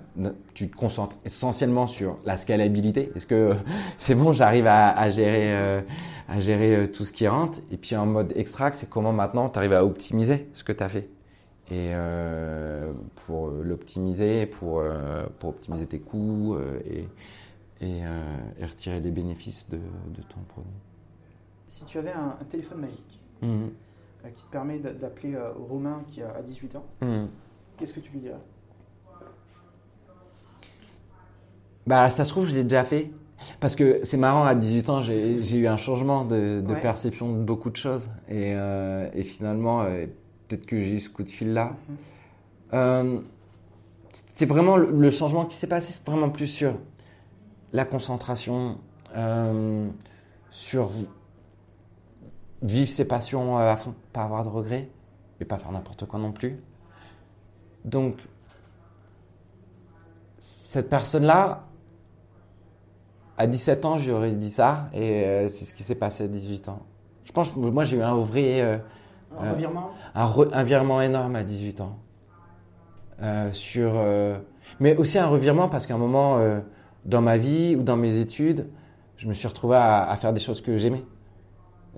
tu 0.53 0.69
te 0.69 0.75
concentres 0.75 1.15
essentiellement 1.25 1.87
sur 1.87 2.19
la 2.25 2.37
scalabilité. 2.37 3.13
Est-ce 3.15 3.25
que 3.29 3.55
c'est 3.99 4.17
bon, 4.17 4.33
j'arrive 4.33 4.67
à, 4.67 5.11
gérer, 5.11 5.55
euh, 5.55 5.81
à 6.29 6.41
gérer 6.41 6.75
euh, 6.75 6.87
tout 6.89 7.05
ce 7.05 7.13
qui 7.13 7.29
rentre? 7.29 7.61
Et 7.71 7.77
puis 7.77 7.95
en 7.95 8.05
mode 8.05 8.33
extract, 8.35 8.75
c'est 8.75 8.91
comment 8.91 9.13
maintenant 9.13 9.49
tu 9.49 9.59
arrives 9.61 9.75
à 9.75 9.85
optimiser 9.85 10.49
ce 10.55 10.65
que 10.65 10.73
tu 10.73 10.83
as 10.83 10.89
fait? 10.89 11.09
Et 11.71 11.93
euh, 11.93 12.93
l'optimiser 13.63 14.47
pour, 14.47 14.83
pour 15.39 15.51
optimiser 15.51 15.87
tes 15.87 16.01
coûts 16.01 16.59
et, 16.85 17.09
et, 17.81 18.03
retirer 18.61 18.99
les 18.99 19.13
bénéfices 19.13 19.69
de, 19.71 19.79
ton 20.23 20.41
produit. 20.49 20.73
Si 21.69 21.85
tu 21.85 21.99
avais 21.99 22.13
un, 22.13 22.37
téléphone 22.51 22.81
magique 22.81 23.21
mmh. 23.41 23.67
qui 24.35 24.43
te 24.43 24.51
permet 24.51 24.81
d'appeler 24.81 25.39
Romain 25.69 26.03
qui 26.09 26.23
a 26.23 26.43
18 26.43 26.77
ans, 26.77 26.85
mmh. 27.03 27.27
qu'est-ce 27.79 27.93
que 27.93 28.01
tu 28.01 28.11
lui 28.11 28.19
dirais? 28.19 28.35
Bah, 31.87 32.09
ça 32.09 32.25
se 32.25 32.31
trouve, 32.31 32.47
je 32.47 32.55
l'ai 32.55 32.63
déjà 32.63 32.85
fait. 32.85 33.11
Parce 33.61 33.77
que 33.77 34.01
c'est 34.05 34.17
marrant, 34.17 34.45
à 34.45 34.55
18 34.55 34.89
ans, 34.89 35.01
j'ai 35.01 35.57
eu 35.57 35.67
un 35.67 35.77
changement 35.77 36.25
de, 36.25 36.63
perception 36.81 37.33
de 37.33 37.43
beaucoup 37.43 37.71
de 37.71 37.77
choses. 37.77 38.11
Et, 38.29 38.55
euh, 38.55 39.11
finalement, 39.23 39.83
euh, 39.83 40.07
peut-être 40.49 40.67
que 40.67 40.79
j'ai 40.79 40.95
eu 40.95 41.01
ce 41.01 41.11
coup 41.11 41.23
de 41.23 41.29
fil-là. 41.29 41.77
Mhm. 41.89 41.97
Euh, 42.75 43.19
c'est 44.37 44.47
vraiment 44.47 44.77
le, 44.77 45.11
changement 45.11 45.45
qui 45.45 45.57
s'est 45.57 45.67
passé, 45.67 45.93
c'est 45.93 46.07
vraiment 46.07 46.31
plus 46.31 46.47
sur 46.47 46.75
la 47.73 47.85
concentration, 47.85 48.79
sur 50.51 50.91
vivre 52.63 52.89
ses 52.89 53.07
passions 53.07 53.59
à 53.59 53.75
fond, 53.75 53.95
pas 54.13 54.23
avoir 54.23 54.45
de 54.45 54.49
regrets, 54.49 54.89
et 55.41 55.45
pas 55.45 55.59
faire 55.59 55.73
n'importe 55.73 56.07
quoi 56.07 56.21
non 56.21 56.31
plus. 56.31 56.63
Donc, 57.85 58.19
cette 60.39 60.89
personne-là, 60.89 61.67
à 63.37 63.47
17 63.47 63.85
ans, 63.85 63.99
j'aurais 63.99 64.33
dit 64.33 64.51
ça, 64.51 64.89
et 64.93 65.25
euh, 65.25 65.49
c'est 65.49 65.65
ce 65.65 65.75
qui 65.75 65.83
s'est 65.83 65.95
passé 65.95 66.25
à 66.25 66.29
18 66.29 66.69
ans. 66.69 66.81
Je 67.25 67.33
pense, 67.33 67.55
moi, 67.57 67.85
j'ai 67.85 67.97
eu 67.97 68.03
un 68.03 68.15
ouvrier. 68.15 68.63
Euh, 68.63 68.79
un 69.37 69.53
revirement? 69.53 69.91
un, 70.15 70.63
virement 70.63 71.03
énorme 71.03 71.35
à 71.35 71.43
18 71.43 71.81
ans. 71.81 71.99
Euh, 73.23 73.53
sur, 73.53 73.95
mais 74.81 74.97
aussi 74.97 75.19
un 75.19 75.27
revirement 75.27 75.69
parce 75.69 75.87
qu'à 75.87 75.95
un 75.95 75.99
moment, 75.99 76.39
dans 77.05 77.21
ma 77.21 77.37
vie 77.37 77.75
ou 77.75 77.83
dans 77.83 77.97
mes 77.97 78.19
études, 78.19 78.69
je 79.17 79.27
me 79.27 79.33
suis 79.33 79.49
retrouvé 79.49 79.77
à, 79.77 80.15
faire 80.17 80.33
des 80.33 80.41
choses 80.41 80.61
que 80.61 80.77
j'aimais. 80.77 81.03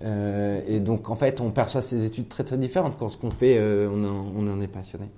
et 0.02 0.80
donc, 0.80 1.10
en 1.10 1.16
fait, 1.16 1.42
on 1.42 1.50
perçoit 1.50 1.82
ces 1.82 2.06
études 2.06 2.28
très 2.28 2.44
très 2.44 2.56
différentes. 2.56 2.96
Quand 2.96 3.10
ce 3.10 3.18
qu'on 3.18 3.30
fait, 3.30 3.60
on, 3.86 4.02
on 4.02 4.48
en 4.48 4.60
est 4.62 4.68
passionné. 4.68 5.10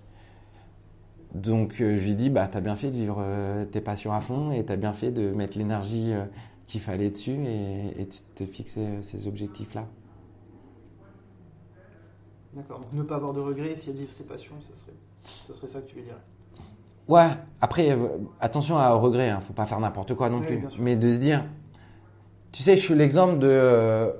Donc 1.35 1.81
euh, 1.81 1.97
je 1.97 2.05
lui 2.05 2.14
dis, 2.14 2.31
bah, 2.31 2.49
tu 2.49 2.57
as 2.57 2.61
bien 2.61 2.76
fait 2.76 2.91
de 2.91 2.97
vivre 2.97 3.18
euh, 3.20 3.64
tes 3.64 3.81
passions 3.81 4.12
à 4.12 4.20
fond 4.20 4.51
et 4.53 4.64
tu 4.64 4.72
as 4.72 4.76
bien 4.76 4.93
fait 4.93 5.11
de 5.11 5.31
mettre 5.33 5.59
l'énergie 5.59 6.12
euh, 6.12 6.24
qu'il 6.66 6.81
fallait 6.81 7.11
dessus 7.11 7.37
et, 7.47 8.05
de 8.05 8.14
te 8.35 8.45
fixer 8.45 9.03
ces 9.03 9.26
objectifs-là. 9.26 9.87
D'accord, 12.55 12.81
donc 12.81 12.93
ne 12.95 13.03
pas 13.03 13.16
avoir 13.16 13.35
de 13.35 13.41
regrets, 13.41 13.72
essayer 13.72 13.93
de 13.93 13.99
vivre 13.99 14.12
ses 14.12 14.24
passions, 14.24 14.55
ça 14.62 14.74
serait, 14.74 14.97
ça 15.47 15.55
serait 15.55 15.68
ça 15.68 15.81
que 15.81 15.89
tu 15.89 15.97
lui 15.97 16.03
dirais 16.03 16.16
Ouais, 17.07 17.29
après, 17.61 17.97
attention 18.41 18.76
à 18.76 18.93
regret, 18.93 19.31
hein, 19.31 19.41
faut 19.41 19.55
pas 19.55 19.64
faire 19.64 19.81
n'importe 19.81 20.14
quoi 20.14 20.29
non 20.29 20.41
plus. 20.41 20.62
Mais 20.79 20.95
de 20.95 21.11
se 21.11 21.16
dire, 21.16 21.45
tu 22.53 22.62
sais, 22.62 22.76
je 22.76 22.83
suis 22.83 22.95
l'exemple 22.95 23.39
de 23.39 24.12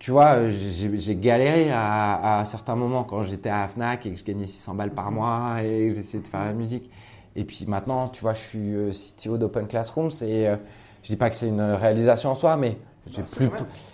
tu 0.00 0.12
vois, 0.12 0.48
j'ai 0.48 1.16
galéré 1.16 1.70
à, 1.70 2.42
certains 2.46 2.74
moments 2.74 3.04
quand 3.04 3.22
j'étais 3.22 3.50
à 3.50 3.68
Fnac 3.68 4.06
et 4.06 4.12
que 4.12 4.18
je 4.18 4.24
gagnais 4.24 4.46
600 4.46 4.74
balles 4.74 4.94
par 4.94 5.12
mois 5.12 5.62
et 5.62 5.88
que 5.88 5.94
j'essayais 5.94 6.22
de 6.22 6.28
faire 6.28 6.42
la 6.42 6.54
musique. 6.54 6.90
Et 7.36 7.44
puis 7.44 7.66
maintenant, 7.68 8.08
tu 8.08 8.22
vois, 8.22 8.32
je 8.32 8.40
suis 8.40 8.74
euh, 8.74 8.92
CTO 8.92 9.36
d'Open 9.36 9.68
Classrooms 9.68 10.10
et 10.22 10.48
euh, 10.48 10.56
je 11.02 11.08
dis 11.08 11.16
pas 11.16 11.28
que 11.28 11.36
c'est 11.36 11.48
une 11.48 11.60
réalisation 11.60 12.30
en 12.30 12.34
soi, 12.34 12.56
mais 12.56 12.78
j'ai 13.10 13.22
plus, 13.22 13.50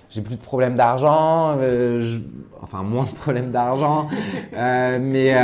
j'ai 0.08 0.22
plus 0.22 0.36
de 0.36 0.40
problèmes 0.40 0.76
d'argent, 0.76 1.56
euh, 1.58 2.20
enfin 2.62 2.84
moins 2.84 3.04
de 3.04 3.10
problèmes 3.10 3.50
d'argent. 3.50 4.08
mais 4.52 5.34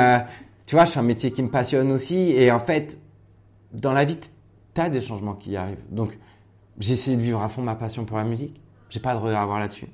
tu 0.67 0.77
vois, 0.77 0.85
je 0.85 0.93
fais 0.93 1.01
un 1.01 1.03
métier 1.03 1.33
qui 1.33 1.43
me 1.43 1.51
passionne 1.51 1.91
aussi 1.91 2.31
et 2.31 2.53
en 2.53 2.61
fait, 2.61 3.01
dans 3.73 3.93
la 3.93 4.05
vie, 4.05 4.19
tu 4.75 4.81
as 4.81 4.89
des 4.89 5.01
changements 5.01 5.35
qui 5.35 5.57
arrivent. 5.57 5.85
Donc, 5.91 6.17
j'ai 6.79 6.95
essayé 6.95 7.17
de 7.17 7.23
vivre 7.23 7.43
à 7.43 7.49
fond 7.49 7.63
ma 7.63 7.75
passion 7.75 8.05
pour 8.05 8.17
la 8.17 8.25
musique. 8.25 8.63
J'ai 8.91 9.01
pas 9.01 9.13
de 9.15 9.19
regret 9.19 9.35
à 9.35 9.43
avoir 9.43 9.59
là-dessus 9.59 9.89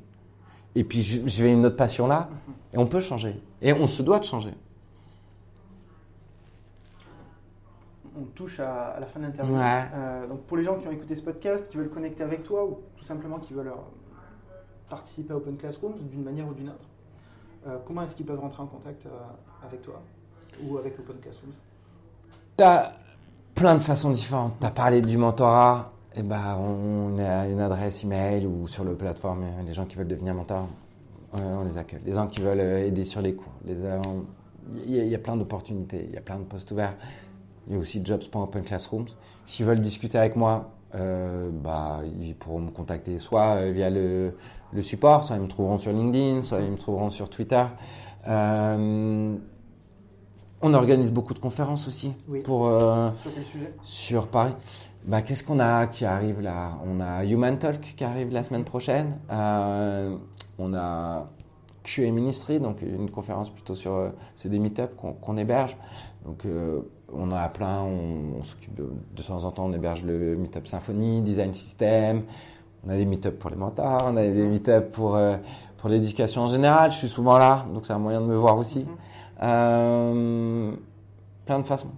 et 0.78 0.84
puis 0.84 1.02
je, 1.02 1.42
vais 1.42 1.52
une 1.52 1.66
autre 1.66 1.76
passion 1.76 2.06
là, 2.06 2.28
et 2.72 2.78
on 2.78 2.86
peut 2.86 3.00
changer. 3.00 3.34
Et 3.60 3.72
on 3.72 3.88
se 3.88 4.00
doit 4.00 4.20
de 4.20 4.24
changer. 4.24 4.54
On 8.16 8.24
touche 8.26 8.60
à, 8.60 8.96
la 9.00 9.06
fin 9.06 9.18
de 9.18 9.24
l'interview. 9.24 9.56
Euh, 9.56 10.28
donc 10.28 10.42
pour 10.42 10.56
les 10.56 10.62
gens 10.62 10.76
qui 10.76 10.86
ont 10.86 10.92
écouté 10.92 11.16
ce 11.16 11.22
podcast, 11.22 11.68
qui 11.68 11.76
veulent 11.76 11.90
connecter 11.90 12.22
avec 12.22 12.44
toi, 12.44 12.64
ou 12.64 12.78
tout 12.96 13.04
simplement 13.04 13.40
qui 13.40 13.54
veulent 13.54 13.68
euh, 13.68 14.54
participer 14.88 15.32
à 15.32 15.36
Open 15.36 15.56
Classroom 15.56 15.94
d'une 15.98 16.22
manière 16.22 16.46
ou 16.46 16.54
d'une 16.54 16.68
autre, 16.68 16.86
euh, 17.66 17.78
comment 17.84 18.02
est-ce 18.02 18.14
qu'ils 18.14 18.26
peuvent 18.26 18.38
rentrer 18.38 18.62
en 18.62 18.66
contact 18.66 19.04
avec 19.66 19.82
toi 19.82 20.00
ou 20.62 20.78
avec 20.78 20.96
Open 21.00 21.16
Classrooms? 21.20 21.54
Tu 22.56 22.62
as 22.62 22.92
plein 23.56 23.74
de 23.74 23.82
façons 23.82 24.10
différentes. 24.10 24.54
Tu 24.60 24.66
as 24.66 24.70
parlé 24.70 25.02
du 25.02 25.18
mentorat, 25.18 25.90
eh 26.16 26.22
ben, 26.22 26.56
on 26.58 27.18
a 27.18 27.46
une 27.48 27.60
adresse 27.60 28.04
email 28.04 28.46
ou 28.46 28.66
sur 28.66 28.84
le 28.84 28.94
plateforme, 28.94 29.44
les 29.66 29.74
gens 29.74 29.84
qui 29.84 29.96
veulent 29.96 30.08
devenir 30.08 30.34
mentors, 30.34 30.68
on 31.32 31.64
les 31.64 31.78
accueille. 31.78 32.00
Les 32.06 32.12
gens 32.12 32.26
qui 32.26 32.40
veulent 32.40 32.60
euh, 32.60 32.86
aider 32.86 33.04
sur 33.04 33.20
les 33.20 33.34
cours, 33.34 33.52
il 33.66 34.90
y, 34.90 35.14
a 35.14 35.18
plein 35.18 35.36
d'opportunités, 35.36 36.04
il 36.08 36.14
y 36.14 36.18
a 36.18 36.20
plein 36.20 36.38
de 36.38 36.44
postes 36.44 36.70
ouverts. 36.70 36.94
Il 37.66 37.74
y 37.74 37.76
a 37.76 37.78
aussi 37.78 38.02
jobs.open 38.04 38.62
classrooms. 38.64 39.06
S'ils 39.44 39.64
veulent 39.64 39.80
discuter 39.80 40.18
avec 40.18 40.36
moi, 40.36 40.72
euh, 40.94 41.50
bah, 41.52 42.00
ils 42.20 42.34
pourront 42.34 42.60
me 42.60 42.70
contacter 42.70 43.18
soit 43.18 43.56
euh, 43.56 43.72
via 43.72 43.90
le, 43.90 44.34
support, 44.82 45.24
soit 45.24 45.36
ils 45.36 45.42
me 45.42 45.48
trouveront 45.48 45.78
sur 45.78 45.92
LinkedIn, 45.92 46.42
soit 46.42 46.60
ils 46.60 46.70
me 46.70 46.76
trouveront 46.76 47.10
sur 47.10 47.30
Twitter. 47.30 47.64
on 48.26 49.38
organise 50.62 51.12
beaucoup 51.12 51.34
de 51.34 51.38
conférences 51.38 51.88
aussi. 51.88 52.12
Pour, 52.44 52.66
sur 53.22 53.34
quel 53.34 53.44
sujet? 53.44 53.74
Sur 53.84 54.28
Paris. 54.28 54.54
Bah, 55.04 55.22
qu'est-ce 55.22 55.42
qu'on 55.42 55.60
a 55.60 55.86
qui 55.86 56.04
arrive 56.04 56.40
là? 56.40 56.78
On 56.86 57.00
a 57.00 57.24
Human 57.24 57.58
Talk 57.58 57.80
qui 57.96 58.04
arrive 58.04 58.30
la 58.30 58.42
semaine 58.42 58.64
prochaine. 58.64 59.18
Euh, 59.30 60.16
on 60.58 60.74
a 60.74 61.28
QA 61.84 62.10
Ministry, 62.10 62.60
donc 62.60 62.82
une 62.82 63.10
conférence 63.10 63.50
plutôt 63.50 63.74
sur. 63.74 63.94
Euh, 63.94 64.10
c'est 64.34 64.50
des 64.50 64.58
meet-up 64.58 64.94
qu'on 64.96 65.36
héberge. 65.36 65.76
Donc 66.26 66.44
euh, 66.44 66.82
on 67.12 67.32
a 67.32 67.48
plein, 67.48 67.82
on, 67.82 68.42
s'occupe 68.42 68.74
de, 68.74 68.86
de, 69.14 69.22
temps 69.22 69.44
en 69.44 69.50
temps, 69.50 69.66
on 69.66 69.72
héberge 69.72 70.04
le 70.04 70.36
meet-up 70.36 70.66
Symfony, 70.66 71.22
Design 71.22 71.54
System. 71.54 72.24
On 72.86 72.90
a 72.90 72.96
des 72.96 73.06
meet-up 73.06 73.38
pour 73.38 73.50
les 73.50 73.56
mentors, 73.56 74.04
on 74.06 74.16
a 74.16 74.22
des 74.22 74.46
meet-up 74.46 74.92
pour, 74.92 75.18
pour 75.78 75.88
l'éducation 75.88 76.42
en 76.42 76.46
général. 76.48 76.92
Je 76.92 76.98
suis 76.98 77.08
souvent 77.08 77.38
là, 77.38 77.66
donc 77.72 77.86
c'est 77.86 77.92
un 77.92 77.98
moyen 77.98 78.20
de 78.20 78.26
me 78.26 78.36
voir 78.36 78.58
aussi. 78.58 78.86
Mm-hmm. 79.40 80.74
plein 81.46 81.58
de 81.60 81.66
façons 81.66 81.88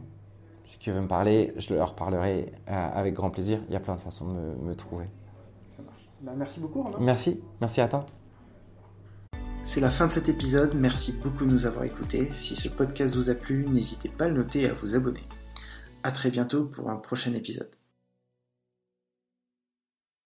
qui 0.81 0.91
veut 0.91 1.01
me 1.01 1.07
parler, 1.07 1.53
je 1.57 1.75
leur 1.75 1.95
parlerai 1.95 2.53
euh, 2.69 2.89
avec 2.95 3.15
grand 3.15 3.31
plaisir. 3.31 3.61
Il 3.69 3.75
y 3.75 3.77
a 3.77 3.81
plein 3.81 3.95
de 3.95 4.01
façons 4.01 4.33
de 4.33 4.65
me, 4.65 4.75
trouver. 4.75 5.05
Ça 5.69 5.83
marche. 5.83 6.09
Bah, 6.23 6.33
merci 6.35 6.59
beaucoup, 6.59 6.83
Romain. 6.83 6.97
Merci. 6.99 7.41
Merci 7.61 7.83
à 7.83 7.89
toi. 7.89 8.07
C'est 9.63 9.81
la 9.81 9.91
fin 9.91 10.07
de 10.07 10.11
cet 10.11 10.29
épisode. 10.29 10.75
Merci 10.75 11.13
beaucoup 11.13 11.45
de 11.45 11.51
nous 11.51 11.67
avoir 11.67 11.85
écoutés. 11.85 12.33
Si 12.37 12.57
ce 12.57 12.71
podcast 12.71 13.15
vous 13.15 13.29
a 13.29 13.35
plu, 13.35 13.67
n'hésitez 13.69 14.09
pas 14.09 14.25
à 14.25 14.29
le 14.29 14.35
noter 14.35 14.63
et 14.63 14.71
à 14.71 14.75
vous 14.75 14.95
abonner. 14.95 15.23
À 16.03 16.11
très 16.11 16.31
bientôt 16.31 16.65
pour 16.65 16.91
un 16.91 16.97
prochain 16.97 17.35
épisode. 17.35 17.71